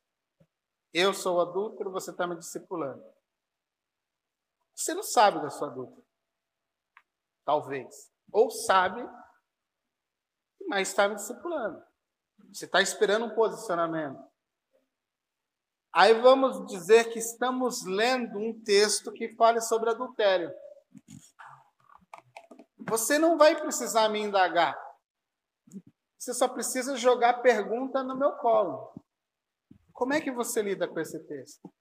[0.93, 3.03] Eu sou adulto, você está me discipulando.
[4.73, 6.01] Você não sabe da sua adulta.
[7.43, 8.11] Talvez.
[8.31, 9.07] Ou sabe,
[10.67, 11.83] mas está me discipulando.
[12.51, 14.21] Você está esperando um posicionamento.
[15.95, 20.51] Aí vamos dizer que estamos lendo um texto que fale sobre adultério.
[22.89, 24.77] Você não vai precisar me indagar.
[26.17, 28.93] Você só precisa jogar pergunta no meu colo.
[29.93, 31.73] Como é que você lida com esse texto?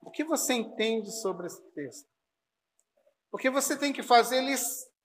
[0.00, 2.08] O que você entende sobre esse texto?
[3.30, 4.56] Porque você tem que fazer ele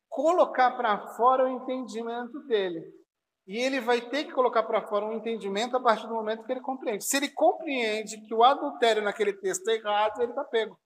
[0.10, 3.05] colocar para fora o entendimento dele.
[3.48, 6.52] E ele vai ter que colocar para fora um entendimento a partir do momento que
[6.52, 7.06] ele compreende.
[7.06, 10.80] Se ele compreende que o adultério naquele texto é errado, ele está pego.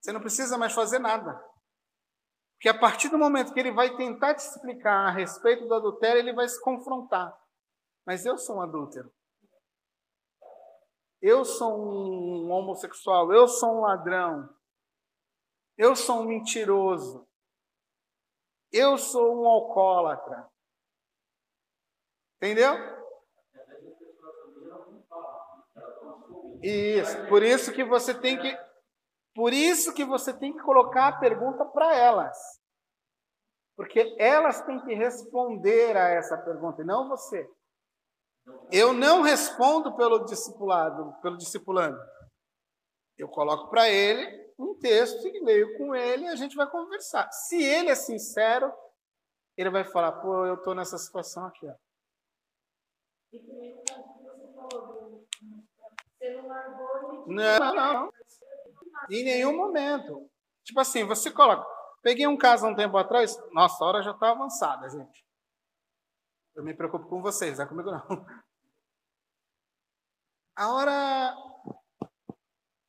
[0.00, 1.40] Você não precisa mais fazer nada.
[2.54, 6.18] Porque a partir do momento que ele vai tentar te explicar a respeito do adultério,
[6.18, 7.32] ele vai se confrontar.
[8.04, 9.10] Mas eu sou um adúltero.
[11.22, 14.48] Eu sou um homossexual, eu sou um ladrão.
[15.76, 17.29] Eu sou um mentiroso.
[18.72, 20.48] Eu sou um alcoólatra.
[22.36, 22.74] Entendeu?
[26.62, 27.26] Isso.
[27.28, 28.70] Por isso que você tem que
[29.34, 32.36] por isso que você tem que colocar a pergunta para elas.
[33.76, 37.48] Porque elas têm que responder a essa pergunta e não você.
[38.70, 41.98] Eu não respondo pelo discipulado, pelo discipulando.
[43.16, 47.30] Eu coloco para ele um texto e leio com ele e a gente vai conversar.
[47.32, 48.72] Se ele é sincero,
[49.56, 51.66] ele vai falar: pô, eu estou nessa situação aqui.
[51.66, 51.74] Ó.
[57.26, 58.12] Não, não.
[59.10, 60.30] Em nenhum momento.
[60.62, 61.66] Tipo assim, você coloca.
[62.02, 63.36] Peguei um caso um tempo atrás.
[63.52, 65.24] Nossa, a hora já está avançada, gente.
[66.54, 68.26] Eu me preocupo com vocês, não é comigo não.
[70.56, 71.34] A hora.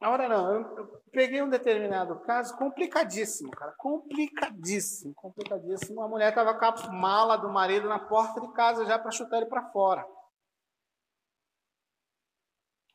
[0.01, 0.51] A hora não.
[0.51, 3.71] Eu, eu peguei um determinado caso complicadíssimo, cara.
[3.77, 6.01] Complicadíssimo, complicadíssimo.
[6.01, 9.37] A mulher estava com a mala do marido na porta de casa já para chutar
[9.37, 10.03] ele para fora.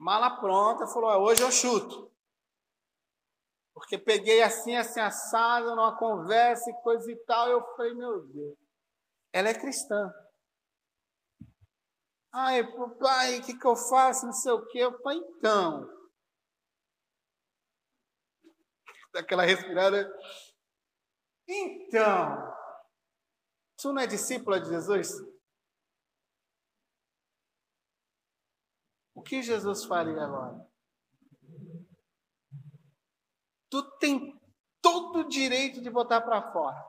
[0.00, 2.10] Mala pronta, falou: hoje eu chuto.
[3.72, 7.48] Porque peguei assim, assim, assado, numa conversa e coisa e tal.
[7.48, 8.58] Eu falei: meu Deus,
[9.32, 10.12] ela é cristã.
[12.32, 12.66] Ai,
[12.98, 14.26] pai, o que, que eu faço?
[14.26, 14.80] Não sei o quê.
[14.80, 15.95] Eu falei: então.
[19.16, 20.06] Daquela respirada.
[21.48, 22.54] Então.
[23.78, 25.10] Tu não é discípula de Jesus?
[29.14, 30.68] O que Jesus faria agora?
[33.70, 34.38] Tu tem
[34.82, 36.84] todo o direito de botar para fora.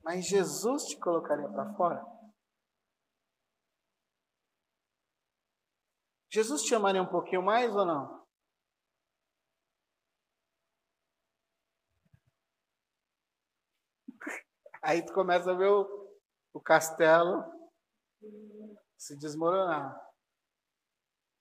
[0.00, 2.19] Mas Jesus te colocaria para fora?
[6.32, 8.24] Jesus te amaria um pouquinho mais ou não?
[14.80, 16.10] Aí tu começa a ver o,
[16.54, 17.44] o castelo
[18.96, 20.00] se desmoronar.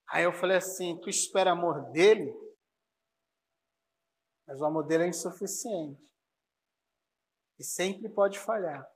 [0.09, 2.33] Aí eu falei assim: tu espera amor dele,
[4.47, 6.09] mas o amor dele é insuficiente.
[7.59, 8.89] E sempre pode falhar.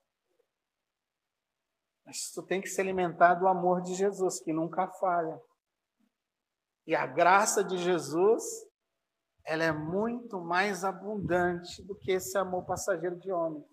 [2.06, 5.40] Mas tu tem que se alimentar do amor de Jesus, que nunca falha.
[6.86, 8.44] E a graça de Jesus,
[9.46, 13.64] ela é muito mais abundante do que esse amor passageiro de homem.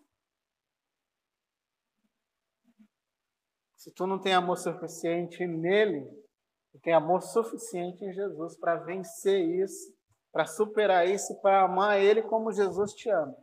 [3.76, 6.04] Se tu não tem amor suficiente nele,
[6.70, 9.96] tu tem amor suficiente em Jesus para vencer isso,
[10.30, 13.36] para superar isso, para amar ele como Jesus te ama.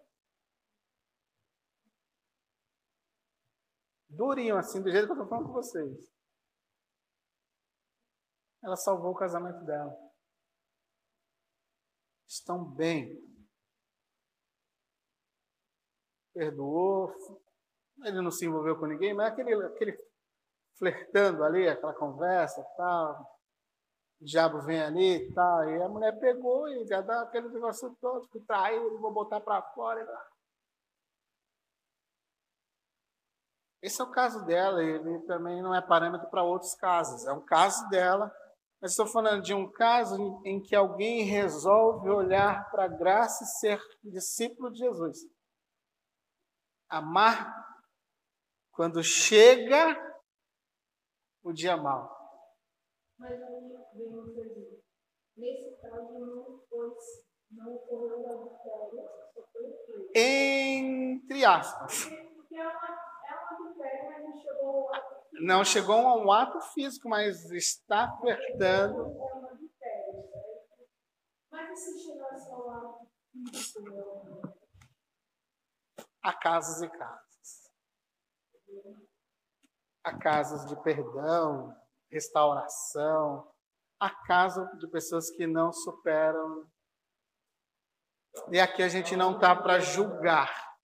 [4.10, 6.16] Durinho assim, do jeito que eu estou falando com vocês.
[8.63, 9.95] Ela salvou o casamento dela.
[12.27, 13.17] Estão bem.
[16.34, 17.13] Perdoou.
[18.03, 19.97] Ele não se envolveu com ninguém, mas aquele, aquele
[20.77, 23.38] flertando ali, aquela conversa tal.
[24.19, 25.69] O diabo vem ali e tal.
[25.69, 29.61] E a mulher pegou e já dá aquele negócio todo, que traiu, vou botar para
[29.73, 30.05] fora.
[33.81, 37.25] Esse é o caso dela, ele também não é parâmetro para outros casos.
[37.27, 38.34] É um caso dela,
[38.81, 43.47] mas estou falando de um caso em, que alguém resolve olhar para a graça e
[43.47, 45.17] ser discípulo de Jesus.
[46.87, 47.53] Amar
[48.71, 49.95] quando chega
[51.43, 52.15] o dia mal.
[53.17, 53.61] Mas aí
[53.95, 54.77] vem uma pergunta.
[55.35, 56.89] Nesse caso, não foi,
[57.51, 62.05] não ocorreu adultério, só foi Entre aspas.
[62.35, 63.07] Porque é uma
[63.51, 65.01] adultério, mas não chegou a
[65.41, 69.15] Não chegou a um ato físico, mas está flertando.
[71.51, 72.11] Mas se
[72.49, 74.57] ao ato físico,
[76.27, 77.72] Há casos e casos.
[80.03, 81.73] Há casos de perdão,
[82.11, 83.49] restauração.
[83.97, 86.69] Há casos de pessoas que não superam.
[88.51, 90.77] E aqui a gente não está para julgar.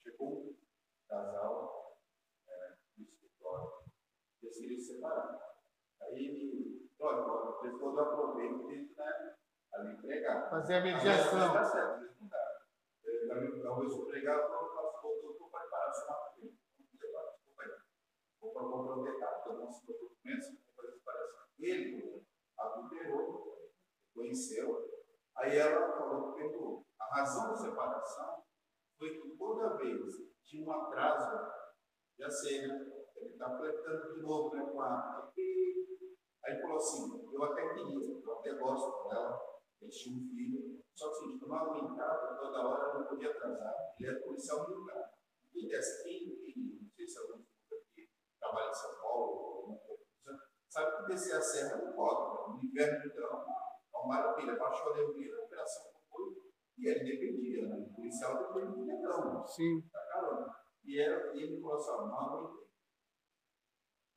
[0.00, 0.56] Chegou um
[1.08, 1.98] casal
[2.48, 3.82] é, no escritório
[4.42, 5.56] e eles queriam separar.
[6.00, 6.90] Aí ele,
[7.62, 8.68] eles foram aproveito
[9.72, 10.50] ali pregar.
[10.50, 11.52] Fazer a mediação.
[11.52, 12.08] Tá certo.
[13.04, 14.78] Ele, não para o
[18.40, 19.36] Vou para comprar o detalhe.
[19.40, 21.46] Então, vamos supor documentos, vou fazer separação.
[21.58, 22.26] Ele
[22.58, 23.72] adulterou,
[24.14, 24.90] conheceu,
[25.36, 26.48] aí ela falou que.
[27.00, 28.42] A razão da separação
[28.98, 29.98] foi que toda vez
[30.44, 31.52] tinha um atraso,
[32.18, 32.92] já sei, né?
[33.16, 35.32] Ele está flertando de novo né, com a.
[36.48, 39.38] Aí falou assim: eu até queria, eu até gosto dela,
[39.82, 43.74] eles tinham um filho, só que assim, tomava um entrada toda hora, não podia atrasar,
[44.00, 45.12] ele era policial militar.
[45.54, 48.08] E dessa, quem, quem, não sei se alguém aqui
[48.40, 49.78] trabalha em São Paulo,
[50.70, 53.44] sabe que descer a serra não pode, no inverno então,
[53.92, 56.34] uma maravilha, baixou a neblina, a operação foi,
[56.78, 57.76] e ele dependia, né?
[57.76, 59.82] o policial dependia do Sim.
[59.92, 60.56] tá caramba.
[60.82, 62.67] E era, ele falou assim: não,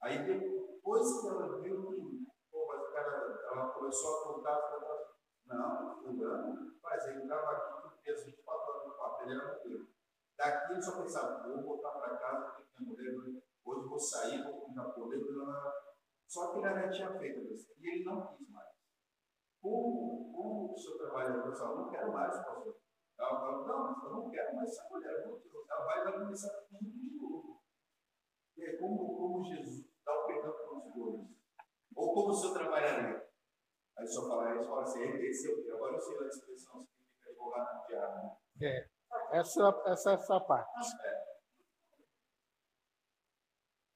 [0.01, 5.11] Aí depois que ela viu que, pô, mas o cara, ela começou a contar, falou,
[5.45, 9.87] não, fulano, mas ele estava aqui porque as 24 horas no quarto, ele era modelo.
[10.35, 14.65] Daqui ele só pensava, vou voltar para casa, porque minha mulher, hoje vou sair, vou
[14.67, 15.21] ficar poder,
[16.27, 18.71] só que ele já tinha feito isso, e ele não quis mais.
[19.61, 22.75] Como, como o seu trabalhador falou, não quero mais, pastor.
[23.19, 25.23] Ela falou, não, eu não quero mais essa mulher,
[25.69, 27.61] ela vai, vai começar tudo de novo.
[28.57, 31.27] É como, como Jesus dá o perdão para os dois.
[31.95, 33.27] Ou como o senhor trabalharia?
[33.97, 37.77] Aí fala isso, fala assim, esse é o agora eu sei a expressão significa advogado
[37.77, 38.39] no diabo.
[38.55, 38.67] Né?
[38.67, 38.89] É.
[39.33, 40.71] Essa, essa, essa parte.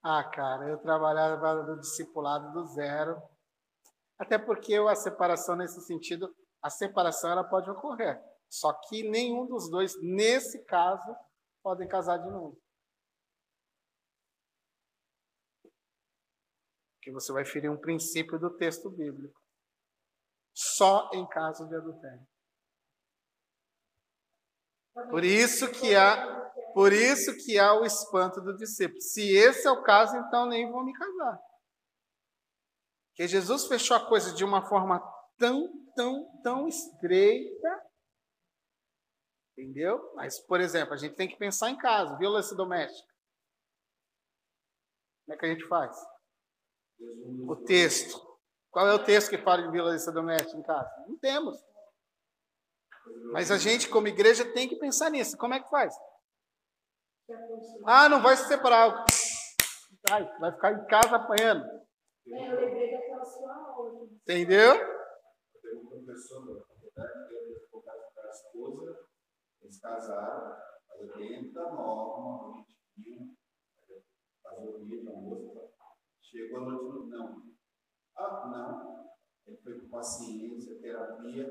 [0.03, 3.21] Ah, cara, eu trabalhava no discipulado do zero.
[4.19, 8.21] Até porque a separação nesse sentido, a separação ela pode ocorrer.
[8.49, 11.15] Só que nenhum dos dois, nesse caso,
[11.63, 12.57] podem casar de novo.
[17.05, 19.39] Porque você vai ferir um princípio do texto bíblico.
[20.55, 22.27] Só em caso de adultério.
[25.11, 28.99] Por isso que há, por isso que há o espanto do discípulo.
[28.99, 31.39] Se esse é o caso, então nem vou me casar.
[33.09, 34.99] Porque Jesus fechou a coisa de uma forma
[35.37, 37.85] tão, tão, tão estreita.
[39.51, 40.11] Entendeu?
[40.15, 43.13] Mas, por exemplo, a gente tem que pensar em casa, violência doméstica.
[45.23, 46.14] Como é que a gente faz?
[47.47, 48.25] O texto.
[48.71, 50.89] Qual é o texto que fala de violência doméstica em casa?
[51.07, 51.57] Não temos.
[53.31, 55.37] Mas a gente, como igreja, tem que pensar nisso.
[55.37, 55.95] Como é que faz?
[57.85, 59.05] Ah, não vai se separar.
[60.39, 61.65] Vai ficar em casa apanhando.
[64.27, 64.95] Entendeu?
[69.81, 70.57] Casaram,
[76.35, 77.43] chegou a noite, não.
[78.17, 79.05] Ah, não.
[79.47, 81.47] Ele foi com paciência, terapia,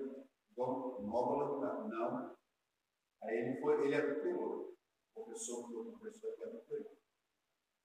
[0.56, 2.36] nóbula, não.
[3.22, 4.74] Aí ele foi, ele adulterou.
[5.14, 6.98] O professor, o professor que adulterou.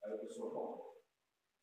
[0.02, 0.94] Aí o professor, bom,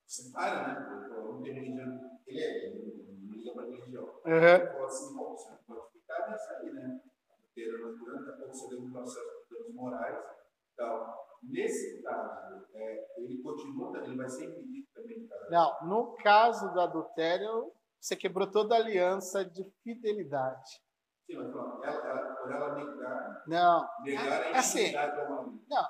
[0.08, 1.16] você para, né?
[1.16, 2.20] Eu não tenho religião.
[2.26, 4.06] Ele é, ele liga para religião.
[4.06, 4.34] Uhum.
[4.34, 7.02] Ele falou assim, bom, você não pode ficar nessa aí, né?
[7.30, 10.26] Adulterando, daqui a pouco você deu um processo de danos morais.
[10.74, 15.50] Então, nesse caso, é, ele continua, ele vai ser impedido também de casar.
[15.50, 20.82] Não, no caso do adultério, você quebrou toda a aliança de fidelidade.
[21.26, 25.64] Sim, mas ela, ela, por ela negar, Não, negar a assim, ao marido.
[25.70, 25.88] não.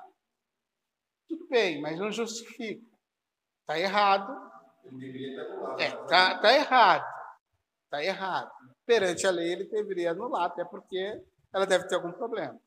[1.28, 2.84] Tudo bem, mas não justifica.
[3.60, 4.50] Está errado.
[4.84, 5.80] Ele deveria ter anulado.
[5.80, 7.04] É, tá, tá errado.
[7.90, 8.50] Tá errado.
[8.86, 11.22] Perante a lei, ele deveria anular, até porque
[11.52, 12.58] ela deve ter algum problema.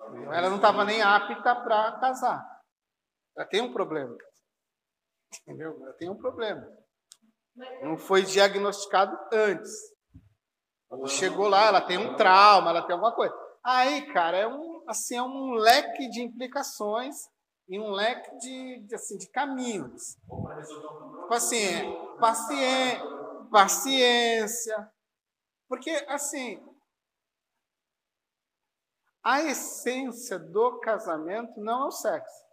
[0.00, 2.44] Ela não estava nem apta para casar.
[3.36, 4.16] Ela tem um problema.
[5.42, 5.78] Entendeu?
[5.82, 6.66] Ela tem um problema.
[7.82, 9.72] Não foi diagnosticado antes.
[10.90, 13.34] Ela chegou lá, ela tem um trauma, ela tem alguma coisa.
[13.64, 17.16] Aí, cara, é um, assim, é um leque de implicações
[17.68, 20.16] e um leque de, de, assim, de caminhos.
[21.22, 23.02] Tipo assim, paciência,
[23.50, 24.92] paciência.
[25.68, 26.62] Porque, assim,
[29.26, 32.46] a essência do casamento não é o sexo.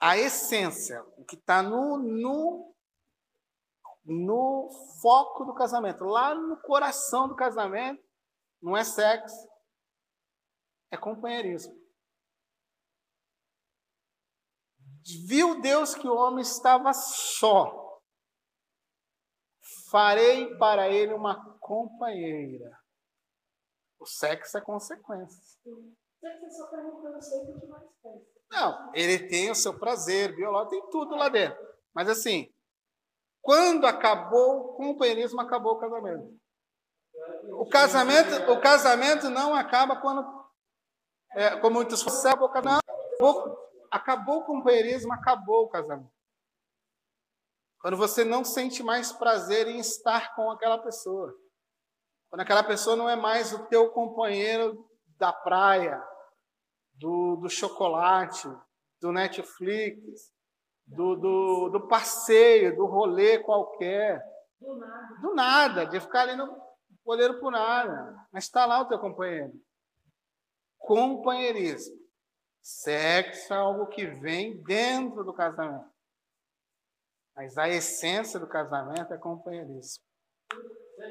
[0.00, 2.74] A essência, o que está no, no,
[4.02, 4.70] no
[5.02, 8.02] foco do casamento, lá no coração do casamento,
[8.62, 9.46] não é sexo,
[10.90, 11.78] é companheirismo.
[15.26, 18.00] Viu Deus que o homem estava só.
[19.90, 22.78] Farei para ele uma companheira.
[23.98, 25.42] O sexo é consequência.
[28.50, 31.58] Não, ele tem o seu prazer biológico, tem tudo lá dentro.
[31.94, 32.52] Mas assim,
[33.40, 36.38] quando acabou o companheirismo, acabou o casamento.
[37.52, 40.22] O casamento, o casamento não acaba quando,
[41.32, 46.12] é, como muitos falam, acabou, acabou o companheirismo, acabou o casamento.
[47.80, 51.34] Quando você não sente mais prazer em estar com aquela pessoa.
[52.34, 54.84] Quando aquela pessoa não é mais o teu companheiro
[55.16, 56.02] da praia,
[56.94, 58.48] do, do chocolate,
[59.00, 60.32] do Netflix,
[60.84, 64.20] do, do, do passeio, do rolê qualquer.
[64.60, 65.20] Do nada.
[65.20, 66.60] Do nada, de ficar ali no
[67.04, 68.26] olheiro por nada.
[68.32, 69.52] Mas está lá o teu companheiro.
[70.76, 71.96] Companheirismo.
[72.60, 75.88] Sexo é algo que vem dentro do casamento.
[77.36, 80.02] Mas a essência do casamento é companheirismo.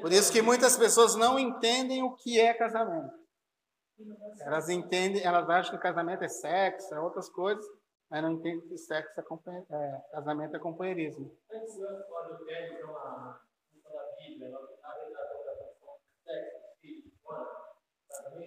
[0.00, 3.12] Por isso que muitas pessoas não entendem o que é casamento.
[4.40, 7.64] Elas entendem, elas acham que casamento é sexo, é outras coisas,
[8.10, 11.30] mas não entendem que sexo é, é casamento é companheirismo.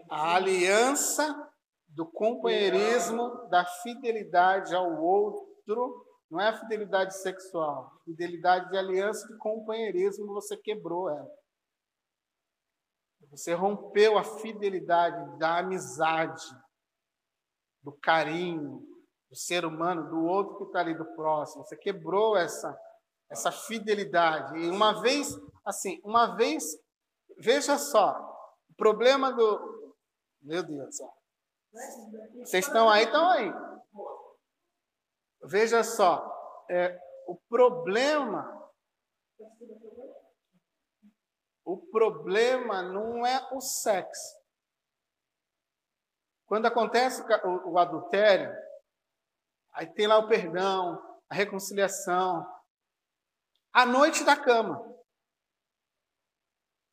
[0.09, 1.51] A aliança
[1.87, 9.37] do companheirismo, da fidelidade ao outro, não é a fidelidade sexual, fidelidade de aliança de
[9.37, 11.31] companheirismo, você quebrou ela.
[13.31, 16.45] Você rompeu a fidelidade da amizade,
[17.81, 18.81] do carinho,
[19.29, 21.63] do ser humano, do outro que está ali do próximo.
[21.63, 22.77] Você quebrou essa,
[23.29, 24.57] essa fidelidade.
[24.57, 25.29] E uma vez,
[25.65, 26.63] assim, uma vez,
[27.37, 28.17] veja só,
[28.69, 29.95] o problema do.
[30.41, 30.97] Meu Deus.
[32.43, 33.03] Vocês estão aí?
[33.03, 33.51] Estão aí.
[35.49, 38.53] Veja só, é, o problema.
[41.63, 44.37] O problema não é o sexo.
[46.45, 48.53] Quando acontece o, o adultério,
[49.71, 52.45] aí tem lá o perdão, a reconciliação,
[53.71, 54.81] a noite da cama.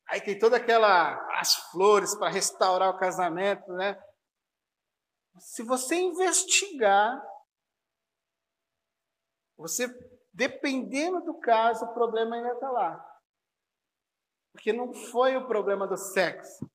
[0.08, 4.00] Aí tem toda aquela as flores para restaurar o casamento, né?
[5.38, 7.20] Se você investigar,
[9.56, 9.88] você,
[10.32, 13.20] dependendo do caso, o problema ainda está lá.
[14.52, 16.68] Porque não foi o problema do sexo.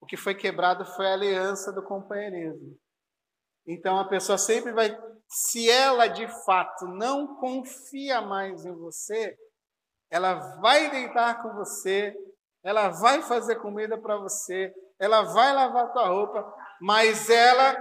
[0.00, 2.76] O que foi quebrado foi a aliança do companheirismo.
[3.66, 4.94] Então a pessoa sempre vai,
[5.28, 9.36] se ela de fato não confia mais em você,
[10.10, 12.14] ela vai deitar com você,
[12.62, 17.74] ela vai fazer comida para você, ela vai lavar tua roupa, mas ela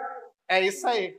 [0.48, 1.18] é isso aí.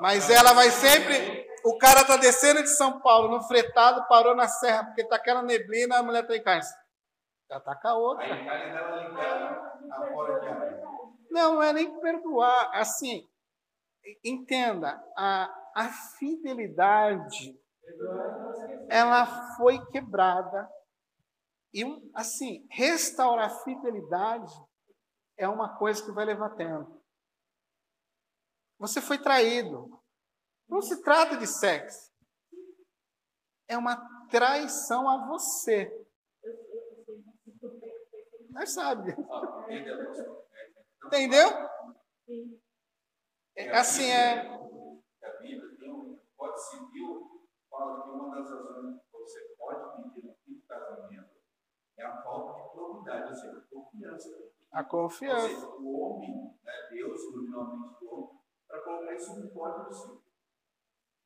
[0.00, 1.46] Mas ela vai sempre.
[1.64, 5.42] O cara está descendo de São Paulo no fretado, parou na serra, porque está aquela
[5.42, 6.74] neblina, a mulher está em casa.
[7.50, 8.26] Já está com a outra.
[11.30, 12.70] Não, não é nem perdoar.
[12.74, 13.26] Assim,
[14.24, 15.88] entenda, a, a
[16.18, 17.58] fidelidade
[18.88, 19.26] ela
[19.56, 20.68] foi quebrada.
[21.72, 21.84] E,
[22.14, 24.52] assim, restaurar a fidelidade
[25.36, 27.03] é uma coisa que vai levar tempo.
[28.84, 29.98] Você foi traído.
[30.68, 32.12] Não se trata de sexo.
[33.66, 33.96] É uma
[34.28, 36.06] traição a você.
[38.50, 39.16] Mas sabe.
[41.06, 41.48] Entendeu?
[43.56, 44.40] É, assim é.
[45.22, 50.36] A Bíblia tem um Código Civil fala que uma das razões que você pode pedir
[50.46, 51.30] do casamento
[51.96, 54.52] é a falta de probidade, ou seja, confiança.
[54.70, 55.42] A confiança.
[55.42, 58.43] Ou seja, o homem, né, Deus, originalmente o homem,
[58.74, 60.22] para colocar isso no código civil.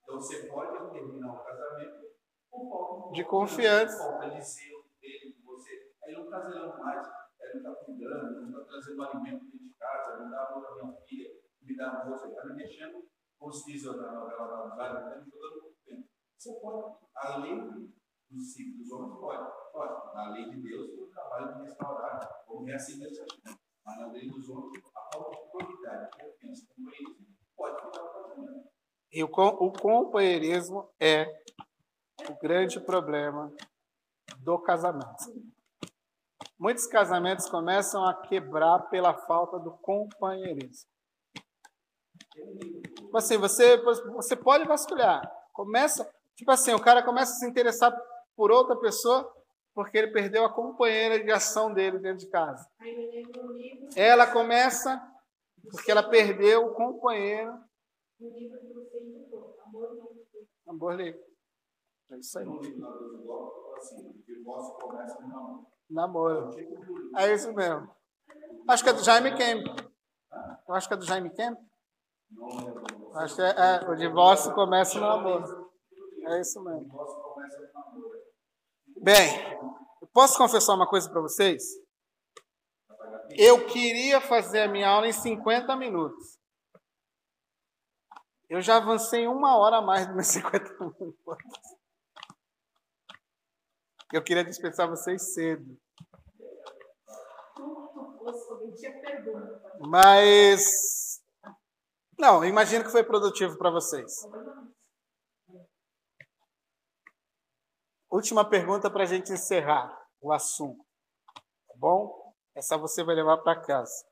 [0.03, 2.09] Então você pode terminar o casamento
[2.51, 3.99] com falta de confiança.
[3.99, 5.93] Falta de zelo dele, de você.
[6.05, 7.07] Aí não está zelando mais,
[7.41, 10.85] ele não está cuidando, não está trazendo alimento dentro de casa, não dá amor para
[10.85, 11.31] minha filha,
[11.63, 13.09] me dá amor, você está me deixando,
[13.39, 16.09] como se diz na novela da amizade, está me jogando muito tempo.
[16.37, 17.95] Você pode, além
[18.31, 19.73] dos ciclos dos homens, pode.
[19.73, 20.15] Pode.
[20.15, 23.25] Na lei de Deus, o trabalho de restaurar, como reacender essa
[23.85, 27.38] Mas na lei dos homens, a falta de probidade, confiança, companheirismo,
[29.13, 31.27] E o, o companheirismo é
[32.29, 33.53] o grande problema
[34.39, 35.25] do casamento.
[36.59, 40.91] Muitos casamentos começam a quebrar pela falta do companheirismo.
[42.97, 45.23] Tipo assim, você, você pode vasculhar.
[45.53, 47.97] Começa, tipo assim, o cara começa a se interessar
[48.37, 49.33] por outra pessoa
[49.75, 52.69] porque ele perdeu a companheira de ação dele dentro de casa.
[53.95, 55.01] Ela começa
[55.71, 57.53] porque ela perdeu o companheiro.
[60.67, 61.29] Amor livre.
[62.11, 62.47] É isso aí.
[65.91, 66.51] Namoro.
[67.17, 67.91] É isso mesmo.
[68.69, 69.67] Acho que é do Jaime Kemp.
[70.69, 71.59] Eu acho que é do Jaime Kemp.
[73.15, 75.71] Acho que é, é, o divórcio começa no amor.
[76.27, 76.89] É isso mesmo.
[79.01, 79.57] Bem,
[80.03, 81.63] eu posso confessar uma coisa para vocês?
[83.31, 86.39] Eu queria fazer a minha aula em 50 minutos.
[88.49, 91.79] Eu já avancei uma hora a mais dos meus 50 minutos.
[94.13, 95.79] Eu queria dispensar vocês cedo.
[99.81, 101.23] Mas.
[102.19, 104.27] Não, imagino que foi produtivo para vocês.
[108.11, 110.83] Última pergunta para a gente encerrar o assunto.
[111.35, 112.28] Tá bom?
[112.59, 114.05] Essa você vai levar para casa.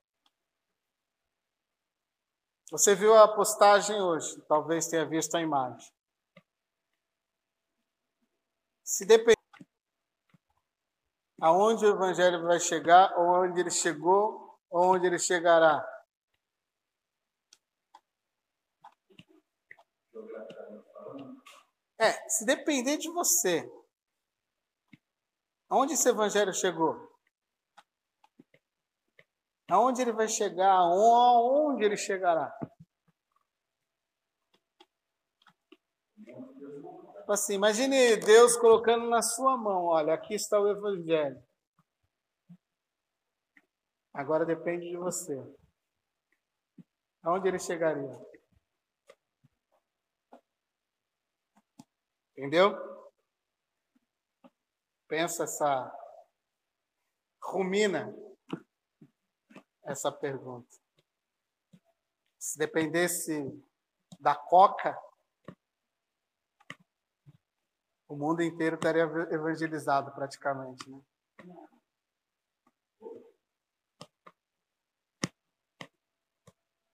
[2.70, 5.92] Você viu a postagem hoje, talvez tenha visto a imagem.
[8.84, 9.34] Se depender
[11.40, 15.84] aonde o evangelho vai chegar, ou onde ele chegou, ou onde ele chegará.
[21.98, 23.68] É, se depender de você,
[25.68, 27.15] aonde esse evangelho chegou?
[29.68, 30.72] Aonde ele vai chegar?
[30.72, 32.56] Aonde ele chegará?
[37.26, 41.42] Tipo assim, imagine Deus colocando na sua mão, olha, aqui está o Evangelho.
[44.14, 45.36] Agora depende de você.
[47.24, 48.16] Aonde ele chegaria?
[52.30, 52.72] Entendeu?
[55.08, 55.92] Pensa essa.
[57.42, 58.14] Rumina
[59.86, 60.68] essa pergunta.
[62.38, 63.32] Se dependesse
[64.20, 64.98] da coca,
[68.08, 70.88] o mundo inteiro estaria evangelizado praticamente.
[70.90, 71.00] Né?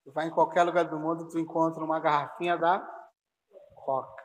[0.07, 2.81] Vai em qualquer lugar do mundo, tu encontra uma garrafinha da
[3.75, 4.23] Coca.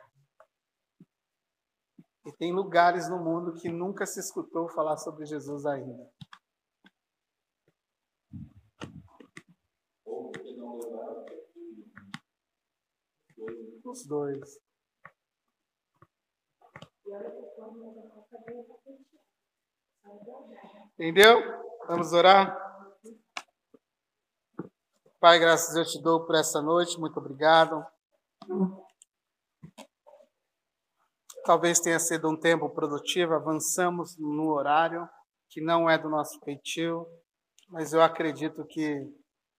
[2.26, 6.10] E tem lugares no mundo que nunca se escutou falar sobre Jesus ainda.
[14.06, 14.60] Dois.
[20.94, 21.40] Entendeu?
[21.86, 22.68] Vamos orar?
[25.18, 27.84] Pai, graças Deus te dou por essa noite, muito obrigado.
[31.44, 35.08] Talvez tenha sido um tempo produtivo, avançamos no horário
[35.48, 37.06] que não é do nosso feitio,
[37.68, 39.10] mas eu acredito que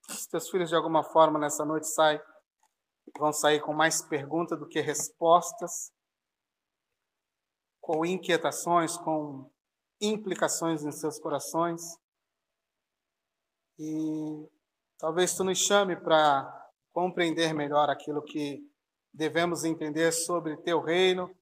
[0.07, 2.21] os teus filhos de alguma forma nessa noite saem,
[3.17, 5.91] vão sair com mais perguntas do que respostas
[7.89, 9.49] com inquietações, com
[9.99, 11.81] implicações em seus corações.
[13.79, 14.47] E
[14.99, 18.61] talvez tu nos chame para compreender melhor aquilo que
[19.11, 21.35] devemos entender sobre teu reino,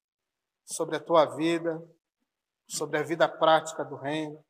[0.63, 1.83] sobre a tua vida,
[2.69, 4.41] sobre a vida prática do reino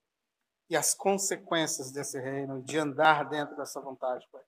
[0.70, 4.44] e as consequências desse reino, de andar dentro dessa vontade, Pai.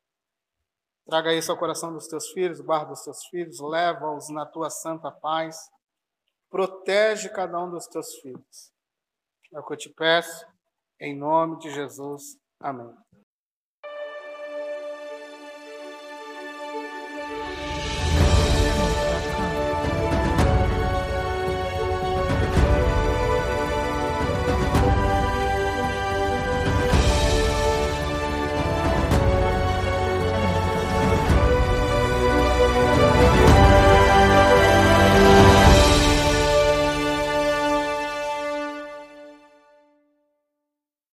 [1.10, 5.12] Traga isso ao coração dos teus filhos, guarda os teus filhos, leva-os na tua santa
[5.12, 5.58] paz
[6.50, 8.74] Protege cada um dos teus filhos.
[9.54, 10.46] É o que eu te peço,
[11.00, 12.38] em nome de Jesus.
[12.60, 12.92] Amém.